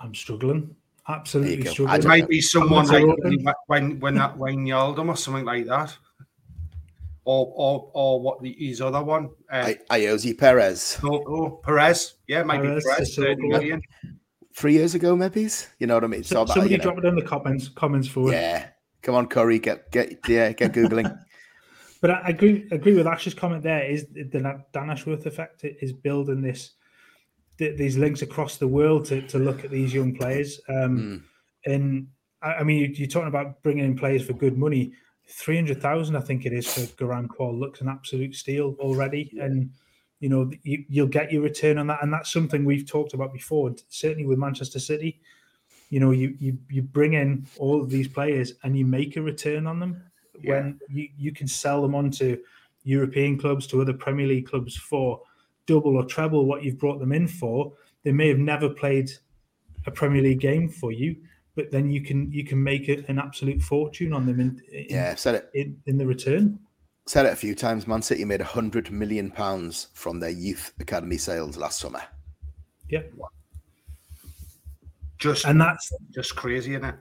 I'm 0.00 0.14
struggling. 0.14 0.74
Absolutely 1.08 1.66
struggling. 1.66 2.00
It 2.00 2.06
might 2.06 2.28
be 2.28 2.40
someone 2.40 2.86
like 2.86 3.56
when 3.66 3.98
when 3.98 4.14
that 4.14 4.38
Wayne 4.38 4.66
Yaldum 4.66 5.08
or 5.08 5.16
something 5.16 5.44
like 5.44 5.66
that. 5.66 5.96
Or 7.24 7.52
or 7.56 7.90
or 7.94 8.20
what 8.20 8.42
the, 8.42 8.54
his 8.58 8.80
other 8.80 9.02
one? 9.02 9.30
Uh, 9.50 9.72
Ayoze 9.90 10.36
Perez. 10.36 10.98
Oh, 11.02 11.22
oh, 11.26 11.50
Perez. 11.64 12.14
Yeah, 12.26 12.42
maybe 12.42 12.68
Perez. 12.68 12.84
Perez 12.84 13.16
30 13.16 13.48
million. 13.48 13.82
Three 14.54 14.74
years 14.74 14.94
ago, 14.94 15.16
maybe. 15.16 15.48
You 15.78 15.86
know 15.86 15.94
what 15.94 16.04
I 16.04 16.08
mean? 16.08 16.24
So, 16.24 16.44
so 16.46 16.54
somebody 16.54 16.78
drop 16.78 16.98
it 16.98 17.04
in 17.04 17.14
the 17.14 17.22
comments 17.22 17.68
comments 17.68 18.08
for 18.08 18.30
Yeah. 18.32 18.68
Come 19.02 19.16
on, 19.16 19.26
Curry, 19.26 19.58
get 19.58 19.90
get 19.90 20.28
yeah, 20.28 20.52
get 20.52 20.72
googling. 20.72 21.16
but 22.00 22.10
I 22.10 22.28
agree 22.28 22.68
agree 22.70 22.94
with 22.94 23.06
Ash's 23.06 23.34
comment. 23.34 23.64
There 23.64 23.84
is 23.84 24.06
the 24.06 24.62
Dan 24.72 24.90
Ashworth 24.90 25.26
effect 25.26 25.64
is 25.64 25.92
building 25.92 26.42
this 26.42 26.72
th- 27.58 27.76
these 27.76 27.96
links 27.96 28.22
across 28.22 28.56
the 28.56 28.68
world 28.68 29.04
to, 29.06 29.22
to 29.28 29.38
look 29.38 29.64
at 29.64 29.70
these 29.70 29.92
young 29.92 30.14
players. 30.14 30.60
Um, 30.68 30.98
mm. 30.98 31.22
And 31.72 32.08
I, 32.42 32.54
I 32.54 32.62
mean, 32.62 32.94
you, 32.94 33.04
are 33.04 33.08
talking 33.08 33.28
about 33.28 33.62
bringing 33.62 33.84
in 33.84 33.96
players 33.96 34.24
for 34.24 34.32
good 34.32 34.58
money. 34.58 34.92
Three 35.28 35.56
hundred 35.56 35.80
thousand, 35.80 36.16
I 36.16 36.20
think 36.20 36.44
it 36.44 36.52
is 36.52 36.72
for 36.72 36.80
Garang 37.02 37.28
Kuol. 37.28 37.58
Looks 37.58 37.80
an 37.80 37.88
absolute 37.88 38.34
steal 38.34 38.76
already, 38.80 39.32
and 39.40 39.70
you 40.18 40.28
know 40.28 40.50
you, 40.64 40.84
you'll 40.88 41.06
get 41.06 41.32
your 41.32 41.42
return 41.42 41.78
on 41.78 41.86
that. 41.86 42.02
And 42.02 42.12
that's 42.12 42.30
something 42.30 42.64
we've 42.64 42.86
talked 42.86 43.14
about 43.14 43.32
before. 43.32 43.72
Certainly 43.88 44.26
with 44.26 44.38
Manchester 44.38 44.80
City, 44.80 45.20
you 45.92 46.00
know, 46.00 46.10
you 46.10 46.34
you 46.40 46.56
you 46.70 46.80
bring 46.80 47.12
in 47.12 47.46
all 47.58 47.82
of 47.82 47.90
these 47.90 48.08
players 48.08 48.54
and 48.64 48.76
you 48.76 48.86
make 48.86 49.16
a 49.16 49.22
return 49.22 49.66
on 49.66 49.78
them 49.78 50.02
yeah. 50.40 50.54
when 50.54 50.80
you, 50.88 51.08
you 51.18 51.32
can 51.32 51.46
sell 51.46 51.82
them 51.82 51.94
on 51.94 52.10
to 52.12 52.38
European 52.84 53.38
clubs, 53.38 53.66
to 53.66 53.80
other 53.82 53.92
Premier 53.92 54.26
League 54.26 54.48
clubs 54.48 54.74
for 54.74 55.20
double 55.66 55.96
or 55.96 56.04
treble 56.04 56.46
what 56.46 56.62
you've 56.62 56.78
brought 56.78 56.98
them 56.98 57.12
in 57.12 57.28
for. 57.28 57.72
They 58.04 58.12
may 58.12 58.28
have 58.28 58.38
never 58.38 58.68
played 58.68 59.10
a 59.86 59.90
Premier 59.90 60.22
League 60.22 60.40
game 60.40 60.68
for 60.68 60.92
you, 60.92 61.16
but 61.54 61.70
then 61.70 61.90
you 61.90 62.02
can 62.02 62.30
you 62.32 62.44
can 62.44 62.62
make 62.62 62.88
it 62.88 63.08
an 63.08 63.18
absolute 63.18 63.62
fortune 63.62 64.12
on 64.12 64.26
them 64.26 64.40
in, 64.40 64.60
in 64.72 64.86
yeah 64.88 65.14
said 65.14 65.36
it 65.36 65.50
in, 65.54 65.76
in 65.86 65.98
the 65.98 66.06
return. 66.06 66.58
Said 67.06 67.26
it 67.26 67.32
a 67.32 67.36
few 67.36 67.54
times. 67.54 67.88
Man 67.88 68.00
City 68.00 68.24
made 68.24 68.40
a 68.40 68.44
hundred 68.44 68.90
million 68.92 69.30
pounds 69.30 69.88
from 69.92 70.20
their 70.20 70.30
youth 70.30 70.72
academy 70.78 71.18
sales 71.18 71.56
last 71.56 71.80
summer. 71.80 72.02
Yeah, 72.88 73.02
just 75.18 75.44
and 75.44 75.60
that's 75.60 75.92
just 76.10 76.34
crazy, 76.34 76.74
isn't 76.74 76.84
it? 76.84 76.94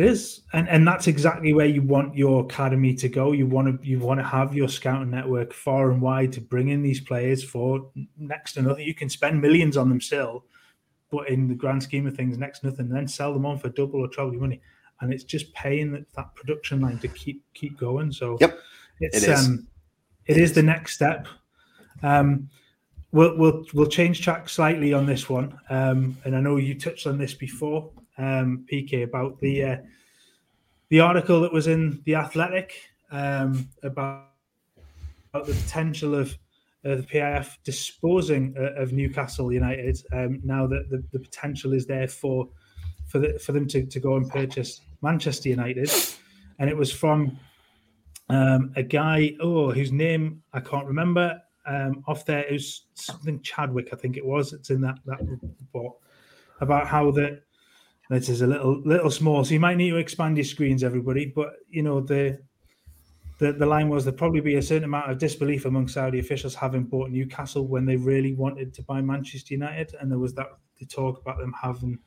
It 0.00 0.06
is, 0.06 0.40
and 0.54 0.66
and 0.66 0.88
that's 0.88 1.08
exactly 1.08 1.52
where 1.52 1.66
you 1.66 1.82
want 1.82 2.16
your 2.16 2.44
academy 2.44 2.94
to 2.94 3.06
go. 3.06 3.32
You 3.32 3.46
want 3.46 3.82
to 3.82 3.86
you 3.86 3.98
want 3.98 4.18
to 4.18 4.24
have 4.24 4.54
your 4.54 4.66
scouting 4.66 5.10
network 5.10 5.52
far 5.52 5.90
and 5.90 6.00
wide 6.00 6.32
to 6.32 6.40
bring 6.40 6.70
in 6.70 6.80
these 6.80 7.02
players 7.02 7.44
for 7.44 7.90
next 8.16 8.54
to 8.54 8.62
nothing. 8.62 8.86
You 8.86 8.94
can 8.94 9.10
spend 9.10 9.42
millions 9.42 9.76
on 9.76 9.90
them 9.90 10.00
still, 10.00 10.46
but 11.10 11.28
in 11.28 11.48
the 11.48 11.54
grand 11.54 11.82
scheme 11.82 12.06
of 12.06 12.16
things, 12.16 12.38
next 12.38 12.60
to 12.60 12.68
nothing. 12.68 12.86
And 12.86 12.96
then 12.96 13.08
sell 13.08 13.34
them 13.34 13.44
on 13.44 13.58
for 13.58 13.68
double 13.68 14.00
or 14.00 14.08
treble 14.08 14.32
money, 14.40 14.62
and 15.02 15.12
it's 15.12 15.24
just 15.24 15.52
paying 15.52 15.92
that, 15.92 16.10
that 16.14 16.34
production 16.34 16.80
line 16.80 16.98
to 17.00 17.08
keep 17.08 17.44
keep 17.52 17.76
going. 17.76 18.10
So 18.10 18.38
yep, 18.40 18.58
it's 19.00 19.22
it 19.22 19.28
is. 19.28 19.46
um, 19.46 19.68
it, 20.24 20.38
it 20.38 20.40
is, 20.40 20.50
is 20.50 20.54
the 20.54 20.62
next 20.62 20.94
step. 20.94 21.28
Um, 22.02 22.48
we'll 23.12 23.36
we'll 23.36 23.66
we'll 23.74 23.86
change 23.86 24.22
track 24.22 24.48
slightly 24.48 24.94
on 24.94 25.04
this 25.04 25.28
one, 25.28 25.58
um, 25.68 26.16
and 26.24 26.34
I 26.34 26.40
know 26.40 26.56
you 26.56 26.74
touched 26.80 27.06
on 27.06 27.18
this 27.18 27.34
before 27.34 27.90
um, 28.20 28.66
PK 28.70 29.02
about 29.04 29.38
the 29.40 29.64
uh, 29.64 29.76
the 30.90 31.00
article 31.00 31.40
that 31.40 31.52
was 31.52 31.66
in 31.66 32.02
the 32.04 32.16
Athletic 32.16 32.74
um, 33.10 33.68
about, 33.82 34.26
about 35.32 35.46
the 35.46 35.54
potential 35.54 36.14
of 36.14 36.36
uh, 36.84 36.96
the 36.96 37.02
PIF 37.02 37.56
disposing 37.64 38.54
uh, 38.58 38.80
of 38.80 38.92
Newcastle 38.92 39.52
United 39.52 39.98
um, 40.12 40.40
now 40.44 40.66
that 40.66 40.90
the, 40.90 41.02
the 41.12 41.18
potential 41.18 41.72
is 41.72 41.86
there 41.86 42.08
for 42.08 42.48
for 43.06 43.18
the, 43.18 43.38
for 43.40 43.52
them 43.52 43.66
to, 43.66 43.84
to 43.86 43.98
go 43.98 44.16
and 44.16 44.30
purchase 44.30 44.80
Manchester 45.02 45.48
United, 45.48 45.90
and 46.58 46.70
it 46.70 46.76
was 46.76 46.92
from 46.92 47.38
um, 48.28 48.72
a 48.76 48.82
guy 48.82 49.32
oh 49.40 49.72
whose 49.72 49.92
name 49.92 50.42
I 50.52 50.60
can't 50.60 50.86
remember 50.86 51.40
um, 51.66 52.04
off 52.06 52.24
there. 52.24 52.44
It 52.44 52.52
was 52.52 52.86
something 52.94 53.40
Chadwick, 53.42 53.88
I 53.92 53.96
think 53.96 54.16
it 54.16 54.24
was. 54.24 54.52
It's 54.52 54.70
in 54.70 54.80
that 54.82 54.98
that 55.06 55.20
report 55.60 55.96
about 56.60 56.86
how 56.86 57.10
that 57.12 57.42
that 58.10 58.28
is 58.28 58.42
a 58.42 58.46
little 58.46 58.82
little 58.82 59.10
small. 59.10 59.44
So 59.44 59.54
you 59.54 59.60
might 59.60 59.76
need 59.76 59.90
to 59.90 59.96
expand 59.96 60.36
your 60.36 60.44
screens, 60.44 60.82
everybody. 60.82 61.26
But 61.26 61.54
you 61.70 61.82
know 61.82 62.00
the 62.00 62.40
the, 63.38 63.52
the 63.52 63.64
line 63.64 63.88
was 63.88 64.04
there'd 64.04 64.18
probably 64.18 64.40
be 64.40 64.56
a 64.56 64.62
certain 64.62 64.84
amount 64.84 65.10
of 65.10 65.16
disbelief 65.16 65.64
among 65.64 65.88
Saudi 65.88 66.18
officials 66.18 66.54
having 66.54 66.82
bought 66.82 67.10
Newcastle 67.10 67.66
when 67.66 67.86
they 67.86 67.96
really 67.96 68.34
wanted 68.34 68.74
to 68.74 68.82
buy 68.82 69.00
Manchester 69.00 69.54
United, 69.54 69.94
and 69.98 70.10
there 70.10 70.18
was 70.18 70.34
that 70.34 70.48
the 70.78 70.86
talk 70.86 71.20
about 71.20 71.38
them 71.38 71.54
having 71.60 71.98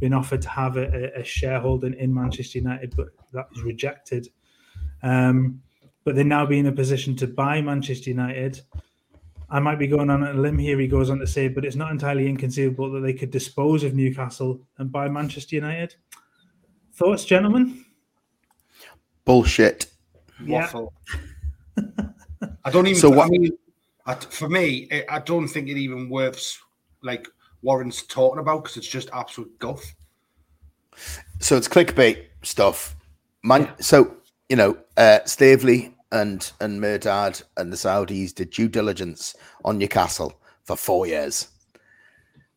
been 0.00 0.14
offered 0.14 0.40
to 0.42 0.48
have 0.48 0.78
a, 0.78 1.12
a 1.18 1.22
shareholding 1.22 1.94
in 1.94 2.12
Manchester 2.12 2.58
United, 2.58 2.96
but 2.96 3.08
that 3.32 3.48
was 3.50 3.62
rejected. 3.62 4.28
Um, 5.02 5.60
but 6.04 6.14
they're 6.14 6.24
now 6.24 6.46
be 6.46 6.58
in 6.58 6.66
a 6.66 6.72
position 6.72 7.14
to 7.16 7.26
buy 7.26 7.60
Manchester 7.60 8.10
United 8.10 8.62
I 9.52 9.60
might 9.60 9.78
be 9.78 9.86
going 9.86 10.08
on 10.08 10.22
a 10.22 10.32
limb 10.32 10.56
here, 10.56 10.80
he 10.80 10.88
goes 10.88 11.10
on 11.10 11.18
to 11.18 11.26
say, 11.26 11.46
but 11.46 11.66
it's 11.66 11.76
not 11.76 11.90
entirely 11.90 12.26
inconceivable 12.26 12.90
that 12.92 13.00
they 13.00 13.12
could 13.12 13.30
dispose 13.30 13.84
of 13.84 13.92
Newcastle 13.92 14.62
and 14.78 14.90
buy 14.90 15.08
Manchester 15.08 15.56
United. 15.56 15.94
Thoughts, 16.94 17.26
gentlemen? 17.26 17.84
Bullshit. 19.26 19.92
Waffle. 20.46 20.94
I 22.64 22.70
don't 22.70 22.86
even. 22.86 22.98
So 22.98 23.10
what? 23.10 23.26
I 23.26 23.28
mean, 23.28 23.52
for 24.30 24.48
me, 24.48 24.88
I 25.10 25.18
don't 25.18 25.46
think 25.46 25.68
it 25.68 25.76
even 25.76 26.08
worths 26.08 26.58
like 27.02 27.28
Warren's 27.60 28.04
talking 28.04 28.40
about 28.40 28.64
because 28.64 28.78
it's 28.78 28.88
just 28.88 29.10
absolute 29.12 29.56
guff. 29.58 29.84
So 31.40 31.58
it's 31.58 31.68
clickbait 31.68 32.24
stuff. 32.42 32.96
Man, 33.42 33.64
yeah. 33.64 33.72
so 33.80 34.16
you 34.48 34.56
know, 34.56 34.78
uh, 34.96 35.18
Staveley 35.26 35.94
and 36.12 36.52
and 36.60 36.80
Mehrdad 36.80 37.42
and 37.56 37.72
the 37.72 37.76
Saudis 37.76 38.34
did 38.34 38.50
due 38.50 38.68
diligence 38.68 39.34
on 39.64 39.78
Newcastle 39.78 40.40
for 40.64 40.76
four 40.76 41.06
years. 41.06 41.48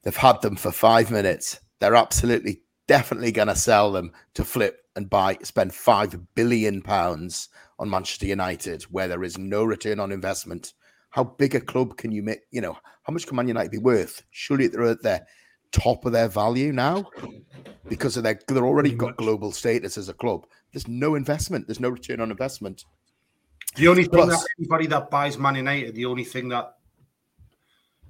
They've 0.04 0.16
had 0.16 0.42
them 0.42 0.56
for 0.56 0.72
five 0.72 1.10
minutes 1.10 1.60
they're 1.80 1.96
absolutely 1.96 2.62
definitely 2.88 3.32
going 3.32 3.48
to 3.48 3.56
sell 3.56 3.92
them 3.92 4.12
to 4.36 4.46
flip 4.46 4.86
and 4.96 5.10
buy, 5.10 5.38
spend 5.44 5.74
five 5.74 6.18
billion 6.36 6.82
pounds 6.82 7.50
on 7.80 7.90
Manchester 7.90 8.28
United, 8.28 8.84
where 8.84 9.08
there 9.08 9.24
is 9.24 9.38
no 9.38 9.64
return 9.64 10.00
on 10.00 10.12
investment. 10.12 10.74
How 11.10 11.24
big 11.24 11.56
a 11.56 11.60
club 11.60 11.98
can 11.98 12.12
you 12.12 12.24
make? 12.24 12.42
You 12.52 12.62
know, 12.62 12.78
how 13.04 13.14
much 13.14 13.28
can 13.28 13.36
Man 13.36 13.48
United 13.48 13.72
be 13.72 13.78
worth? 13.78 14.24
Surely 14.32 14.68
they're 14.68 14.84
at 14.84 15.04
their 15.04 15.26
top 15.72 16.06
of 16.06 16.14
their 16.14 16.30
value 16.30 16.72
now 16.72 17.06
because 17.90 18.16
of 18.16 18.24
their 18.24 18.40
they're 18.48 18.66
already 18.66 18.94
got 18.94 19.18
global 19.18 19.52
status 19.52 19.98
as 19.98 20.10
a 20.10 20.14
club. 20.14 20.46
There's 20.72 20.88
no 20.88 21.16
investment. 21.16 21.68
There's 21.68 21.80
no 21.80 21.90
return 21.90 22.22
on 22.22 22.32
investment. 22.32 22.86
The 23.76 23.88
only 23.88 24.04
thing 24.04 24.12
Plus, 24.12 24.42
that 24.42 24.48
anybody 24.58 24.88
that 24.88 25.10
buys 25.10 25.38
Man 25.38 25.56
United, 25.56 25.96
the 25.96 26.06
only 26.06 26.24
thing 26.24 26.50
that 26.50 26.76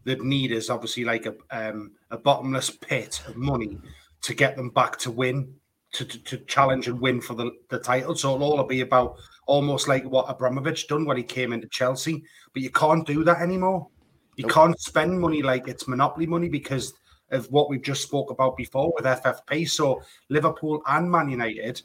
that 0.04 0.22
need 0.22 0.52
is 0.52 0.70
obviously 0.70 1.04
like 1.04 1.26
a 1.26 1.36
um, 1.50 1.92
a 2.12 2.18
bottomless 2.18 2.70
pit 2.70 3.22
of 3.28 3.36
money 3.36 3.80
to 4.22 4.34
get 4.34 4.56
them 4.56 4.70
back 4.70 4.98
to 4.98 5.12
win, 5.12 5.54
to, 5.94 6.06
to, 6.06 6.24
to, 6.24 6.38
challenge 6.46 6.88
and 6.88 7.00
win 7.00 7.22
for 7.22 7.36
the, 7.36 7.52
the 7.70 7.78
title. 7.78 8.16
So 8.16 8.34
it'll 8.34 8.58
all 8.58 8.64
be 8.64 8.82
about 8.82 9.18
almost 9.46 9.88
like 9.88 10.04
what 10.06 10.26
Abramovich 10.30 10.88
done 10.88 11.06
when 11.06 11.18
he 11.18 11.24
came 11.24 11.54
into 11.54 11.68
Chelsea. 11.68 12.24
But 12.54 12.64
you 12.64 12.72
can't 12.72 13.06
do 13.06 13.24
that 13.24 13.42
anymore. 13.42 13.88
You 14.36 14.48
can't 14.48 14.80
spend 14.80 15.20
money 15.20 15.44
like 15.44 15.68
it's 15.68 15.88
monopoly 15.88 16.26
money 16.26 16.50
because 16.50 16.94
of 17.32 17.46
what 17.52 17.70
we've 17.70 17.82
just 17.82 18.02
spoke 18.02 18.32
about 18.32 18.58
before 18.58 18.92
with 18.96 19.06
FFP. 19.06 19.70
So 19.70 20.02
Liverpool 20.30 20.82
and 20.88 21.10
Man 21.10 21.30
United, 21.30 21.82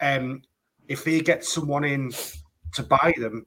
um, 0.00 0.42
if 0.88 1.04
they 1.04 1.20
get 1.20 1.44
someone 1.44 1.84
in 1.84 2.10
to 2.76 2.82
buy 2.82 3.14
them, 3.18 3.44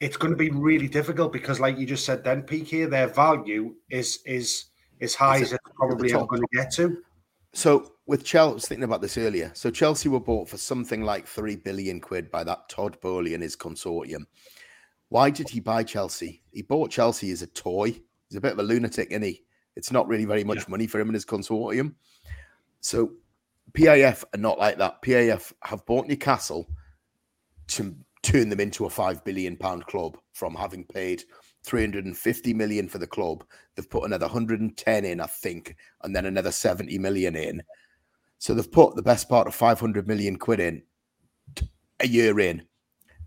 it's 0.00 0.16
going 0.16 0.32
to 0.32 0.36
be 0.36 0.50
really 0.50 0.88
difficult 0.88 1.32
because, 1.32 1.60
like 1.60 1.78
you 1.78 1.86
just 1.86 2.04
said, 2.04 2.24
then 2.24 2.42
peak 2.42 2.68
here, 2.68 2.88
their 2.88 3.08
value 3.08 3.74
is 3.90 4.20
is 4.26 4.66
as 5.00 5.14
high 5.14 5.40
as 5.40 5.52
it's 5.52 5.70
probably 5.76 6.12
ever 6.12 6.26
going 6.26 6.42
to 6.42 6.48
get 6.52 6.72
to. 6.72 6.98
So 7.54 7.92
with 8.06 8.24
Chelsea, 8.24 8.50
I 8.50 8.54
was 8.54 8.68
thinking 8.68 8.84
about 8.84 9.00
this 9.00 9.18
earlier. 9.18 9.50
So 9.54 9.70
Chelsea 9.70 10.08
were 10.08 10.20
bought 10.20 10.48
for 10.48 10.56
something 10.56 11.02
like 11.02 11.26
three 11.26 11.56
billion 11.56 12.00
quid 12.00 12.30
by 12.30 12.44
that 12.44 12.68
Todd 12.68 13.00
Boehly 13.00 13.34
and 13.34 13.42
his 13.42 13.56
consortium. 13.56 14.24
Why 15.08 15.30
did 15.30 15.48
he 15.48 15.60
buy 15.60 15.82
Chelsea? 15.84 16.42
He 16.52 16.62
bought 16.62 16.90
Chelsea 16.90 17.30
as 17.30 17.42
a 17.42 17.46
toy. 17.46 18.00
He's 18.28 18.36
a 18.36 18.40
bit 18.40 18.52
of 18.52 18.58
a 18.58 18.62
lunatic, 18.62 19.08
isn't 19.10 19.22
he? 19.22 19.42
It's 19.76 19.90
not 19.90 20.08
really 20.08 20.26
very 20.26 20.44
much 20.44 20.58
yeah. 20.58 20.64
money 20.68 20.86
for 20.86 21.00
him 21.00 21.08
and 21.08 21.14
his 21.14 21.24
consortium. 21.24 21.94
So 22.80 23.12
PIF 23.72 24.24
are 24.34 24.38
not 24.38 24.58
like 24.58 24.78
that. 24.78 25.00
PIF 25.02 25.52
have 25.62 25.86
bought 25.86 26.06
Newcastle 26.06 26.68
to 27.68 27.96
turn 28.28 28.50
them 28.50 28.60
into 28.60 28.84
a 28.84 28.90
five 28.90 29.24
billion 29.24 29.56
pound 29.56 29.86
club 29.86 30.18
from 30.34 30.54
having 30.54 30.84
paid 30.84 31.24
350 31.64 32.52
million 32.52 32.86
for 32.86 32.98
the 32.98 33.06
club. 33.06 33.42
They've 33.74 33.88
put 33.88 34.04
another 34.04 34.26
110 34.26 35.04
in, 35.04 35.20
I 35.20 35.26
think, 35.26 35.76
and 36.02 36.14
then 36.14 36.26
another 36.26 36.52
70 36.52 36.98
million 36.98 37.34
in. 37.36 37.62
So 38.38 38.52
they've 38.52 38.70
put 38.70 38.96
the 38.96 39.02
best 39.02 39.30
part 39.30 39.46
of 39.46 39.54
500 39.54 40.06
million 40.06 40.36
quid 40.36 40.60
in 40.60 40.82
a 42.00 42.06
year 42.06 42.38
in. 42.38 42.64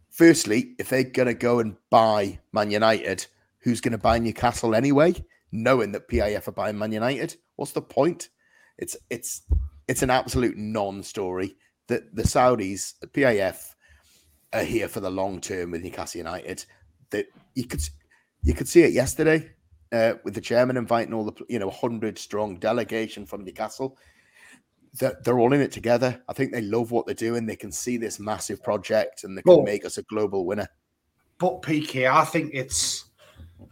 Firstly, 0.09 0.75
if 0.77 0.89
they're 0.89 1.03
going 1.03 1.27
to 1.27 1.33
go 1.33 1.59
and 1.59 1.77
buy 1.89 2.39
Man 2.53 2.69
United, 2.69 3.25
who's 3.59 3.81
going 3.81 3.93
to 3.93 3.97
buy 3.97 4.19
Newcastle 4.19 4.75
anyway, 4.75 5.15
knowing 5.51 5.91
that 5.93 6.07
PIF 6.07 6.47
are 6.47 6.51
buying 6.51 6.77
Man 6.77 6.91
United? 6.91 7.35
What's 7.55 7.71
the 7.71 7.81
point? 7.81 8.29
It's 8.77 8.95
it's 9.09 9.41
it's 9.87 10.03
an 10.03 10.09
absolute 10.09 10.57
non-story. 10.57 11.55
That 11.87 12.15
the 12.15 12.23
Saudis, 12.23 12.99
the 12.99 13.07
PIF, 13.07 13.73
are 14.53 14.63
here 14.63 14.87
for 14.87 14.99
the 14.99 15.09
long 15.09 15.39
term 15.39 15.71
with 15.71 15.83
Newcastle 15.83 16.19
United. 16.19 16.65
That 17.11 17.27
you 17.55 17.65
could 17.65 17.81
you 18.43 18.53
could 18.53 18.67
see 18.67 18.83
it 18.83 18.93
yesterday 18.93 19.51
uh, 19.91 20.13
with 20.23 20.33
the 20.33 20.41
chairman 20.41 20.77
inviting 20.77 21.13
all 21.13 21.25
the 21.25 21.33
you 21.49 21.59
know 21.59 21.69
hundred 21.69 22.17
strong 22.17 22.57
delegation 22.57 23.25
from 23.25 23.43
Newcastle. 23.43 23.97
They're, 24.93 25.17
they're 25.23 25.39
all 25.39 25.53
in 25.53 25.61
it 25.61 25.71
together. 25.71 26.21
I 26.27 26.33
think 26.33 26.51
they 26.51 26.61
love 26.61 26.91
what 26.91 27.05
they're 27.05 27.15
doing. 27.15 27.45
They 27.45 27.55
can 27.55 27.71
see 27.71 27.95
this 27.95 28.19
massive 28.19 28.61
project 28.61 29.23
and 29.23 29.37
they 29.37 29.41
can 29.41 29.63
make 29.63 29.85
us 29.85 29.97
a 29.97 30.03
global 30.03 30.45
winner. 30.45 30.67
But 31.37 31.61
PK, 31.61 32.11
I 32.11 32.25
think 32.25 32.51
it's 32.53 33.05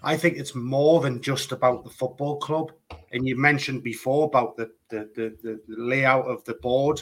I 0.02 0.16
think 0.16 0.38
it's 0.38 0.56
more 0.56 1.02
than 1.02 1.22
just 1.22 1.52
about 1.52 1.84
the 1.84 1.90
football 1.90 2.38
club. 2.38 2.72
And 3.12 3.28
you 3.28 3.36
mentioned 3.36 3.84
before 3.84 4.26
about 4.26 4.56
the 4.56 4.72
the, 4.90 5.10
the, 5.16 5.36
the 5.44 5.60
layout 5.68 6.26
of 6.26 6.44
the 6.46 6.56
board 6.56 7.02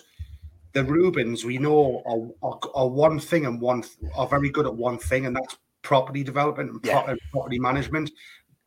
the 0.74 0.84
Reubens 0.84 1.46
we 1.46 1.58
know 1.58 2.04
are, 2.06 2.50
are, 2.50 2.60
are, 2.76 2.88
one 2.88 3.20
thing 3.20 3.46
and 3.46 3.60
one 3.60 3.84
are 4.16 4.28
very 4.28 4.50
good 4.50 4.66
at 4.66 4.76
one 4.76 4.98
thing, 4.98 5.26
and 5.26 5.36
that's 5.36 5.58
property 5.82 6.24
development 6.24 6.72
and, 6.72 6.80
yeah. 6.84 7.02
pro- 7.02 7.16
property 7.32 7.60
management. 7.60 8.12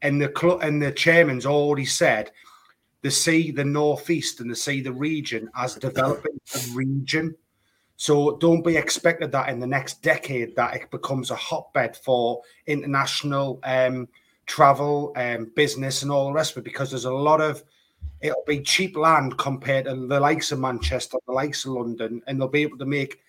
And 0.03 0.21
the 0.21 0.59
and 0.63 0.83
the 0.83 0.93
chairman's 0.93 1.45
already 1.45 1.85
said 1.85 2.31
they 3.03 3.11
see 3.11 3.51
the 3.51 3.65
northeast 3.65 4.41
and 4.41 4.51
they 4.51 4.55
see 4.55 4.81
the 4.81 4.93
region 4.93 5.51
as 5.57 5.75
developing 5.75 6.39
a 6.55 6.75
region. 6.75 7.35
So 7.97 8.39
don't 8.39 8.65
be 8.65 8.77
expected 8.77 9.31
that 9.33 9.51
in 9.51 9.61
the 9.61 9.67
next 9.67 10.03
decade 10.03 10.57
that 10.57 10.75
it 10.75 10.91
becomes 10.91 11.31
a 11.31 11.37
hotbed 11.37 11.97
for 11.97 12.41
international 12.67 13.61
um, 13.63 14.09
travel, 14.47 15.13
um, 15.17 15.51
business, 15.55 16.03
and 16.03 16.11
all 16.11 16.29
the 16.29 16.33
rest 16.33 16.53
of 16.53 16.59
it, 16.59 16.65
because 16.65 16.91
there's 16.91 17.05
a 17.05 17.13
lot 17.13 17.43
of 17.43 17.63
it'll 18.21 18.45
be 18.47 18.61
cheap 18.61 18.97
land 18.97 19.39
compared 19.39 19.87
to 19.87 20.07
the 20.07 20.21
likes 20.21 20.53
of 20.53 20.61
Manchester, 20.61 21.19
the 21.27 21.33
likes 21.33 21.65
of 21.65 21.73
London, 21.73 22.23
and 22.27 22.41
they'll 22.41 22.49
be 22.49 22.63
able 22.63 22.79
to 22.79 22.87
make 22.87 23.21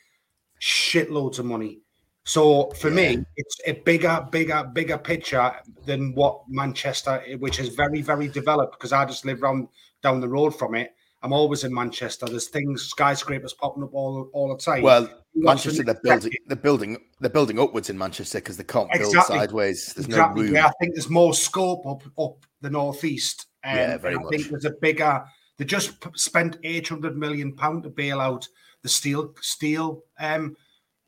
shitloads 0.61 1.39
of 1.39 1.45
money. 1.45 1.79
So 2.23 2.69
for 2.71 2.89
yeah. 2.89 3.15
me, 3.15 3.25
it's 3.35 3.57
a 3.65 3.73
bigger, 3.73 4.27
bigger, 4.31 4.69
bigger 4.73 4.97
picture 4.97 5.53
than 5.85 6.13
what 6.13 6.41
Manchester, 6.47 7.23
which 7.39 7.59
is 7.59 7.69
very, 7.69 8.01
very 8.01 8.27
developed 8.27 8.73
because 8.77 8.93
I 8.93 9.05
just 9.05 9.25
live 9.25 9.41
around 9.41 9.69
down 10.03 10.19
the 10.19 10.29
road 10.29 10.51
from 10.51 10.75
it. 10.75 10.95
I'm 11.23 11.33
always 11.33 11.63
in 11.63 11.73
Manchester. 11.73 12.25
There's 12.25 12.47
things, 12.47 12.83
skyscrapers 12.83 13.53
popping 13.53 13.83
up 13.83 13.93
all, 13.93 14.29
all 14.33 14.49
the 14.49 14.57
time. 14.57 14.81
Well, 14.81 15.07
Manchester, 15.35 15.83
they're 15.83 15.99
building, 16.03 16.31
they're 16.47 16.55
building, 16.55 16.97
they're 17.19 17.29
building 17.29 17.59
upwards 17.59 17.89
in 17.89 17.97
Manchester 17.97 18.39
because 18.39 18.57
they 18.57 18.63
can't 18.63 18.91
build 18.91 19.13
sideways. 19.13 19.93
There's 19.93 20.07
exactly. 20.07 20.41
no 20.41 20.47
room. 20.47 20.55
Yeah, 20.55 20.67
I 20.67 20.71
think 20.79 20.95
there's 20.95 21.09
more 21.09 21.33
scope 21.33 21.85
up 21.85 22.03
up 22.17 22.45
the 22.61 22.71
northeast. 22.71 23.47
Um, 23.63 23.75
yeah, 23.75 23.97
very 23.97 24.15
I 24.15 24.19
much. 24.19 24.29
think 24.29 24.47
there's 24.49 24.65
a 24.65 24.71
bigger. 24.81 25.23
They 25.57 25.65
just 25.65 25.93
spent 26.17 26.57
800 26.63 27.17
million 27.17 27.55
pound 27.55 27.83
to 27.83 27.89
bail 27.89 28.19
out 28.19 28.47
the 28.81 28.89
steel 28.89 29.33
steel 29.41 30.03
um, 30.19 30.55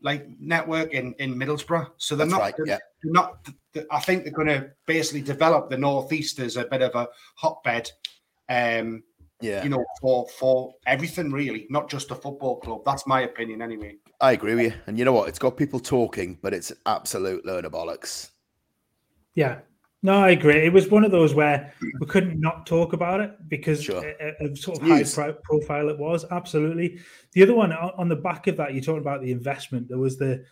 like 0.01 0.28
network 0.39 0.93
in 0.93 1.14
in 1.20 1.36
Middlesbrough. 1.36 1.89
So 1.97 2.16
they're 2.16 2.28
That's 2.28 2.38
not. 2.38 2.41
Right, 2.41 2.54
they're, 2.58 2.68
yeah. 2.68 2.78
they're 3.01 3.14
not. 3.14 3.47
I 3.89 3.99
think 3.99 4.24
they're 4.24 4.34
going 4.34 4.47
to 4.47 4.70
basically 4.86 5.22
develop 5.22 5.70
the 5.70 5.78
northeast 5.78 6.39
as 6.39 6.58
a 6.58 6.66
bit 6.66 6.82
of 6.82 6.93
a 6.95 7.08
hotbed. 7.36 7.89
Um, 8.49 9.04
yeah, 9.41 9.64
you 9.64 9.70
know, 9.70 9.84
for 9.99 10.28
for 10.28 10.74
everything 10.86 11.32
really, 11.32 11.66
not 11.70 11.89
just 11.89 12.12
a 12.12 12.16
football 12.16 12.60
club. 12.60 12.82
That's 12.86 13.08
my 13.08 13.22
opinion, 13.22 13.62
anyway. 13.62 13.97
I 14.22 14.34
agree 14.34 14.56
with 14.56 14.66
you, 14.66 14.74
and 14.88 14.97
you 14.97 15.06
know 15.06 15.14
what? 15.14 15.28
It's 15.28 15.39
got 15.39 15.58
people 15.58 15.80
talking, 15.80 16.38
but 16.41 16.54
it's 16.54 16.72
absolute 16.86 17.45
load 17.45 17.66
of 17.66 17.72
bollocks. 17.72 18.30
Yeah, 19.36 19.60
no, 20.06 20.22
I 20.22 20.32
agree. 20.32 20.66
It 20.66 20.74
was 20.74 20.89
one 20.89 21.06
of 21.06 21.12
those 21.12 21.34
where 21.34 21.74
we 21.99 22.06
couldn't 22.08 22.38
not 22.38 22.66
talk 22.66 22.91
about 22.91 23.22
it 23.22 23.32
because 23.47 23.82
sure. 23.82 24.04
of 24.41 24.60
sort 24.60 24.82
of 24.82 24.88
high 24.88 25.04
pro- 25.04 25.34
profile 25.34 25.88
it 25.88 25.97
was. 25.97 26.26
Absolutely. 26.30 26.99
The 27.32 27.41
other 27.41 27.56
one 27.56 27.72
on 27.72 28.10
the 28.10 28.16
back 28.18 28.47
of 28.47 28.58
that, 28.58 28.74
you 28.74 28.82
talked 28.82 28.99
about 28.99 29.22
the 29.22 29.32
investment. 29.32 29.88
There 29.88 29.97
was 29.97 30.18
the 30.18 30.43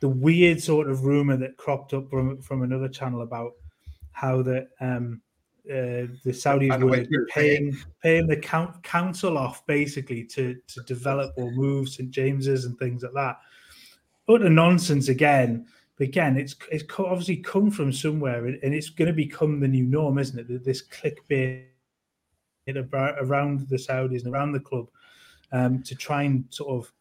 the 0.00 0.08
weird 0.08 0.62
sort 0.62 0.88
of 0.88 1.04
rumor 1.04 1.36
that 1.36 1.58
cropped 1.58 1.92
up 1.92 2.08
from 2.08 2.40
from 2.40 2.62
another 2.62 2.88
channel 2.88 3.20
about 3.20 3.52
how 4.12 4.40
the 4.40 4.66
um, 4.80 5.20
uh, 5.68 6.08
the 6.24 6.32
Saudis 6.32 6.80
were 6.82 7.26
paying 7.26 7.76
paying 8.02 8.26
the 8.26 8.36
count, 8.36 8.82
council 8.82 9.36
off 9.36 9.66
basically 9.66 10.24
to 10.24 10.56
to 10.68 10.80
develop 10.84 11.34
or 11.36 11.50
move 11.50 11.90
St 11.90 12.10
James's 12.10 12.64
and 12.64 12.78
things 12.78 13.02
like 13.02 13.12
that. 13.12 13.36
Utter 14.26 14.48
nonsense 14.48 15.08
again. 15.08 15.66
But 15.98 16.08
again, 16.08 16.36
it's 16.36 16.54
it's 16.70 16.84
obviously 16.98 17.38
come 17.38 17.70
from 17.70 17.92
somewhere, 17.92 18.46
and 18.46 18.74
it's 18.74 18.90
going 18.90 19.08
to 19.08 19.14
become 19.14 19.60
the 19.60 19.68
new 19.68 19.84
norm, 19.84 20.18
isn't 20.18 20.38
it? 20.38 20.64
This 20.64 20.82
clickbait 20.86 21.66
around 22.68 23.68
the 23.68 23.76
Saudis 23.76 24.24
and 24.24 24.34
around 24.34 24.52
the 24.52 24.60
club 24.60 24.88
um, 25.52 25.82
to 25.84 25.94
try 25.94 26.24
and 26.24 26.44
sort 26.50 26.84
of 26.84 26.92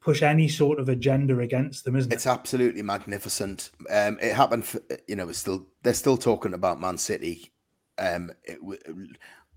push 0.00 0.22
any 0.22 0.48
sort 0.48 0.78
of 0.78 0.88
agenda 0.88 1.40
against 1.40 1.84
them, 1.84 1.96
isn't 1.96 2.12
it? 2.12 2.14
It's 2.14 2.26
absolutely 2.26 2.82
magnificent. 2.82 3.70
Um, 3.90 4.18
it 4.22 4.34
happened, 4.34 4.64
for, 4.64 4.80
you 5.06 5.16
know, 5.16 5.28
it's 5.28 5.38
still 5.38 5.66
they're 5.82 5.94
still 5.94 6.16
talking 6.16 6.54
about 6.54 6.80
Man 6.80 6.98
City, 6.98 7.52
um, 7.98 8.30
it, 8.44 8.58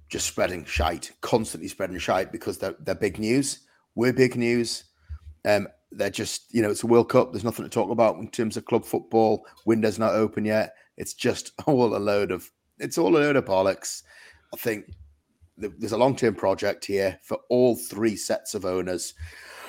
just 0.09 0.27
spreading 0.27 0.65
shite, 0.65 1.11
constantly 1.21 1.69
spreading 1.69 1.97
shite 1.97 2.31
because 2.31 2.57
they're 2.57 2.75
they're 2.79 2.95
big 2.95 3.19
news. 3.19 3.59
We're 3.95 4.13
big 4.13 4.35
news. 4.35 4.85
Um, 5.45 5.67
they're 5.91 6.09
just, 6.09 6.53
you 6.53 6.61
know, 6.61 6.69
it's 6.69 6.83
a 6.83 6.87
World 6.87 7.09
Cup. 7.09 7.31
There's 7.31 7.43
nothing 7.43 7.65
to 7.65 7.69
talk 7.69 7.89
about 7.89 8.17
in 8.17 8.29
terms 8.29 8.57
of 8.57 8.65
club 8.65 8.85
football. 8.85 9.45
Window's 9.65 9.99
not 9.99 10.13
open 10.13 10.45
yet. 10.45 10.73
It's 10.97 11.13
just 11.13 11.51
all 11.65 11.95
a 11.95 11.97
load 11.97 12.31
of, 12.31 12.49
it's 12.79 12.97
all 12.97 13.15
a 13.15 13.19
load 13.19 13.35
of 13.35 13.45
bollocks. 13.45 14.03
I 14.53 14.57
think 14.57 14.91
there's 15.57 15.91
a 15.91 15.97
long 15.97 16.15
term 16.15 16.35
project 16.35 16.85
here 16.85 17.19
for 17.23 17.37
all 17.49 17.75
three 17.75 18.15
sets 18.15 18.55
of 18.55 18.65
owners. 18.65 19.13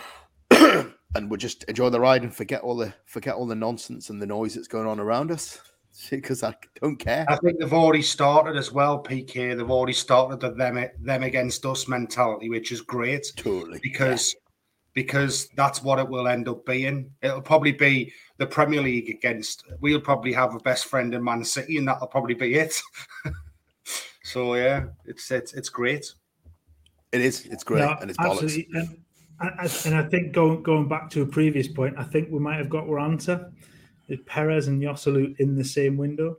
and 0.50 1.30
we'll 1.30 1.36
just 1.36 1.64
enjoy 1.64 1.90
the 1.90 2.00
ride 2.00 2.22
and 2.22 2.34
forget 2.34 2.62
all 2.62 2.76
the 2.76 2.92
forget 3.04 3.34
all 3.34 3.46
the 3.46 3.54
nonsense 3.54 4.10
and 4.10 4.20
the 4.20 4.26
noise 4.26 4.54
that's 4.54 4.68
going 4.68 4.86
on 4.86 5.00
around 5.00 5.30
us. 5.30 5.60
because 6.10 6.42
I 6.42 6.54
don't 6.80 6.96
care. 6.96 7.26
I 7.28 7.36
think 7.36 7.58
they've 7.58 7.72
already 7.72 8.02
started 8.02 8.56
as 8.56 8.72
well, 8.72 9.02
PK. 9.02 9.56
They've 9.56 9.70
already 9.70 9.92
started 9.92 10.40
the 10.40 10.52
them 10.52 10.84
them 11.00 11.22
against 11.22 11.64
us 11.66 11.88
mentality, 11.88 12.48
which 12.48 12.72
is 12.72 12.80
great. 12.80 13.26
Totally. 13.36 13.80
Because. 13.82 14.34
Because 14.94 15.48
that's 15.56 15.82
what 15.82 15.98
it 15.98 16.08
will 16.08 16.28
end 16.28 16.48
up 16.48 16.64
being. 16.66 17.10
It'll 17.22 17.40
probably 17.40 17.72
be 17.72 18.12
the 18.38 18.46
Premier 18.46 18.82
League 18.82 19.08
against 19.08 19.64
we'll 19.80 20.00
probably 20.00 20.32
have 20.32 20.54
a 20.54 20.60
best 20.60 20.86
friend 20.86 21.14
in 21.14 21.22
Man 21.22 21.44
City, 21.44 21.78
and 21.78 21.88
that'll 21.88 22.06
probably 22.06 22.34
be 22.34 22.54
it. 22.54 22.80
so 24.24 24.54
yeah, 24.54 24.84
it's 25.04 25.30
it's 25.30 25.52
it's 25.54 25.68
great. 25.68 26.12
It 27.12 27.20
is. 27.20 27.46
It's 27.46 27.64
great, 27.64 27.88
and 28.00 28.10
it's 28.10 28.18
absolutely. 28.18 28.68
bollocks. 28.74 28.98
And, 29.40 29.86
and 29.86 29.94
I 29.96 30.08
think 30.08 30.32
going 30.32 30.62
going 30.62 30.88
back 30.88 31.10
to 31.10 31.22
a 31.22 31.26
previous 31.26 31.68
point, 31.68 31.94
I 31.98 32.04
think 32.04 32.30
we 32.30 32.38
might 32.38 32.56
have 32.56 32.70
got 32.70 32.84
our 32.84 33.00
answer 33.00 33.50
Perez 34.26 34.68
and 34.68 34.82
Joselu 34.82 35.34
in 35.38 35.56
the 35.56 35.64
same 35.64 35.96
window? 35.96 36.38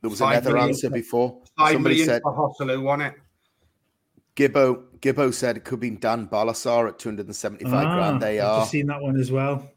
There 0.00 0.10
was 0.10 0.18
Five 0.18 0.46
another 0.46 0.58
answer 0.58 0.90
before. 0.90 1.40
Five 1.56 1.74
Somebody 1.74 2.04
said 2.04 2.22
Joselu 2.22 2.82
won 2.82 3.00
it. 3.00 3.14
Gibbo 4.36 4.84
Gibbo 5.00 5.32
said 5.32 5.56
it 5.56 5.64
could 5.64 5.80
be 5.80 5.90
Dan 5.90 6.26
Barlaser 6.26 6.88
at 6.88 6.98
275 6.98 7.72
ah, 7.72 7.94
grand. 7.94 8.22
They 8.22 8.40
I've 8.40 8.62
are. 8.62 8.66
seen 8.66 8.86
that 8.86 9.00
one 9.00 9.18
as 9.18 9.30
well. 9.30 9.70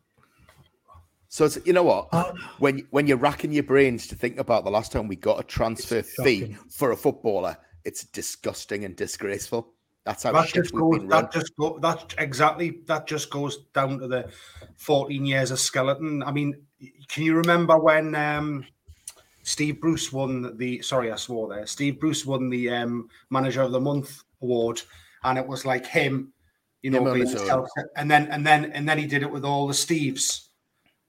So 1.29 1.45
it's, 1.45 1.59
you 1.65 1.73
know 1.73 1.83
what? 1.83 2.07
Uh, 2.11 2.31
when 2.59 2.87
when 2.91 3.05
you're 3.05 3.17
racking 3.17 3.51
your 3.51 3.63
brains 3.63 4.07
to 4.07 4.15
think 4.15 4.39
about 4.39 4.63
the 4.63 4.71
last 4.71 4.91
time 4.91 5.07
we 5.07 5.15
got 5.15 5.39
a 5.39 5.43
transfer 5.43 6.01
fee 6.01 6.55
for 6.69 6.91
a 6.91 6.97
footballer, 6.97 7.57
it's 7.83 8.05
disgusting 8.05 8.85
and 8.85 8.95
disgraceful. 8.95 9.73
That's 10.05 10.23
how 10.23 10.31
that 10.31 10.47
just 10.47 10.73
goes. 10.73 11.05
That 11.09 11.33
just 11.33 11.55
go. 11.57 11.77
That 11.79 12.15
exactly. 12.17 12.79
That 12.87 13.07
just 13.07 13.29
goes 13.29 13.57
down 13.73 13.99
to 13.99 14.07
the 14.07 14.29
14 14.77 15.25
years 15.25 15.51
of 15.51 15.59
skeleton. 15.59 16.23
I 16.23 16.31
mean, 16.31 16.61
can 17.09 17.23
you 17.23 17.35
remember 17.35 17.77
when 17.77 18.15
um, 18.15 18.65
Steve 19.43 19.81
Bruce 19.81 20.13
won 20.13 20.55
the? 20.57 20.81
Sorry, 20.81 21.11
I 21.11 21.17
swore 21.17 21.49
there. 21.49 21.67
Steve 21.67 21.99
Bruce 21.99 22.25
won 22.25 22.49
the 22.49 22.69
um, 22.69 23.09
Manager 23.29 23.63
of 23.63 23.73
the 23.73 23.81
Month 23.81 24.23
award, 24.41 24.81
and 25.23 25.37
it 25.37 25.47
was 25.47 25.65
like 25.65 25.85
him, 25.85 26.33
you 26.81 26.91
know, 26.91 27.13
being 27.13 27.27
and 27.95 28.09
then 28.09 28.27
and 28.27 28.45
then 28.45 28.71
and 28.71 28.87
then 28.87 28.97
he 28.97 29.05
did 29.05 29.23
it 29.23 29.31
with 29.31 29.45
all 29.45 29.67
the 29.67 29.73
Steves. 29.73 30.47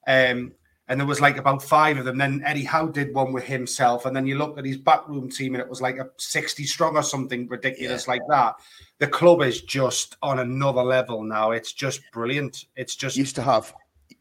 Um, 0.06 0.52
and 0.88 0.98
there 0.98 1.06
was 1.06 1.20
like 1.20 1.36
about 1.36 1.62
five 1.62 1.98
of 1.98 2.06
them. 2.06 2.16
Then 2.16 2.42
Eddie 2.44 2.64
Howe 2.64 2.88
did 2.88 3.14
one 3.14 3.32
with 3.32 3.44
himself, 3.44 4.06
and 4.06 4.16
then 4.16 4.26
you 4.26 4.38
looked 4.38 4.58
at 4.58 4.64
his 4.64 4.78
backroom 4.78 5.30
team, 5.30 5.54
and 5.54 5.62
it 5.62 5.68
was 5.68 5.82
like 5.82 5.98
a 5.98 6.08
sixty 6.16 6.64
strong 6.64 6.96
or 6.96 7.02
something 7.02 7.46
ridiculous 7.48 8.06
yeah. 8.06 8.12
like 8.12 8.22
that. 8.30 8.54
The 8.98 9.06
club 9.06 9.42
is 9.42 9.62
just 9.62 10.16
on 10.22 10.38
another 10.38 10.82
level 10.82 11.22
now. 11.22 11.50
It's 11.50 11.74
just 11.74 12.00
brilliant. 12.12 12.64
It's 12.76 12.96
just 12.96 13.16
used 13.16 13.36
to 13.36 13.42
have 13.42 13.74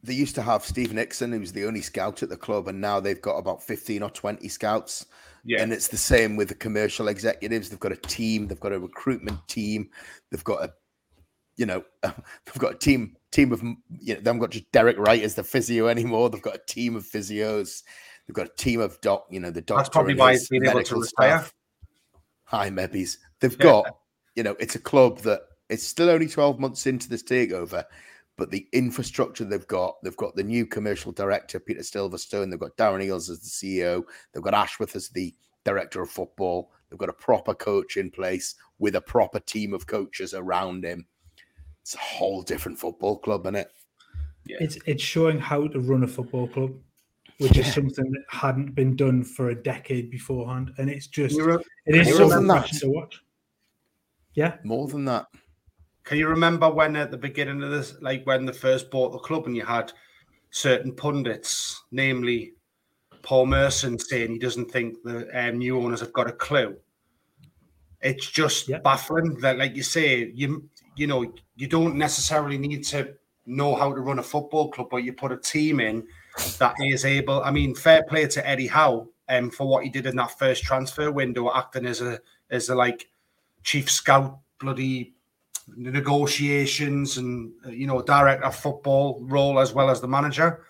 they 0.04 0.14
used 0.14 0.36
to 0.36 0.42
have 0.42 0.66
Steve 0.66 0.94
Nixon, 0.94 1.32
who 1.32 1.40
was 1.40 1.54
the 1.54 1.66
only 1.66 1.82
scout 1.82 2.22
at 2.22 2.30
the 2.30 2.38
club, 2.38 2.68
and 2.68 2.82
now 2.82 3.00
they've 3.00 3.22
got 3.22 3.38
about 3.38 3.64
15 3.64 4.04
or 4.04 4.10
20 4.10 4.48
scouts. 4.50 5.06
Yeah. 5.48 5.62
And 5.62 5.72
it's 5.72 5.88
the 5.88 5.98
same 5.98 6.36
with 6.36 6.50
the 6.50 6.56
commercial 6.56 7.08
executives. 7.08 7.70
They've 7.70 7.80
got 7.80 7.94
a 7.94 7.96
team, 7.96 8.48
they've 8.48 8.60
got 8.60 8.74
a 8.74 8.80
recruitment 8.80 9.48
team, 9.48 9.90
they've 10.30 10.44
got 10.44 10.62
a, 10.62 10.74
you 11.56 11.66
know, 11.66 11.86
they've 12.04 12.60
got 12.60 12.76
a 12.76 12.78
team 12.78 13.16
team 13.32 13.54
of, 13.54 13.64
you 13.64 13.78
know, 14.14 14.20
they 14.20 14.30
haven't 14.30 14.40
got 14.40 14.52
just 14.52 14.70
Derek 14.74 14.98
Wright 14.98 15.24
as 15.24 15.36
the 15.36 15.46
physio 15.46 15.88
anymore. 15.88 16.30
They've 16.30 16.42
got 16.42 16.56
a 16.56 16.62
team 16.68 16.98
of 16.98 17.06
physios. 17.06 17.84
They've 18.28 18.36
got 18.36 18.48
a 18.48 18.56
team 18.58 18.82
of 18.82 19.00
doc, 19.00 19.28
you 19.30 19.40
know, 19.40 19.50
the 19.50 19.62
doctor. 19.62 19.80
That's 19.80 19.90
probably 19.90 20.16
why 20.16 20.34
he's 20.34 20.50
been 20.50 20.68
able 20.68 20.84
to 20.84 20.96
retire. 20.96 21.40
Staff. 21.40 21.54
Hi, 22.44 22.70
Mebbies. 22.70 23.18
They've 23.40 23.54
yeah. 23.54 23.64
got, 23.64 23.98
you 24.36 24.44
know, 24.44 24.58
it's 24.60 24.76
a 24.76 24.80
club 24.80 25.20
that 25.20 25.44
it's 25.70 25.88
still 25.88 26.10
only 26.10 26.28
12 26.28 26.60
months 26.60 26.88
into 26.88 27.08
this 27.08 27.24
takeover 27.24 27.86
but 28.38 28.52
the 28.52 28.68
infrastructure 28.72 29.44
they've 29.44 29.68
got, 29.68 29.96
they've 30.04 30.16
got 30.18 30.36
the 30.36 30.44
new 30.44 30.66
commercial 30.66 31.12
director, 31.12 31.60
Peter 31.60 31.82
Silverstone, 31.82 32.50
they've 32.50 32.60
got 32.60 32.78
Darren 32.78 33.06
Eales 33.06 33.30
as 33.30 33.42
the 33.42 33.80
CEO, 33.80 34.04
they've 34.32 34.44
got 34.44 34.54
Ashworth 34.54 34.96
as 34.96 35.10
the 35.10 35.34
director 35.66 36.02
of 36.02 36.10
football, 36.10 36.72
they've 36.90 37.00
got 37.00 37.10
a 37.10 37.14
proper 37.14 37.54
coach 37.54 37.98
in 37.98 38.12
place 38.12 38.56
with 38.80 38.96
a 38.96 39.02
proper 39.02 39.40
team 39.40 39.74
of 39.74 39.88
coaches 39.88 40.34
around 40.34 40.86
him. 40.86 41.08
It's 41.82 41.96
a 41.96 42.00
whole 42.00 42.44
different 42.44 42.78
football 42.78 43.18
club, 43.18 43.46
isn't 43.46 43.56
it? 43.56 43.72
Yeah. 44.46 44.58
It's 44.62 44.78
it's 44.86 45.04
showing 45.04 45.40
how 45.40 45.68
to 45.68 45.80
run 45.80 46.04
a 46.04 46.08
football 46.08 46.48
club, 46.48 46.74
which 47.40 47.58
is 47.58 47.74
something 47.74 48.12
that 48.12 48.24
hadn't 48.30 48.76
been 48.76 48.96
done 48.96 49.24
for 49.24 49.50
a 49.50 49.56
decade 49.56 50.10
beforehand, 50.10 50.72
and 50.78 50.90
it's 50.90 51.08
just 51.08 51.38
it 51.38 51.96
is 51.96 52.16
so 52.16 52.30
refreshing 52.30 52.80
to 52.80 52.90
watch. 52.90 53.22
Yeah, 54.36 54.56
more 54.64 54.88
than 54.88 55.06
that. 55.06 55.26
Can 56.08 56.18
you 56.18 56.30
remember 56.30 56.70
when 56.70 56.96
at 56.96 57.12
the 57.12 57.18
beginning 57.18 57.62
of 57.62 57.70
this, 57.70 57.98
like 58.00 58.26
when 58.26 58.46
they 58.46 58.54
first 58.54 58.90
bought 58.90 59.12
the 59.12 59.20
club, 59.20 59.46
and 59.46 59.58
you 59.58 59.66
had 59.66 59.92
certain 60.52 60.96
pundits, 60.96 61.84
namely 61.92 62.54
Paul 63.24 63.48
Merson, 63.48 64.00
saying 64.00 64.32
he 64.32 64.40
doesn't 64.40 64.72
think 64.72 65.04
the 65.04 65.28
um, 65.38 65.58
new 65.58 65.78
owners 65.78 66.00
have 66.00 66.14
got 66.14 66.30
a 66.30 66.32
clue. 66.32 66.78
It's 68.00 68.32
just 68.32 68.70
yeah. 68.70 68.78
baffling 68.78 69.38
that, 69.42 69.58
like 69.58 69.76
you 69.76 69.84
say, 69.84 70.32
you 70.34 70.70
you 70.96 71.08
know 71.08 71.30
you 71.58 71.68
don't 71.68 71.98
necessarily 71.98 72.58
need 72.58 72.86
to 72.86 73.14
know 73.46 73.76
how 73.76 73.94
to 73.94 74.00
run 74.00 74.20
a 74.20 74.24
football 74.24 74.72
club, 74.72 74.88
but 74.90 75.04
you 75.04 75.12
put 75.12 75.34
a 75.34 75.38
team 75.38 75.82
in 75.82 76.08
that 76.58 76.76
is 76.80 77.04
able. 77.04 77.44
I 77.44 77.52
mean, 77.52 77.76
fair 77.76 78.04
play 78.04 78.28
to 78.28 78.48
Eddie 78.48 78.68
Howe 78.68 79.10
um, 79.28 79.50
for 79.50 79.68
what 79.68 79.84
he 79.84 79.90
did 79.90 80.06
in 80.06 80.16
that 80.16 80.40
first 80.40 80.64
transfer 80.64 81.12
window, 81.12 81.52
acting 81.54 81.86
as 81.86 82.00
a 82.00 82.18
as 82.50 82.70
a 82.70 82.76
like 82.76 83.10
chief 83.64 83.92
scout, 83.92 84.40
bloody 84.58 85.04
the 85.04 85.17
negotiations 85.76 87.18
and 87.18 87.52
uh, 87.66 87.70
you 87.70 87.88
know 87.88 88.02
director 88.02 88.46
of 88.46 88.56
football 88.56 89.20
role 89.24 89.60
as 89.60 89.74
well 89.74 89.90
as 89.90 90.02
the 90.02 90.08
manager. 90.08 90.64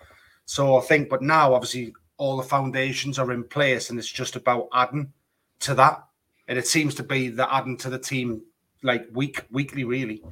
So 0.46 0.78
I 0.78 0.82
think, 0.82 1.10
but 1.10 1.22
now 1.22 1.54
obviously 1.54 1.94
all 2.18 2.38
the 2.38 2.44
foundations 2.44 3.20
are 3.20 3.32
in 3.32 3.44
place, 3.44 3.90
and 3.90 4.00
it's 4.00 4.12
just 4.12 4.36
about 4.36 4.68
adding 4.74 5.12
to 5.60 5.76
that. 5.76 6.04
And 6.48 6.58
it 6.58 6.68
seems 6.68 6.96
to 6.96 7.04
be 7.04 7.30
the 7.30 7.54
adding 7.54 7.78
to 7.78 7.90
the 7.90 8.00
team 8.00 8.42
like 8.84 9.08
week 9.12 9.46
weekly, 9.52 9.84
really. 9.84 10.24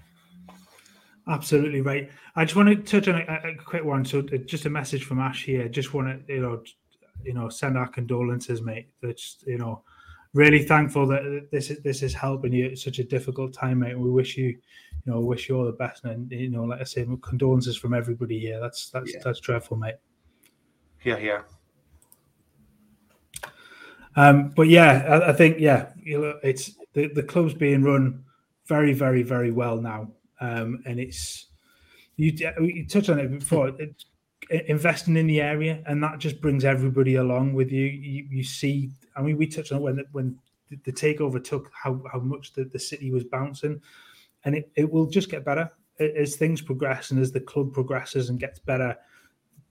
Absolutely 1.27 1.81
right. 1.81 2.09
I 2.35 2.45
just 2.45 2.55
want 2.55 2.69
to 2.69 2.75
touch 2.75 3.07
on 3.07 3.21
a, 3.21 3.49
a 3.49 3.55
quick 3.55 3.83
one. 3.83 4.05
So 4.05 4.19
uh, 4.19 4.37
just 4.37 4.65
a 4.65 4.69
message 4.69 5.03
from 5.05 5.19
Ash 5.19 5.43
here. 5.43 5.67
Just 5.67 5.93
want 5.93 6.27
to 6.27 6.33
you 6.33 6.41
know 6.41 6.63
you 7.23 7.33
know 7.33 7.49
send 7.49 7.77
our 7.77 7.87
condolences, 7.87 8.61
mate. 8.61 8.89
That's 9.01 9.37
you 9.45 9.57
know 9.57 9.83
really 10.35 10.61
thankful 10.63 11.07
that 11.07 11.47
this 11.51 11.71
is 11.71 11.81
this 11.81 12.03
is 12.03 12.13
helping 12.13 12.53
you 12.53 12.67
at 12.67 12.77
such 12.77 12.99
a 12.99 13.03
difficult 13.03 13.53
time, 13.53 13.79
mate. 13.79 13.97
We 13.97 14.11
wish 14.11 14.37
you, 14.37 14.47
you 14.47 14.59
know, 15.05 15.21
wish 15.21 15.49
you 15.49 15.57
all 15.57 15.65
the 15.65 15.71
best, 15.71 16.03
and 16.03 16.29
you 16.31 16.49
know, 16.49 16.65
like 16.65 16.81
I 16.81 16.83
say, 16.83 17.07
condolences 17.21 17.77
from 17.77 17.93
everybody 17.93 18.37
here. 18.37 18.59
That's 18.59 18.91
that's 18.91 19.13
yeah. 19.13 19.21
that's 19.23 19.39
dreadful, 19.39 19.77
mate. 19.77 19.95
Yeah, 21.03 21.17
yeah. 21.17 21.41
Um, 24.17 24.49
but 24.49 24.67
yeah, 24.67 25.05
I, 25.09 25.29
I, 25.29 25.33
think 25.33 25.59
yeah, 25.59 25.89
you 26.01 26.21
know, 26.21 26.39
it's 26.43 26.75
the 26.93 27.07
the 27.07 27.23
club's 27.23 27.53
being 27.53 27.83
run 27.83 28.23
very, 28.65 28.93
very, 28.93 29.23
very 29.23 29.51
well 29.51 29.77
now, 29.77 30.11
um, 30.39 30.81
and 30.85 30.99
it's 30.99 31.47
you, 32.17 32.31
you 32.59 32.87
touched 32.87 33.09
on 33.09 33.19
it 33.19 33.39
before. 33.39 33.69
It, 33.69 34.03
investing 34.49 35.17
in 35.17 35.27
the 35.27 35.41
area, 35.41 35.81
and 35.85 36.03
that 36.03 36.19
just 36.19 36.41
brings 36.41 36.65
everybody 36.65 37.15
along 37.15 37.53
with 37.53 37.71
you. 37.71 37.85
You, 37.85 38.27
you 38.29 38.43
see, 38.43 38.91
I 39.15 39.21
mean, 39.21 39.37
we 39.37 39.47
touched 39.47 39.71
on 39.71 39.81
when 39.81 40.03
when 40.11 40.37
the 40.83 40.91
takeover 40.91 41.43
took 41.43 41.71
how 41.73 42.01
how 42.11 42.19
much 42.19 42.53
the, 42.53 42.65
the 42.65 42.79
city 42.79 43.11
was 43.11 43.23
bouncing, 43.23 43.81
and 44.43 44.55
it, 44.55 44.71
it 44.75 44.91
will 44.91 45.07
just 45.07 45.29
get 45.29 45.45
better 45.45 45.71
as 45.99 46.35
things 46.35 46.61
progress 46.61 47.11
and 47.11 47.19
as 47.19 47.31
the 47.31 47.39
club 47.39 47.73
progresses 47.73 48.29
and 48.29 48.39
gets 48.39 48.59
better. 48.59 48.95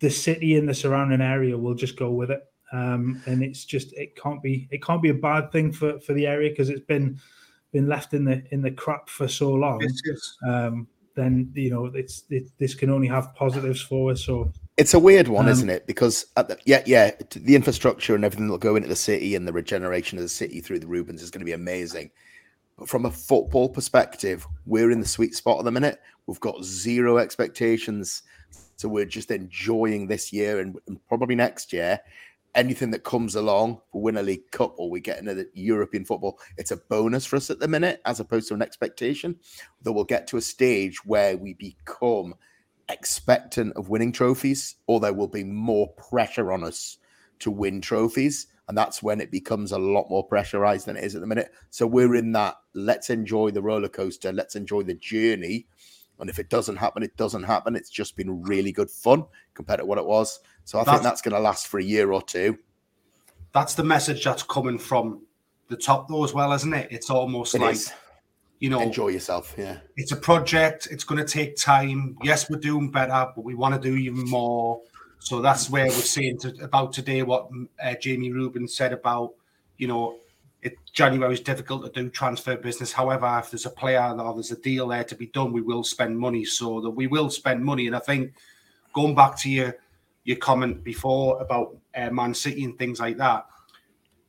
The 0.01 0.11
city 0.11 0.57
and 0.57 0.69
the 0.69 0.75
surrounding 0.75 1.21
area 1.21 1.57
will 1.57 1.75
just 1.75 1.97
go 1.97 2.11
with 2.11 2.31
it, 2.31 2.43
um, 2.73 3.23
and 3.27 3.43
it's 3.43 3.65
just 3.65 3.93
it 3.95 4.17
can't 4.17 4.43
be 4.43 4.69
it 4.71 4.83
can't 4.83 5.03
be 5.03 5.11
a 5.11 5.15
bad 5.15 5.53
thing 5.53 5.73
for 5.73 6.01
for 6.01 6.13
the 6.15 6.27
area 6.27 6.51
because 6.51 6.69
it's 6.69 6.85
been 6.85 7.21
been 7.73 7.89
left 7.89 8.15
in 8.15 8.25
the 8.25 8.43
in 8.51 8.63
the 8.63 8.71
crap 8.71 9.09
for 9.09 9.29
so 9.29 9.53
long. 9.53 9.81
Um, 10.47 10.89
then 11.15 11.53
you 11.55 11.71
know 11.71 11.87
it's 11.87 12.25
it, 12.31 12.45
this 12.59 12.75
can 12.75 12.91
only 12.91 13.09
have 13.09 13.35
positives 13.35 13.81
for 13.81 14.13
us. 14.13 14.25
So 14.25 14.53
it's 14.77 14.95
a 14.95 14.99
weird 14.99 15.29
one, 15.29 15.47
um, 15.47 15.53
isn't 15.53 15.71
it? 15.71 15.87
Because 15.87 16.27
the, 16.37 16.59
yeah, 16.65 16.83
yeah, 16.85 17.13
the 17.31 17.55
infrastructure 17.55 18.15
and 18.15 18.25
everything 18.25 18.47
that'll 18.47 18.59
go 18.59 18.77
into 18.77 18.89
the 18.89 18.97
city 18.97 19.35
and 19.35 19.47
the 19.47 19.53
regeneration 19.53 20.19
of 20.19 20.25
the 20.25 20.29
city 20.29 20.61
through 20.61 20.81
the 20.81 20.87
Reubens 20.87 21.23
is 21.23 21.31
going 21.31 21.41
to 21.41 21.47
be 21.47 21.53
amazing. 21.53 22.11
But 22.77 22.89
from 22.89 23.07
a 23.07 23.11
football 23.11 23.69
perspective, 23.69 24.47
we're 24.67 24.91
in 24.91 25.01
the 25.01 25.07
sweet 25.07 25.35
spot 25.35 25.61
at 25.61 25.65
the 25.65 25.71
minute. 25.71 26.01
We've 26.27 26.41
got 26.41 26.65
zero 26.65 27.19
expectations, 27.19 28.23
so 28.77 28.89
we're 28.89 29.05
just 29.05 29.31
enjoying 29.31 30.09
this 30.09 30.33
year 30.33 30.59
and, 30.59 30.77
and 30.89 30.99
probably 31.07 31.37
next 31.37 31.73
year. 31.73 32.01
Anything 32.57 32.91
that 32.93 33.05
comes 33.05 33.37
along, 33.37 33.81
we 33.93 34.01
win 34.01 34.17
a 34.17 34.23
League 34.23 34.51
Cup 34.51 34.75
or 34.77 34.91
we 34.91 35.01
get 35.01 35.19
into 35.19 35.35
the 35.35 35.49
European 35.55 36.05
football, 36.05 36.39
it's 36.57 36.71
a 36.71 36.77
bonus 36.77 37.27
for 37.27 37.37
us 37.37 37.51
at 37.51 37.61
the 37.61 37.69
minute, 37.69 38.01
as 38.07 38.21
opposed 38.21 38.49
to 38.49 38.55
an 38.55 38.63
expectation. 38.63 39.37
That 39.83 39.93
we'll 39.93 40.05
get 40.05 40.27
to 40.29 40.37
a 40.37 40.41
stage 40.41 41.05
where 41.05 41.37
we 41.37 41.55
become 41.55 42.35
expectant 42.89 43.75
of 43.77 43.89
winning 43.89 44.13
trophies, 44.13 44.77
or 44.87 45.01
there 45.01 45.13
will 45.13 45.29
be 45.29 45.45
more 45.45 45.89
pressure 45.95 46.53
on 46.53 46.65
us 46.65 46.99
to 47.41 47.51
win 47.51 47.81
trophies. 47.81 48.47
And 48.67 48.79
that's 48.79 49.03
when 49.03 49.21
it 49.21 49.31
becomes 49.31 49.73
a 49.73 49.79
lot 49.79 50.09
more 50.09 50.27
pressurized 50.27 50.87
than 50.87 50.97
it 50.97 51.05
is 51.05 51.15
at 51.15 51.21
the 51.21 51.27
minute. 51.27 51.53
So 51.71 51.87
we're 51.87 52.15
in 52.15 52.33
that 52.33 52.57
let's 52.73 53.11
enjoy 53.11 53.51
the 53.51 53.61
roller 53.63 53.89
coaster, 53.89 54.33
let's 54.33 54.57
enjoy 54.57 54.85
the 54.85 54.95
journey. 54.95 55.67
And 56.19 56.31
if 56.31 56.39
it 56.39 56.49
doesn't 56.49 56.77
happen, 56.77 57.03
it 57.03 57.17
doesn't 57.17 57.43
happen. 57.43 57.77
It's 57.77 57.91
just 57.91 58.17
been 58.17 58.43
really 58.43 58.73
good 58.73 58.91
fun 58.91 59.25
compared 59.53 59.81
to 59.81 59.85
what 59.87 59.99
it 59.99 60.07
was. 60.07 60.41
So 60.65 60.79
I 60.79 60.85
that's, 60.85 60.93
think 60.93 61.03
that's 61.03 61.21
going 61.23 61.35
to 61.35 61.41
last 61.41 61.67
for 61.67 61.79
a 61.79 61.85
year 61.85 62.13
or 62.13 62.23
two. 62.23 62.59
that's 63.53 63.75
the 63.75 63.85
message 63.85 64.25
that's 64.25 64.43
coming 64.43 64.79
from 64.79 65.23
the 65.69 65.77
top 65.77 66.09
though 66.09 66.25
as 66.25 66.33
well, 66.33 66.53
isn't 66.53 66.73
it? 66.75 66.89
It's 66.91 67.11
almost 67.11 67.55
It 67.55 67.61
like 67.61 67.75
is. 67.75 67.93
You 68.65 68.71
know, 68.71 68.81
Enjoy 68.81 69.09
yourself. 69.09 69.55
Yeah. 69.59 69.81
it's 69.99 70.13
a 70.13 70.17
project. 70.17 70.89
It's 70.91 71.05
going 71.05 71.23
to 71.23 71.31
take 71.31 71.55
time. 71.55 72.17
Yes, 72.23 72.49
we're 72.49 72.59
doing 72.59 72.91
better, 72.91 73.31
but 73.37 73.45
we 73.45 73.55
want 73.55 73.75
to 73.75 73.91
do 73.91 73.95
even 73.95 74.25
more. 74.25 74.81
So 75.19 75.43
that's 75.43 75.69
where 75.69 75.85
we're 75.85 75.91
saying 75.91 76.39
to, 76.39 76.55
about 76.63 76.95
today 76.95 77.23
what 77.23 77.51
uh, 77.83 77.93
Jamie 78.01 78.33
Reuben 78.33 78.67
said 78.67 78.95
about, 78.95 79.35
you 79.77 79.87
know, 79.87 80.17
it 80.63 80.79
January 80.95 81.35
is 81.35 81.41
difficult 81.41 81.85
to 81.85 81.91
do 81.91 82.09
transfer 82.09 82.57
business. 82.57 82.91
However, 82.91 83.39
if 83.45 83.51
there's 83.51 83.67
a 83.67 83.71
player 83.71 84.01
or 84.19 84.33
there's 84.33 84.51
a 84.51 84.57
deal 84.57 84.89
there 84.89 85.05
to 85.05 85.15
be 85.15 85.27
done, 85.27 85.53
we 85.53 85.61
will 85.61 85.85
spend 85.85 86.19
money. 86.19 86.47
So 86.47 86.81
that 86.81 86.89
we 86.89 87.07
will 87.07 87.29
spend 87.29 87.63
money. 87.63 87.87
And 87.87 87.95
I 87.95 87.99
think 87.99 88.33
going 88.95 89.15
back 89.15 89.37
to 89.41 89.51
your 89.51 89.77
your 90.25 90.39
comment 90.39 90.83
before 90.83 91.39
about 91.43 91.77
uh, 91.95 92.09
Man 92.09 92.33
City 92.33 92.65
and 92.65 92.79
things 92.79 92.99
like 92.99 93.19
that, 93.19 93.45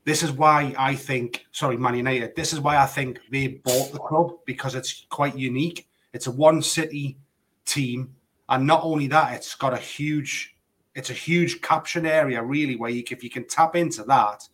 this 0.06 0.22
is 0.22 0.32
why 0.32 0.74
I 0.78 0.96
think, 0.96 1.46
sorry, 1.52 1.78
Man 1.78 1.96
United, 1.96 2.36
this 2.36 2.54
is 2.54 2.60
why 2.60 2.78
I 2.78 2.86
think 2.86 3.20
they 3.32 3.48
bought 3.48 3.92
the 3.92 4.00
club 4.00 4.38
because 4.46 4.76
it's 4.76 5.06
quite 5.10 5.36
unique. 5.36 5.88
It's 6.14 6.28
a 6.28 6.32
one 6.32 6.62
city 6.62 7.18
team. 7.66 8.16
And 8.48 8.68
not 8.68 8.84
only 8.84 9.08
that, 9.08 9.34
it's 9.34 9.56
got 9.56 9.74
a 9.74 9.78
huge, 9.78 10.56
it's 10.94 11.10
a 11.10 11.14
huge 11.14 11.62
caption 11.62 12.06
area, 12.06 12.42
really, 12.44 12.76
where 12.76 12.92
you, 12.92 13.04
if 13.10 13.24
you 13.24 13.32
can 13.32 13.48
tap 13.48 13.76
into 13.76 14.04
that, 14.04 14.48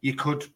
you 0.00 0.14
could 0.14 0.46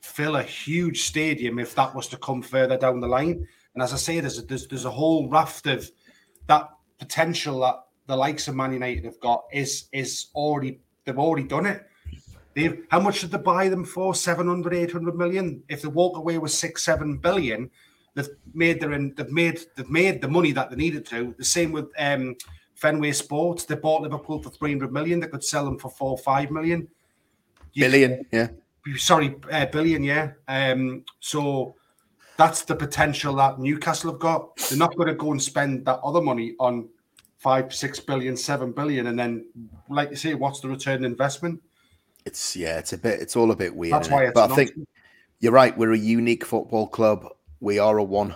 fill 0.00 0.36
a 0.36 0.42
huge 0.42 1.02
stadium 1.02 1.58
if 1.58 1.74
that 1.74 1.94
was 1.94 2.06
to 2.08 2.16
come 2.16 2.40
further 2.40 2.78
down 2.78 3.00
the 3.00 3.08
line. 3.08 3.46
And 3.74 3.82
as 3.82 3.92
I 3.92 3.96
say, 3.96 4.20
there's 4.20 4.38
a, 4.38 4.42
there's, 4.42 4.68
there's 4.68 4.84
a 4.84 4.90
whole 4.90 5.28
raft 5.28 5.66
of 5.66 5.90
that 6.46 6.68
potential 6.98 7.60
that 7.60 7.84
the 8.06 8.16
likes 8.16 8.46
of 8.46 8.54
Man 8.54 8.72
United 8.72 9.04
have 9.04 9.18
got 9.20 9.44
is 9.52 9.88
is 9.92 10.26
already 10.34 10.80
they've 11.04 11.18
already 11.18 11.46
done 11.46 11.66
it. 11.66 11.86
They've, 12.54 12.84
how 12.90 13.00
much 13.00 13.20
did 13.20 13.30
they 13.30 13.38
buy 13.38 13.68
them 13.68 13.84
for? 13.84 14.14
700, 14.14 14.74
800 14.74 15.16
million. 15.16 15.62
If 15.68 15.82
they 15.82 15.88
walk 15.88 16.16
away 16.16 16.38
with 16.38 16.52
six, 16.52 16.84
seven 16.84 17.16
billion, 17.16 17.70
they've 18.14 18.28
made 18.52 18.80
their 18.80 18.90
they've 18.90 19.30
made 19.30 19.60
they've 19.76 19.88
made 19.88 20.20
the 20.20 20.28
money 20.28 20.52
that 20.52 20.70
they 20.70 20.76
needed 20.76 21.06
to. 21.06 21.34
The 21.38 21.44
same 21.44 21.72
with 21.72 21.88
um, 21.98 22.36
Fenway 22.74 23.12
Sports. 23.12 23.64
They 23.64 23.76
bought 23.76 24.02
Liverpool 24.02 24.42
for 24.42 24.50
300 24.50 24.92
million. 24.92 25.20
They 25.20 25.28
could 25.28 25.44
sell 25.44 25.64
them 25.64 25.78
for 25.78 25.90
four, 25.90 26.18
five 26.18 26.50
million. 26.50 26.88
You- 27.72 27.84
Billion. 27.84 28.26
Yeah. 28.30 28.48
sorry, 28.98 29.36
uh, 29.50 29.66
billion, 29.66 30.02
yeah. 30.02 30.32
Um, 30.48 31.04
so 31.20 31.74
that's 32.36 32.62
the 32.62 32.74
potential 32.74 33.34
that 33.36 33.58
Newcastle 33.58 34.10
have 34.10 34.20
got. 34.20 34.56
They're 34.56 34.78
not 34.78 34.96
going 34.96 35.08
to 35.08 35.14
go 35.14 35.32
and 35.32 35.42
spend 35.42 35.84
that 35.86 36.00
other 36.00 36.20
money 36.20 36.54
on 36.58 36.88
five, 37.38 37.74
six 37.74 37.98
billion, 37.98 38.36
seven 38.36 38.72
billion, 38.72 39.06
and 39.08 39.18
then, 39.18 39.46
like 39.88 40.10
you 40.10 40.16
say, 40.16 40.34
what's 40.34 40.60
the 40.60 40.68
return 40.68 41.04
investment? 41.04 41.60
It's 42.24 42.56
yeah. 42.56 42.78
It's 42.78 42.92
a 42.92 42.98
bit. 42.98 43.20
It's 43.20 43.36
all 43.36 43.50
a 43.50 43.56
bit 43.56 43.74
weird. 43.74 43.94
That's 43.94 44.10
why 44.10 44.24
it's 44.24 44.32
but 44.34 44.50
I 44.50 44.54
think 44.54 44.72
you're 45.40 45.52
right. 45.52 45.76
We're 45.76 45.92
a 45.92 45.98
unique 45.98 46.44
football 46.44 46.86
club. 46.86 47.26
We 47.60 47.78
are 47.78 47.98
a 47.98 48.04
one. 48.04 48.34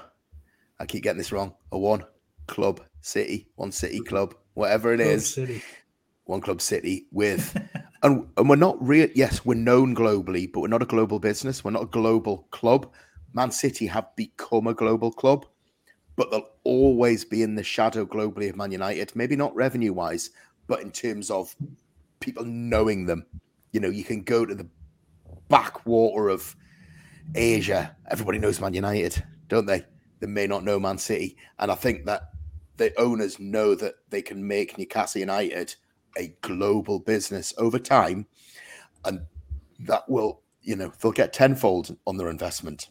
I 0.78 0.86
keep 0.86 1.02
getting 1.02 1.18
this 1.18 1.32
wrong. 1.32 1.54
A 1.72 1.78
one 1.78 2.04
club 2.46 2.80
city, 3.00 3.48
one 3.56 3.72
city 3.72 4.00
club, 4.00 4.34
whatever 4.54 4.92
it 4.92 4.98
Club 4.98 5.08
is. 5.08 5.34
City. 5.34 5.62
one 6.24 6.40
club 6.40 6.60
city 6.60 7.06
with 7.12 7.56
and 8.02 8.26
and 8.36 8.48
we're 8.48 8.56
not 8.56 8.76
real 8.84 9.08
yes 9.14 9.44
we're 9.44 9.54
known 9.54 9.94
globally 9.94 10.50
but 10.52 10.60
we're 10.60 10.66
not 10.68 10.82
a 10.82 10.86
global 10.86 11.18
business 11.20 11.62
we're 11.62 11.70
not 11.70 11.82
a 11.84 11.86
global 11.86 12.48
club 12.50 12.90
man 13.32 13.50
city 13.50 13.86
have 13.86 14.08
become 14.16 14.66
a 14.66 14.74
global 14.74 15.12
club 15.12 15.46
but 16.16 16.30
they'll 16.30 16.48
always 16.64 17.24
be 17.24 17.42
in 17.42 17.54
the 17.54 17.62
shadow 17.62 18.04
globally 18.04 18.50
of 18.50 18.56
man 18.56 18.72
united 18.72 19.12
maybe 19.14 19.36
not 19.36 19.54
revenue 19.54 19.92
wise 19.92 20.30
but 20.66 20.80
in 20.80 20.90
terms 20.90 21.30
of 21.30 21.54
people 22.18 22.44
knowing 22.44 23.06
them 23.06 23.24
you 23.76 23.80
know 23.80 23.90
you 23.90 24.04
can 24.04 24.22
go 24.22 24.46
to 24.46 24.54
the 24.54 24.66
backwater 25.50 26.30
of 26.30 26.56
asia. 27.34 27.94
Everybody 28.10 28.38
knows 28.38 28.58
man 28.58 28.72
united 28.72 29.22
don't 29.48 29.66
they? 29.66 29.84
They 30.18 30.26
may 30.26 30.46
not 30.46 30.64
know 30.64 30.80
man 30.80 30.96
city. 30.96 31.36
And 31.58 31.70
i 31.70 31.74
think 31.74 32.06
that 32.06 32.30
the 32.78 32.98
owners 32.98 33.38
know 33.38 33.74
that 33.74 33.96
they 34.08 34.22
can 34.22 34.48
make 34.48 34.78
newcastle 34.78 35.20
united 35.20 35.74
a 36.16 36.34
global 36.40 36.98
business 36.98 37.52
over 37.58 37.78
time. 37.78 38.26
And 39.04 39.20
that 39.80 40.08
will 40.08 40.40
you 40.62 40.74
know 40.74 40.90
they'll 40.98 41.12
get 41.12 41.34
tenfold 41.34 41.94
on 42.06 42.16
their 42.16 42.30
investment 42.30 42.88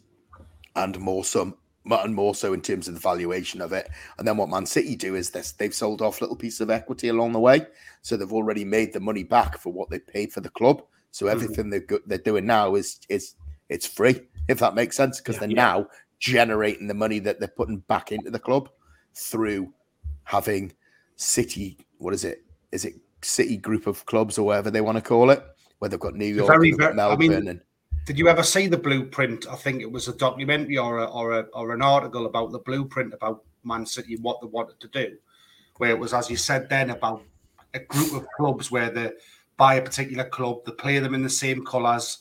and 0.76 0.96
more 1.00 1.24
some 1.24 1.56
and 1.92 2.14
more 2.14 2.34
so 2.34 2.52
in 2.52 2.60
terms 2.60 2.88
of 2.88 2.94
the 2.94 3.00
valuation 3.00 3.60
of 3.60 3.72
it. 3.72 3.88
And 4.18 4.26
then 4.26 4.36
what 4.36 4.48
man 4.48 4.66
city 4.66 4.96
do 4.96 5.14
is 5.14 5.30
this 5.30 5.52
they've 5.52 5.74
sold 5.74 6.02
off 6.02 6.20
little 6.20 6.36
pieces 6.36 6.60
of 6.60 6.70
equity 6.70 7.08
along 7.08 7.32
the 7.32 7.40
way. 7.40 7.66
So 8.02 8.16
they've 8.16 8.32
already 8.32 8.64
made 8.64 8.92
the 8.92 9.00
money 9.00 9.22
back 9.22 9.58
for 9.58 9.72
what 9.72 9.90
they 9.90 9.98
paid 9.98 10.32
for 10.32 10.40
the 10.40 10.50
club. 10.50 10.82
So 11.10 11.26
mm-hmm. 11.26 11.34
everything 11.34 11.70
they're, 11.70 11.80
go- 11.80 12.00
they're 12.06 12.18
doing 12.18 12.46
now 12.46 12.74
is 12.74 12.98
is 13.08 13.34
it's 13.68 13.86
free 13.86 14.20
if 14.48 14.58
that 14.58 14.74
makes 14.74 14.96
sense 14.96 15.18
because 15.18 15.36
Yeah. 15.36 15.40
they're 15.40 15.48
now 15.56 15.86
generating 16.18 16.86
the 16.88 16.94
money 16.94 17.18
that 17.20 17.38
they're 17.38 17.48
putting 17.48 17.78
back 17.78 18.12
into 18.12 18.30
the 18.30 18.38
club 18.38 18.68
through 19.14 19.72
having 20.24 20.72
city 21.16 21.78
what 21.98 22.12
is 22.12 22.24
it? 22.24 22.44
Is 22.72 22.84
it 22.84 22.94
city 23.22 23.56
group 23.56 23.86
of 23.86 24.04
clubs 24.06 24.38
or 24.38 24.46
whatever 24.46 24.70
they 24.70 24.80
want 24.80 24.96
to 24.96 25.02
call 25.02 25.30
it? 25.30 25.42
Where 25.78 25.88
they've 25.88 26.00
got 26.00 26.14
new 26.14 26.24
york 26.24 26.48
very, 26.48 26.70
they've 26.70 26.78
got 26.78 26.98
I 26.98 27.16
mean, 27.16 27.30
melbourne 27.30 27.48
and 27.48 27.60
Did 28.06 28.20
you 28.20 28.28
ever 28.28 28.44
see 28.44 28.68
the 28.68 28.78
blueprint? 28.78 29.48
I 29.50 29.56
think 29.56 29.82
it 29.82 29.90
was 29.90 30.06
a 30.06 30.14
documentary 30.14 30.78
or 30.78 30.98
a, 30.98 31.06
or 31.06 31.40
a, 31.40 31.40
or 31.52 31.72
an 31.72 31.82
article 31.82 32.26
about 32.26 32.52
the 32.52 32.60
blueprint 32.60 33.12
about 33.12 33.42
Man 33.64 33.84
City 33.84 34.14
and 34.14 34.22
what 34.22 34.40
they 34.40 34.46
wanted 34.46 34.78
to 34.78 34.88
do, 34.88 35.16
where 35.78 35.90
it 35.90 35.98
was, 35.98 36.14
as 36.14 36.30
you 36.30 36.36
said 36.36 36.68
then, 36.68 36.90
about 36.90 37.24
a 37.74 37.80
group 37.80 38.12
of 38.12 38.28
clubs 38.36 38.70
where 38.70 38.90
they 38.90 39.10
buy 39.56 39.74
a 39.74 39.82
particular 39.82 40.22
club, 40.22 40.64
they 40.64 40.70
play 40.70 41.00
them 41.00 41.14
in 41.14 41.24
the 41.24 41.28
same 41.28 41.66
colours, 41.66 42.18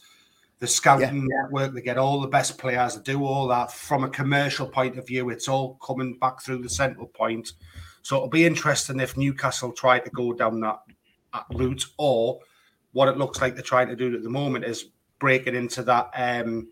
the 0.58 0.66
scouting 0.66 1.28
network, 1.28 1.76
they 1.76 1.82
get 1.82 2.00
all 2.00 2.20
the 2.20 2.28
best 2.28 2.58
players, 2.58 2.96
they 2.96 3.04
do 3.04 3.24
all 3.24 3.48
that. 3.50 3.72
From 3.72 4.04
a 4.04 4.10
commercial 4.10 4.68
point 4.68 4.98
of 4.98 5.06
view, 5.06 5.30
it's 5.30 5.48
all 5.48 5.76
coming 5.86 6.18
back 6.18 6.42
through 6.42 6.64
the 6.64 6.70
central 6.70 7.08
point. 7.10 7.52
So 8.02 8.16
it'll 8.16 8.30
be 8.30 8.48
interesting 8.48 9.00
if 9.00 9.18
Newcastle 9.18 9.72
try 9.72 10.00
to 10.00 10.10
go 10.10 10.34
down 10.34 10.62
that, 10.62 10.80
that 11.32 11.46
route 11.54 11.86
or 12.00 12.40
what 12.94 13.08
it 13.08 13.18
looks 13.18 13.40
like 13.40 13.54
they're 13.54 13.62
trying 13.62 13.90
to 13.90 13.96
do 13.96 14.16
at 14.16 14.24
the 14.24 14.30
moment 14.30 14.66
is 14.66 14.86
breaking 15.20 15.56
into 15.56 15.84
that 15.84 16.10
um 16.16 16.70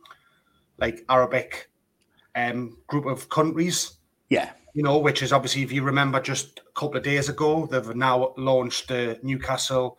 like 0.77 1.05
Arabic 1.09 1.69
um 2.35 2.77
group 2.87 3.05
of 3.05 3.29
countries, 3.29 3.93
yeah 4.29 4.51
you 4.73 4.81
know, 4.81 4.97
which 4.97 5.21
is 5.21 5.31
obviously 5.31 5.61
if 5.61 5.71
you 5.71 5.83
remember 5.83 6.19
just 6.19 6.59
a 6.59 6.79
couple 6.79 6.97
of 6.97 7.03
days 7.03 7.29
ago, 7.29 7.67
they've 7.67 7.95
now 7.95 8.33
launched 8.37 8.87
the 8.87 9.19
Newcastle 9.21 9.97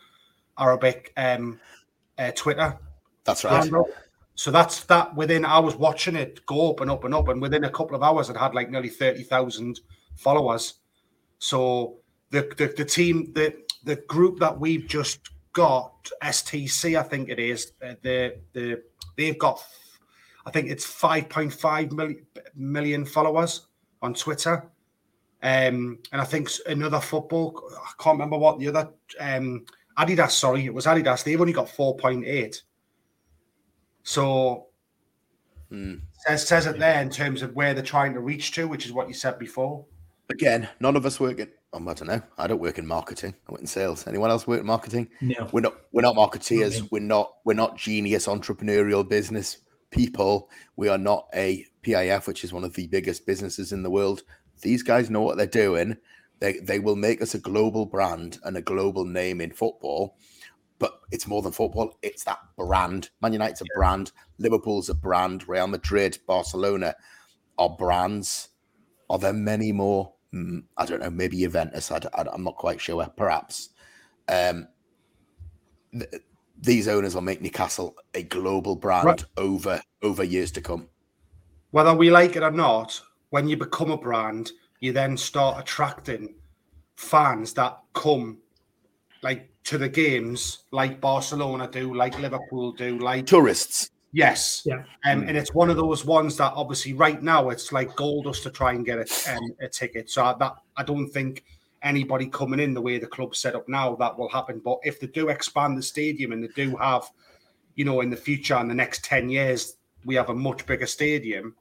Arabic 0.58 1.12
um 1.16 1.60
uh, 2.18 2.30
Twitter 2.32 2.78
that's 3.24 3.44
right 3.44 3.62
handle. 3.62 3.88
So 4.34 4.50
that's 4.50 4.84
that 4.84 5.14
within 5.14 5.44
I 5.44 5.60
was 5.60 5.76
watching 5.76 6.16
it 6.16 6.44
go 6.46 6.70
up 6.70 6.80
and 6.80 6.90
up 6.90 7.04
and 7.04 7.14
up, 7.14 7.28
and 7.28 7.40
within 7.40 7.64
a 7.64 7.70
couple 7.70 7.94
of 7.94 8.02
hours 8.02 8.30
it 8.30 8.36
had 8.36 8.54
like 8.54 8.70
nearly 8.70 8.88
thirty 8.88 9.22
thousand 9.22 9.80
followers. 10.16 10.74
So 11.38 11.98
the, 12.30 12.52
the 12.56 12.74
the 12.76 12.84
team 12.84 13.32
the 13.34 13.54
the 13.84 13.96
group 13.96 14.40
that 14.40 14.58
we've 14.58 14.86
just 14.86 15.30
got 15.54 16.10
STC 16.22 16.98
I 16.98 17.02
think 17.02 17.30
it 17.30 17.38
is 17.38 17.72
uh, 17.82 17.94
the 18.02 18.36
the 18.52 18.82
they've 19.16 19.38
got 19.38 19.64
I 20.46 20.50
think 20.50 20.68
it's 20.68 20.84
5.5 20.86 21.92
million, 21.92 22.26
million 22.54 23.06
followers 23.06 23.68
on 24.02 24.12
Twitter. 24.12 24.68
Um, 25.42 25.98
and 26.12 26.20
I 26.20 26.24
think 26.24 26.50
another 26.66 27.00
football, 27.00 27.62
I 27.74 28.02
can't 28.02 28.14
remember 28.14 28.36
what 28.36 28.58
the 28.58 28.68
other 28.68 28.90
um, 29.18 29.64
Adidas, 29.98 30.32
sorry, 30.32 30.66
it 30.66 30.74
was 30.74 30.84
Adidas. 30.86 31.24
They've 31.24 31.40
only 31.40 31.52
got 31.54 31.68
4.8. 31.68 32.60
So 34.02 34.66
Hmm. 35.70 35.94
says 36.26 36.46
says 36.46 36.66
it 36.66 36.78
there 36.78 37.00
in 37.00 37.10
terms 37.10 37.42
of 37.42 37.54
where 37.54 37.74
they're 37.74 37.82
trying 37.82 38.12
to 38.14 38.20
reach 38.20 38.52
to, 38.52 38.68
which 38.68 38.84
is 38.84 38.92
what 38.92 39.08
you 39.08 39.14
said 39.14 39.38
before. 39.38 39.86
again 40.30 40.68
none 40.78 40.96
of 40.96 41.04
us 41.06 41.18
work 41.18 41.38
in 41.38 41.48
um, 41.74 41.88
i 41.88 41.94
don't 41.94 42.08
know. 42.08 42.22
I 42.38 42.46
don't 42.46 42.60
work 42.60 42.78
in 42.78 42.86
marketing. 42.86 43.34
I 43.48 43.52
work 43.52 43.60
in 43.60 43.66
sales. 43.66 44.06
Anyone 44.06 44.30
else 44.30 44.46
work 44.46 44.60
in 44.60 44.66
marketing? 44.66 45.08
No. 45.20 45.48
we're 45.52 45.60
not 45.60 45.74
we're 45.92 46.02
not 46.02 46.16
marketeers. 46.16 46.78
Okay. 46.78 46.88
we're 46.90 47.00
not 47.00 47.34
we're 47.44 47.54
not 47.54 47.76
genius 47.76 48.26
entrepreneurial 48.26 49.08
business 49.08 49.58
people. 49.90 50.48
We 50.76 50.88
are 50.88 50.98
not 50.98 51.26
a 51.34 51.66
pif 51.82 52.26
which 52.26 52.44
is 52.44 52.52
one 52.52 52.64
of 52.64 52.74
the 52.74 52.86
biggest 52.86 53.26
businesses 53.26 53.72
in 53.72 53.82
the 53.82 53.90
world. 53.90 54.22
These 54.62 54.82
guys 54.82 55.10
know 55.10 55.20
what 55.20 55.36
they're 55.36 55.46
doing. 55.46 55.96
They 56.40 56.58
they 56.58 56.78
will 56.78 56.96
make 56.96 57.20
us 57.20 57.34
a 57.34 57.38
global 57.38 57.86
brand 57.86 58.38
and 58.44 58.56
a 58.56 58.62
global 58.62 59.04
name 59.04 59.40
in 59.40 59.52
football 59.52 60.16
but 60.80 61.00
it's 61.12 61.28
more 61.28 61.40
than 61.40 61.52
football. 61.52 61.96
It's 62.02 62.24
that 62.24 62.40
brand. 62.56 63.10
Man 63.22 63.32
united's 63.32 63.60
a 63.60 63.64
brand. 63.76 64.10
Liverpool's 64.38 64.88
a 64.88 64.94
brand. 64.94 65.48
Real 65.48 65.68
madrid 65.68 66.18
barcelona 66.26 66.96
are 67.58 67.70
brands. 67.70 68.48
Are 69.08 69.18
there 69.18 69.32
many 69.32 69.70
more 69.70 70.13
i 70.76 70.84
don't 70.84 71.00
know 71.00 71.10
maybe 71.10 71.38
juventus 71.38 71.90
I, 71.90 72.00
am 72.32 72.44
not 72.44 72.56
quite 72.56 72.80
sure 72.80 73.06
perhaps 73.16 73.70
um 74.28 74.68
th- 75.92 76.22
these 76.60 76.88
owners 76.88 77.14
will 77.14 77.22
make 77.22 77.42
Newcastle 77.42 77.96
a 78.14 78.22
global 78.22 78.76
brand 78.76 79.06
Right. 79.06 79.24
over 79.36 79.82
over 80.02 80.24
years 80.24 80.50
to 80.52 80.60
come. 80.60 80.88
Whether 81.70 81.94
we 81.94 82.10
like 82.10 82.36
it 82.36 82.42
or 82.42 82.50
not, 82.50 83.00
when 83.30 83.48
you 83.48 83.56
become 83.56 83.90
a 83.90 83.96
brand, 83.96 84.52
you 84.80 84.92
then 84.92 85.16
start 85.16 85.60
attracting 85.60 86.34
fans 86.96 87.52
that 87.54 87.78
come 87.94 88.38
like 89.22 89.50
to 89.64 89.78
the 89.78 89.88
games 89.88 90.64
like 90.70 91.00
Barcelona 91.00 91.68
do, 91.68 91.94
like 91.94 92.18
Liverpool 92.18 92.72
do, 92.72 92.98
like 92.98 93.26
tourists. 93.26 93.90
Yes. 94.14 94.62
Yeah. 94.64 94.84
Um, 95.04 95.24
and 95.26 95.36
it's 95.36 95.52
one 95.52 95.70
of 95.70 95.76
those 95.76 96.04
ones 96.04 96.36
that 96.36 96.52
obviously 96.54 96.92
right 96.92 97.20
now 97.20 97.48
it's 97.48 97.72
like 97.72 97.96
gold 97.96 98.28
us 98.28 98.38
to 98.40 98.50
try 98.50 98.72
and 98.72 98.86
get 98.86 98.98
a, 98.98 99.34
um, 99.34 99.56
a 99.60 99.68
ticket. 99.68 100.08
So 100.08 100.36
that 100.38 100.54
I 100.76 100.84
don't 100.84 101.08
think 101.08 101.44
anybody 101.82 102.26
coming 102.26 102.60
in 102.60 102.74
the 102.74 102.80
way 102.80 102.98
the 102.98 103.08
club's 103.08 103.40
set 103.40 103.56
up 103.56 103.68
now 103.68 103.96
that 103.96 104.16
will 104.16 104.28
happen. 104.28 104.60
But 104.64 104.78
if 104.84 105.00
they 105.00 105.08
do 105.08 105.30
expand 105.30 105.76
the 105.76 105.82
stadium 105.82 106.30
and 106.30 106.44
they 106.44 106.48
do 106.54 106.76
have, 106.76 107.10
you 107.74 107.84
know, 107.84 108.02
in 108.02 108.10
the 108.10 108.16
future 108.16 108.56
in 108.58 108.68
the 108.68 108.74
next 108.74 109.04
10 109.04 109.28
years, 109.30 109.78
we 110.04 110.14
have 110.14 110.28
a 110.28 110.34
much 110.34 110.64
bigger 110.64 110.86
stadium, 110.86 111.56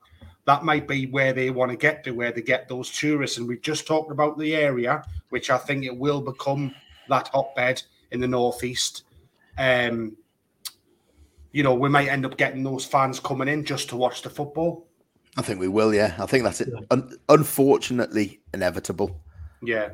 that 0.45 0.63
might 0.63 0.87
be 0.87 1.07
where 1.07 1.33
they 1.33 1.49
want 1.49 1.71
to 1.71 1.77
get 1.77 2.03
to, 2.03 2.11
where 2.11 2.31
they 2.31 2.43
get 2.43 2.69
those 2.69 2.91
tourists. 2.91 3.39
And 3.39 3.47
we've 3.47 3.63
just 3.63 3.87
talked 3.87 4.11
about 4.11 4.37
the 4.37 4.55
area, 4.55 5.03
which 5.29 5.49
I 5.49 5.57
think 5.57 5.85
it 5.85 5.97
will 5.97 6.21
become 6.21 6.75
that 7.09 7.29
hotbed 7.29 7.81
in 8.11 8.19
the 8.19 8.27
northeast. 8.27 9.05
Um, 9.57 10.15
you 11.53 11.63
know, 11.63 11.73
we 11.73 11.87
might 11.87 12.09
end 12.09 12.25
up 12.25 12.35
getting 12.35 12.63
those 12.63 12.83
fans 12.83 13.19
coming 13.19 13.47
in 13.47 13.63
just 13.63 13.87
to 13.89 13.95
watch 13.95 14.23
the 14.23 14.29
football. 14.29 14.87
I 15.37 15.41
think 15.41 15.59
we 15.59 15.67
will, 15.67 15.93
yeah. 15.93 16.15
I 16.19 16.25
think 16.25 16.43
that's 16.43 16.61
it. 16.61 16.69
Un- 16.91 17.15
unfortunately, 17.29 18.41
inevitable. 18.53 19.21
Yeah. 19.61 19.91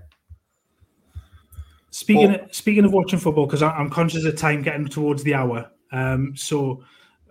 Speaking 1.92 2.36
of, 2.36 2.54
speaking 2.56 2.86
of 2.86 2.94
watching 2.94 3.20
football, 3.20 3.46
because 3.46 3.62
I'm 3.62 3.90
conscious 3.90 4.26
of 4.26 4.36
time 4.38 4.62
getting 4.62 4.88
towards 4.88 5.24
the 5.24 5.34
hour. 5.34 5.70
Um, 5.92 6.36
so, 6.36 6.84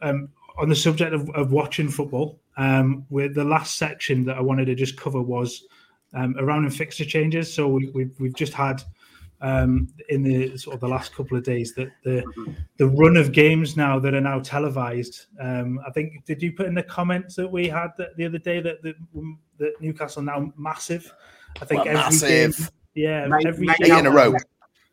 um, 0.03 0.29
on 0.59 0.69
the 0.69 0.77
subject 0.77 1.15
of, 1.15 1.29
of 1.31 1.53
watching 1.53 1.89
football, 1.89 2.41
um, 2.57 3.07
with 3.09 3.35
the 3.35 3.45
last 3.45 3.77
section 3.77 4.25
that 4.25 4.37
I 4.37 4.41
wanted 4.41 4.67
to 4.67 4.75
just 4.75 4.97
cover 4.97 5.23
was 5.23 5.65
um, 6.13 6.35
around 6.39 6.65
in 6.65 6.71
fixture 6.71 7.05
changes. 7.05 7.53
So 7.53 7.69
we, 7.69 7.91
we've 7.91 8.15
we've 8.19 8.35
just 8.35 8.53
had 8.53 8.83
um, 9.41 9.89
in 10.09 10.23
the 10.23 10.57
sort 10.57 10.75
of 10.75 10.81
the 10.81 10.89
last 10.89 11.15
couple 11.15 11.37
of 11.37 11.45
days 11.45 11.75
that 11.75 11.91
the 12.05 12.23
the 12.77 12.87
run 12.89 13.17
of 13.17 13.33
games 13.33 13.77
now 13.77 13.99
that 13.99 14.15
are 14.15 14.21
now 14.21 14.41
televised. 14.41 15.27
Um, 15.41 15.81
I 15.87 15.91
think 15.91 16.25
did 16.25 16.43
you 16.43 16.53
put 16.53 16.67
in 16.67 16.75
the 16.75 16.83
comments 16.83 17.35
that 17.37 17.51
we 17.51 17.69
had 17.69 17.89
the, 17.97 18.11
the 18.17 18.25
other 18.27 18.39
day 18.39 18.61
that, 18.61 18.83
that 18.83 18.95
that 19.59 19.73
Newcastle 19.81 20.23
now 20.23 20.53
massive. 20.57 21.13
I 21.61 21.65
think 21.65 21.85
well, 21.85 21.97
every 21.97 22.03
massive. 22.03 22.57
game, 22.57 22.67
yeah, 22.95 23.27
Nine- 23.27 23.47
every 23.47 23.67
nine 23.67 23.77
game 23.81 23.93
Eight 23.93 23.99
in 24.01 24.07
a 24.07 24.11
row. 24.11 24.35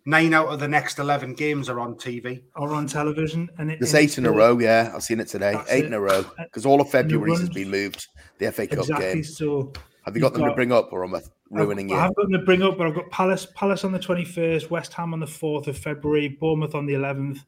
Nine 0.07 0.35
out 0.35 0.49
of 0.49 0.59
the 0.59 0.67
next 0.67 0.99
11 0.99 1.33
games 1.33 1.67
are 1.67 1.79
on 1.79 1.95
TV. 1.95 2.43
or 2.55 2.75
on 2.75 2.85
television, 2.85 3.49
and 3.57 3.71
it, 3.71 3.79
There's 3.79 3.95
and 3.95 4.03
eight 4.03 4.17
in 4.19 4.27
a 4.27 4.31
row, 4.31 4.59
yeah. 4.59 4.91
I've 4.93 5.01
seen 5.01 5.19
it 5.19 5.27
today. 5.27 5.53
That's 5.53 5.71
eight 5.71 5.85
it. 5.85 5.87
in 5.87 5.93
a 5.93 5.99
row. 5.99 6.23
Because 6.37 6.63
all 6.63 6.79
of 6.79 6.91
February's 6.91 7.39
has 7.39 7.49
been 7.49 7.71
moved. 7.71 8.07
The 8.37 8.51
FA 8.51 8.67
Cup 8.67 8.79
Exactly. 8.81 9.05
game. 9.13 9.23
So 9.23 9.73
Have 10.05 10.15
you 10.15 10.21
got 10.21 10.33
You've 10.33 10.41
them 10.41 10.49
to 10.49 10.55
bring 10.55 10.71
up 10.71 10.93
or 10.93 11.03
am 11.03 11.15
I 11.15 11.21
ruining 11.49 11.91
I 11.91 11.95
you? 11.95 11.99
have 11.99 12.15
got 12.15 12.23
them 12.23 12.33
to 12.33 12.45
bring 12.45 12.61
up, 12.61 12.77
but 12.77 12.85
I've 12.87 12.93
got 12.95 13.09
Palace, 13.09 13.47
Palace 13.55 13.83
on 13.83 13.91
the 13.91 13.99
twenty 13.99 14.23
first, 14.23 14.69
West 14.69 14.93
Ham 14.93 15.13
on 15.13 15.19
the 15.19 15.27
fourth 15.27 15.67
of 15.67 15.77
February, 15.77 16.27
Bournemouth 16.27 16.75
on 16.75 16.85
the 16.85 16.93
eleventh, 16.93 17.43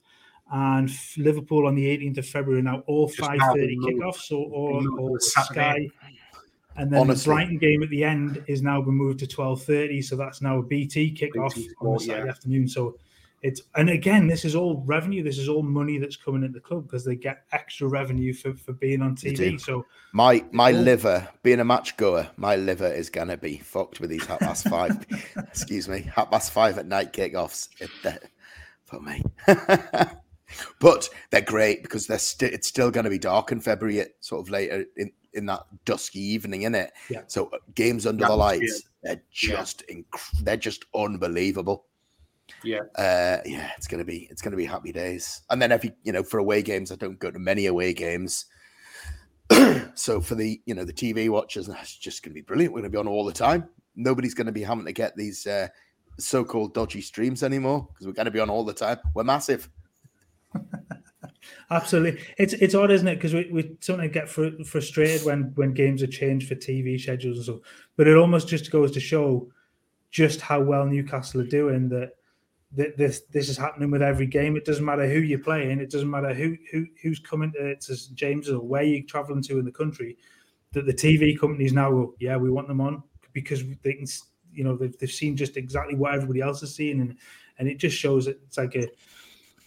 and 0.51 0.89
Liverpool 1.17 1.67
on 1.67 1.75
the 1.75 1.87
eighteenth 1.87 2.17
of 2.17 2.25
February. 2.25 2.63
Now 2.63 2.83
all 2.87 3.07
five 3.07 3.17
thirty 3.17 3.27
five 3.27 3.37
now 3.39 3.53
thirty 3.53 3.67
they 3.67 3.75
moved. 3.75 4.01
kickoffs, 4.01 4.21
so 4.27 4.37
all, 4.37 4.99
all. 4.99 5.19
Sky. 5.19 5.87
And 6.77 6.91
then 6.91 7.01
Honestly. 7.01 7.31
the 7.31 7.35
Brighton 7.35 7.57
game 7.57 7.81
at 7.81 7.89
the 7.89 8.03
end 8.03 8.43
is 8.47 8.61
now 8.61 8.81
been 8.81 8.93
moved 8.93 9.19
to 9.19 9.27
twelve 9.27 9.61
thirty, 9.63 10.01
so 10.01 10.15
that's 10.15 10.41
now 10.41 10.59
a 10.59 10.63
BT 10.63 11.13
kickoff 11.13 11.55
BT 11.55 11.69
on 11.81 11.93
the 11.93 11.99
Saturday 11.99 12.25
yeah. 12.25 12.31
afternoon. 12.31 12.67
So 12.67 12.97
it's 13.43 13.61
and 13.75 13.89
again, 13.89 14.27
this 14.27 14.43
is 14.45 14.55
all 14.55 14.83
revenue. 14.85 15.23
This 15.23 15.37
is 15.37 15.47
all 15.47 15.61
money 15.63 15.97
that's 15.99 16.15
coming 16.15 16.43
at 16.43 16.53
the 16.53 16.59
club 16.59 16.83
because 16.87 17.05
they 17.05 17.15
get 17.15 17.43
extra 17.51 17.87
revenue 17.87 18.33
for, 18.33 18.55
for 18.55 18.73
being 18.73 19.01
on 19.01 19.15
TV. 19.15 19.59
So 19.59 19.85
My 20.13 20.43
my 20.51 20.71
liver, 20.71 21.27
being 21.43 21.59
a 21.59 21.65
match 21.65 21.95
goer, 21.97 22.27
my 22.37 22.55
liver 22.55 22.91
is 22.91 23.09
gonna 23.09 23.37
be 23.37 23.57
fucked 23.57 23.99
with 23.99 24.09
these 24.09 24.25
half 24.25 24.39
past 24.39 24.67
five. 24.67 25.05
excuse 25.37 25.87
me, 25.87 26.09
half 26.15 26.31
past 26.31 26.51
five 26.51 26.77
at 26.77 26.87
night 26.87 27.13
kickoffs. 27.13 27.69
Uh, 28.03 28.13
for 28.85 29.01
me, 29.01 29.21
but 30.79 31.09
they're 31.29 31.41
great 31.41 31.83
because 31.83 32.07
they're 32.07 32.17
sti- 32.17 32.47
it's 32.47 32.67
still 32.67 32.89
going 32.91 33.03
to 33.03 33.09
be 33.09 33.19
dark 33.19 33.51
in 33.51 33.59
February, 33.59 33.99
at 33.99 34.11
sort 34.21 34.41
of 34.41 34.49
later 34.49 34.85
in, 34.95 35.11
in 35.33 35.45
that 35.47 35.63
dusky 35.85 36.21
evening, 36.21 36.61
in 36.63 36.73
it. 36.73 36.91
Yeah. 37.09 37.23
So 37.27 37.47
uh, 37.47 37.57
games 37.75 38.05
under 38.07 38.23
The 38.23 38.29
the 38.29 38.35
lights, 38.35 38.83
they're 39.03 39.13
Yeah. 39.15 39.19
just 39.31 39.83
inc- 39.89 40.43
they're 40.43 40.57
just 40.57 40.85
unbelievable. 40.95 41.85
Yeah. 42.63 42.81
Uh, 42.95 43.39
yeah, 43.45 43.71
it's 43.77 43.87
gonna 43.87 44.05
be 44.05 44.27
it's 44.29 44.41
gonna 44.41 44.55
be 44.55 44.65
happy 44.65 44.91
days. 44.91 45.41
And 45.49 45.61
then 45.61 45.71
every 45.71 45.93
you 46.03 46.11
know 46.11 46.23
for 46.23 46.39
away 46.39 46.61
games, 46.61 46.91
I 46.91 46.95
don't 46.95 47.19
go 47.19 47.31
to 47.31 47.39
many 47.39 47.67
away 47.67 47.93
games. 47.93 48.45
so 49.93 50.19
for 50.21 50.35
the 50.35 50.61
you 50.65 50.73
know 50.73 50.83
the 50.83 50.93
TV 50.93 51.29
watchers, 51.29 51.67
that's 51.67 51.95
just 51.95 52.23
gonna 52.23 52.33
be 52.33 52.41
brilliant. 52.41 52.73
We're 52.73 52.81
gonna 52.81 52.89
be 52.89 52.97
on 52.97 53.07
all 53.07 53.25
the 53.25 53.33
time. 53.33 53.69
Nobody's 53.95 54.33
gonna 54.33 54.51
be 54.51 54.63
having 54.63 54.85
to 54.85 54.93
get 54.93 55.15
these 55.15 55.47
uh, 55.47 55.67
so-called 56.19 56.73
dodgy 56.73 57.01
streams 57.01 57.43
anymore 57.43 57.87
because 57.91 58.07
we're 58.07 58.13
gonna 58.13 58.31
be 58.31 58.39
on 58.39 58.49
all 58.49 58.65
the 58.65 58.73
time. 58.73 58.97
We're 59.13 59.23
massive. 59.23 59.69
Absolutely, 61.71 62.21
it's 62.37 62.53
it's 62.53 62.75
odd, 62.75 62.91
isn't 62.91 63.07
it? 63.07 63.15
Because 63.15 63.33
we, 63.33 63.49
we 63.51 63.77
sometimes 63.79 64.13
get 64.13 64.29
fr- 64.29 64.63
frustrated 64.65 65.25
when 65.25 65.51
when 65.55 65.73
games 65.73 66.03
are 66.03 66.07
changed 66.07 66.47
for 66.47 66.55
TV 66.55 66.99
schedules 66.99 67.37
and 67.37 67.43
stuff. 67.43 67.59
But 67.95 68.07
it 68.07 68.17
almost 68.17 68.47
just 68.47 68.71
goes 68.71 68.91
to 68.91 68.99
show 68.99 69.49
just 70.11 70.41
how 70.41 70.61
well 70.61 70.85
Newcastle 70.85 71.41
are 71.41 71.45
doing. 71.45 71.89
That 71.89 72.16
that 72.73 72.97
this 72.97 73.21
this 73.31 73.49
is 73.49 73.57
happening 73.57 73.91
with 73.91 74.01
every 74.01 74.27
game. 74.27 74.57
It 74.57 74.65
doesn't 74.65 74.83
matter 74.83 75.07
who 75.07 75.19
you're 75.19 75.39
playing. 75.39 75.79
It 75.79 75.89
doesn't 75.89 76.09
matter 76.09 76.33
who 76.33 76.57
who 76.71 76.85
who's 77.01 77.19
coming 77.19 77.51
to, 77.53 77.75
to 77.75 77.95
St 77.95 78.15
James's 78.15 78.53
or 78.53 78.61
where 78.61 78.83
you're 78.83 79.05
traveling 79.05 79.41
to 79.43 79.59
in 79.59 79.65
the 79.65 79.71
country. 79.71 80.17
That 80.73 80.85
the 80.85 80.93
TV 80.93 81.39
companies 81.39 81.71
now 81.71 81.89
go, 81.91 82.13
yeah, 82.19 82.35
we 82.35 82.51
want 82.51 82.67
them 82.67 82.81
on 82.81 83.01
because 83.31 83.63
they 83.83 83.93
can, 83.93 84.05
you 84.51 84.65
know, 84.65 84.75
they've, 84.75 84.95
they've 84.97 85.09
seen 85.09 85.37
just 85.37 85.55
exactly 85.55 85.95
what 85.95 86.13
everybody 86.13 86.41
else 86.41 86.61
is 86.61 86.75
seeing, 86.75 86.99
and 86.99 87.15
and 87.57 87.69
it 87.69 87.77
just 87.77 87.97
shows 87.97 88.25
that 88.25 88.39
it's 88.45 88.57
like 88.57 88.75
a, 88.75 88.83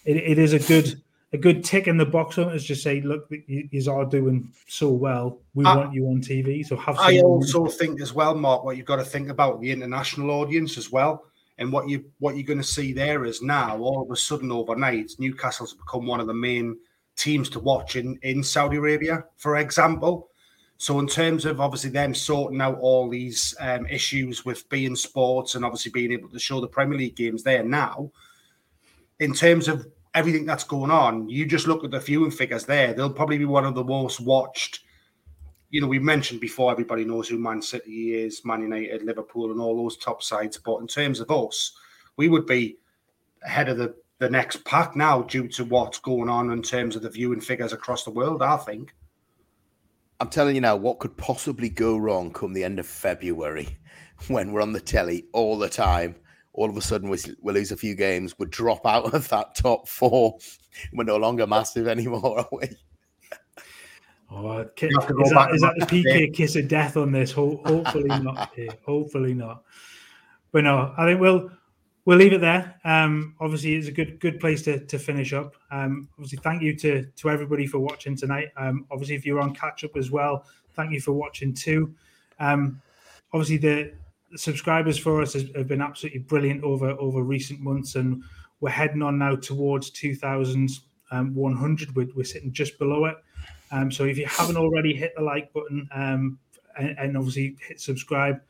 it, 0.05 0.17
it 0.17 0.39
is 0.39 0.53
a 0.53 0.59
good 0.59 1.01
a 1.33 1.39
good 1.39 1.65
tick 1.65 1.87
in 1.87 1.97
the 1.97 2.05
box 2.05 2.39
on 2.39 2.51
it 2.51 2.57
is 2.57 2.65
just 2.65 2.83
say, 2.83 3.01
look, 3.01 3.27
you, 3.47 3.69
you 3.71 3.93
are 3.93 4.05
doing 4.05 4.53
so 4.67 4.91
well. 4.91 5.41
We 5.55 5.65
I- 5.65 5.77
want 5.77 5.95
you 5.95 6.07
on 6.09 6.21
TV. 6.21 6.67
So 6.67 6.77
have. 6.77 6.99
I 6.99 7.21
also 7.21 7.67
think 7.67 8.01
as 8.03 8.13
well, 8.13 8.35
Mark, 8.35 8.65
what 8.65 8.77
you've 8.77 8.87
got 8.87 8.97
to 8.97 9.05
think 9.05 9.29
about 9.31 9.61
the 9.61 9.71
international 9.71 10.31
audience 10.31 10.77
as 10.77 10.91
well. 10.91 11.25
And 11.61 11.71
what 11.73 11.89
you 11.89 12.05
what 12.19 12.37
you're 12.37 12.47
going 12.47 12.59
to 12.59 12.65
see 12.65 12.93
there 12.93 13.25
is 13.25 13.43
now 13.43 13.79
all 13.79 14.03
of 14.03 14.11
a 14.11 14.17
sudden 14.17 14.51
overnight, 14.51 15.13
Newcastle's 15.19 15.75
become 15.75 16.07
one 16.07 16.19
of 16.19 16.27
the 16.27 16.35
main 16.35 16.79
teams 17.17 17.51
to 17.51 17.61
watch 17.61 17.97
in, 17.97 18.19
in 18.23 18.43
Saudi 18.43 18.79
Arabia, 18.79 19.25
for 19.37 19.59
example. 19.59 20.31
So 20.79 20.99
in 20.99 21.07
terms 21.07 21.45
of 21.45 21.61
obviously 21.61 21.91
them 21.91 22.15
sorting 22.15 22.63
out 22.63 22.79
all 22.81 23.11
these 23.11 23.55
um, 23.61 23.87
issues 23.87 24.47
with 24.47 24.67
beIN 24.71 24.97
Sports 24.97 25.55
and 25.55 25.63
obviously 25.63 25.93
being 25.93 26.13
able 26.13 26.31
to 26.31 26.39
show 26.39 26.59
the 26.61 26.67
Premier 26.67 26.97
League 26.97 27.17
games 27.17 27.43
there 27.43 27.63
now, 27.63 28.11
in 29.19 29.35
terms 29.35 29.69
of 29.69 29.87
everything 30.15 30.47
that's 30.47 30.65
going 30.65 30.91
on, 30.91 31.29
you 31.29 31.45
just 31.45 31.69
look 31.69 31.85
at 31.85 31.91
the 31.91 32.01
viewing 32.01 32.31
figures 32.31 32.65
there. 32.65 32.95
They'll 32.95 33.13
probably 33.13 33.37
be 33.37 33.45
one 33.45 33.67
of 33.67 33.75
the 33.75 33.85
most 33.85 34.21
watched 34.21 34.81
you 35.71 35.81
know, 35.81 35.87
we 35.87 35.99
mentioned 36.01 36.41
before 36.41 36.73
everybody 36.73 37.05
knows 37.05 37.29
who 37.29 37.39
Man 37.39 37.63
City 37.63 38.15
is, 38.15 38.45
Man 38.45 38.63
United, 38.63 39.05
Liverpool, 39.05 39.53
and 39.53 39.61
all 39.61 39.77
those 39.77 39.97
top 39.97 40.23
sides. 40.23 40.59
But 40.59 40.79
in 40.79 40.89
terms 40.89 41.21
of 41.21 41.31
us, 41.31 41.73
we 42.17 42.29
would 42.29 42.45
be 42.45 42.77
ahead 43.45 43.69
of 43.69 43.79
the, 43.79 43.95
the 44.19 44.29
next 44.29 44.65
pack 44.65 44.97
now 44.97 45.23
due 45.23 45.47
to 45.49 45.65
what's 45.65 46.01
going 46.01 46.29
on 46.29 46.51
in 46.51 46.61
terms 46.61 46.97
of 46.97 47.03
the 47.03 47.11
viewing 47.11 47.41
figures 47.41 47.73
across 47.73 48.05
the 48.05 48.11
world, 48.11 48.43
I 48.43 48.57
think. 48.57 48.95
I'm 50.19 50.29
telling 50.29 50.57
you 50.57 50.61
now, 50.61 50.77
what 50.77 50.99
could 50.99 51.17
possibly 51.17 51.71
go 51.71 51.97
wrong 51.97 52.33
come 52.33 52.53
the 52.53 52.65
end 52.65 52.79
of 52.79 52.87
February 52.87 53.79
when 54.29 54.53
we're 54.53 54.61
on 54.61 54.73
the 54.73 54.81
telly 54.81 55.27
all 55.33 55.57
the 55.57 55.69
time? 55.69 56.17
All 56.53 56.69
of 56.69 56.77
a 56.77 56.83
sudden, 56.83 57.09
we, 57.09 57.19
we 57.41 57.53
lose 57.53 57.71
a 57.71 57.77
few 57.77 57.95
games, 57.95 58.35
we 58.37 58.47
drop 58.47 58.85
out 58.85 59.15
of 59.15 59.29
that 59.29 59.55
top 59.55 59.89
four. 59.89 60.37
We're 60.93 61.05
no 61.05 61.17
longer 61.17 61.47
massive 61.49 61.89
anymore, 61.89 62.41
are 62.41 62.49
we? 62.53 62.69
Oh, 64.31 64.65
ki- 64.77 64.89
You 64.91 64.99
have 64.99 65.09
to 65.09 65.15
go 65.15 65.23
is, 65.23 65.31
that, 65.31 65.55
is 65.55 65.61
that 65.63 65.75
the 65.79 65.87
PK 65.87 66.33
kiss 66.33 66.57
of 66.57 66.69
death 66.69 66.97
on 66.97 67.13
this? 67.13 67.33
Ho- 67.33 67.61
hopefully 67.65 68.09
not. 68.21 68.51
hopefully 68.87 69.35
not. 69.35 69.65
But 70.53 70.65
no, 70.65 70.95
I 70.97 71.05
think 71.05 71.21
we'll 71.21 71.51
we'll 72.05 72.19
leave 72.19 72.33
it 72.33 72.41
there. 72.41 72.77
Um, 72.85 73.35
obviously, 73.41 73.75
it's 73.75 73.89
a 73.89 73.93
good 73.93 74.19
good 74.21 74.39
place 74.41 74.63
to, 74.63 74.81
to 74.87 74.99
finish 74.99 75.33
up. 75.33 75.55
Um, 75.71 76.09
obviously, 76.15 76.39
thank 76.43 76.63
you 76.63 76.75
to 76.77 77.05
to 77.05 77.31
everybody 77.31 77.67
for 77.67 77.79
watching 77.81 78.17
tonight. 78.17 78.49
Um, 78.57 78.87
obviously, 78.91 79.17
if 79.17 79.27
you're 79.27 79.41
on 79.41 79.55
catch 79.55 79.85
up 79.85 79.97
as 79.97 80.11
well, 80.11 80.45
thank 80.75 80.93
you 80.93 81.01
for 81.01 81.13
watching 81.13 81.53
too. 81.53 81.95
Um, 82.39 82.81
obviously, 83.33 83.59
the, 83.59 83.93
subscribers 84.37 84.97
for 84.97 85.21
us 85.21 85.33
has, 85.33 85.47
have 85.57 85.67
been 85.67 85.83
absolutely 85.83 86.21
brilliant 86.21 86.63
over 86.63 86.91
over 86.93 87.23
recent 87.23 87.61
months, 87.61 87.97
and 87.97 88.23
we're 88.61 88.71
heading 88.71 89.03
on 89.03 89.19
now 89.19 89.35
towards 89.37 89.91
2,100. 89.91 91.97
We're, 91.97 92.09
we're 92.15 92.25
sitting 92.25 92.53
just 92.53 92.79
below 92.79 93.07
it. 93.07 93.17
Um, 93.71 93.91
so 93.91 94.05
if 94.05 94.19
you 94.19 94.27
haven't 94.27 94.57
already 94.57 94.95
hit 94.95 95.13
the 95.17 95.23
like 95.23 95.53
button 95.53 95.89
um, 95.95 96.39
and, 96.79 96.99
and 96.99 97.17
obviously 97.17 97.57
hit 97.67 97.81
subscribe, 97.81 98.41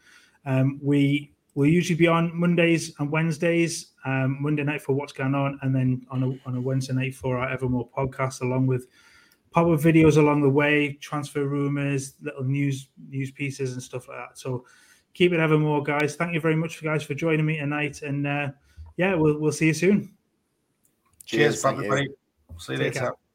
um, 0.46 0.80
we 0.82 1.32
will 1.54 1.66
usually 1.66 1.96
be 1.96 2.06
on 2.06 2.34
Mondays 2.38 2.94
and 2.98 3.10
Wednesdays. 3.10 3.88
Um, 4.06 4.38
Monday 4.40 4.62
night 4.62 4.80
for 4.80 4.94
what's 4.94 5.12
going 5.12 5.34
on, 5.34 5.58
and 5.62 5.74
then 5.74 6.06
on 6.10 6.22
a, 6.22 6.48
on 6.48 6.56
a 6.56 6.60
Wednesday 6.60 6.94
night 6.94 7.14
for 7.14 7.36
our 7.36 7.50
Evermore 7.50 7.88
podcast, 7.90 8.40
along 8.40 8.66
with 8.66 8.86
pop 9.50 9.66
up 9.66 9.80
videos 9.80 10.16
along 10.16 10.40
the 10.40 10.48
way, 10.48 10.96
transfer 11.02 11.44
rumors, 11.44 12.14
little 12.22 12.44
news 12.44 12.88
news 13.10 13.30
pieces 13.30 13.74
and 13.74 13.82
stuff 13.82 14.08
like 14.08 14.16
that. 14.16 14.38
So 14.38 14.64
keep 15.12 15.32
it 15.32 15.40
Evermore, 15.40 15.82
guys. 15.82 16.16
Thank 16.16 16.32
you 16.32 16.40
very 16.40 16.56
much, 16.56 16.82
guys, 16.82 17.02
for 17.02 17.14
joining 17.14 17.44
me 17.44 17.58
tonight, 17.58 18.02
and 18.02 18.26
uh, 18.26 18.48
yeah, 18.96 19.14
we'll 19.14 19.38
we'll 19.38 19.52
see 19.52 19.66
you 19.66 19.74
soon. 19.74 20.14
Cheers, 21.26 21.62
thank 21.62 21.78
you. 21.78 21.84
everybody. 21.84 22.08
See 22.58 22.72
you 22.72 22.78
Take 22.78 22.94
later. 22.94 23.00
care. 23.00 23.29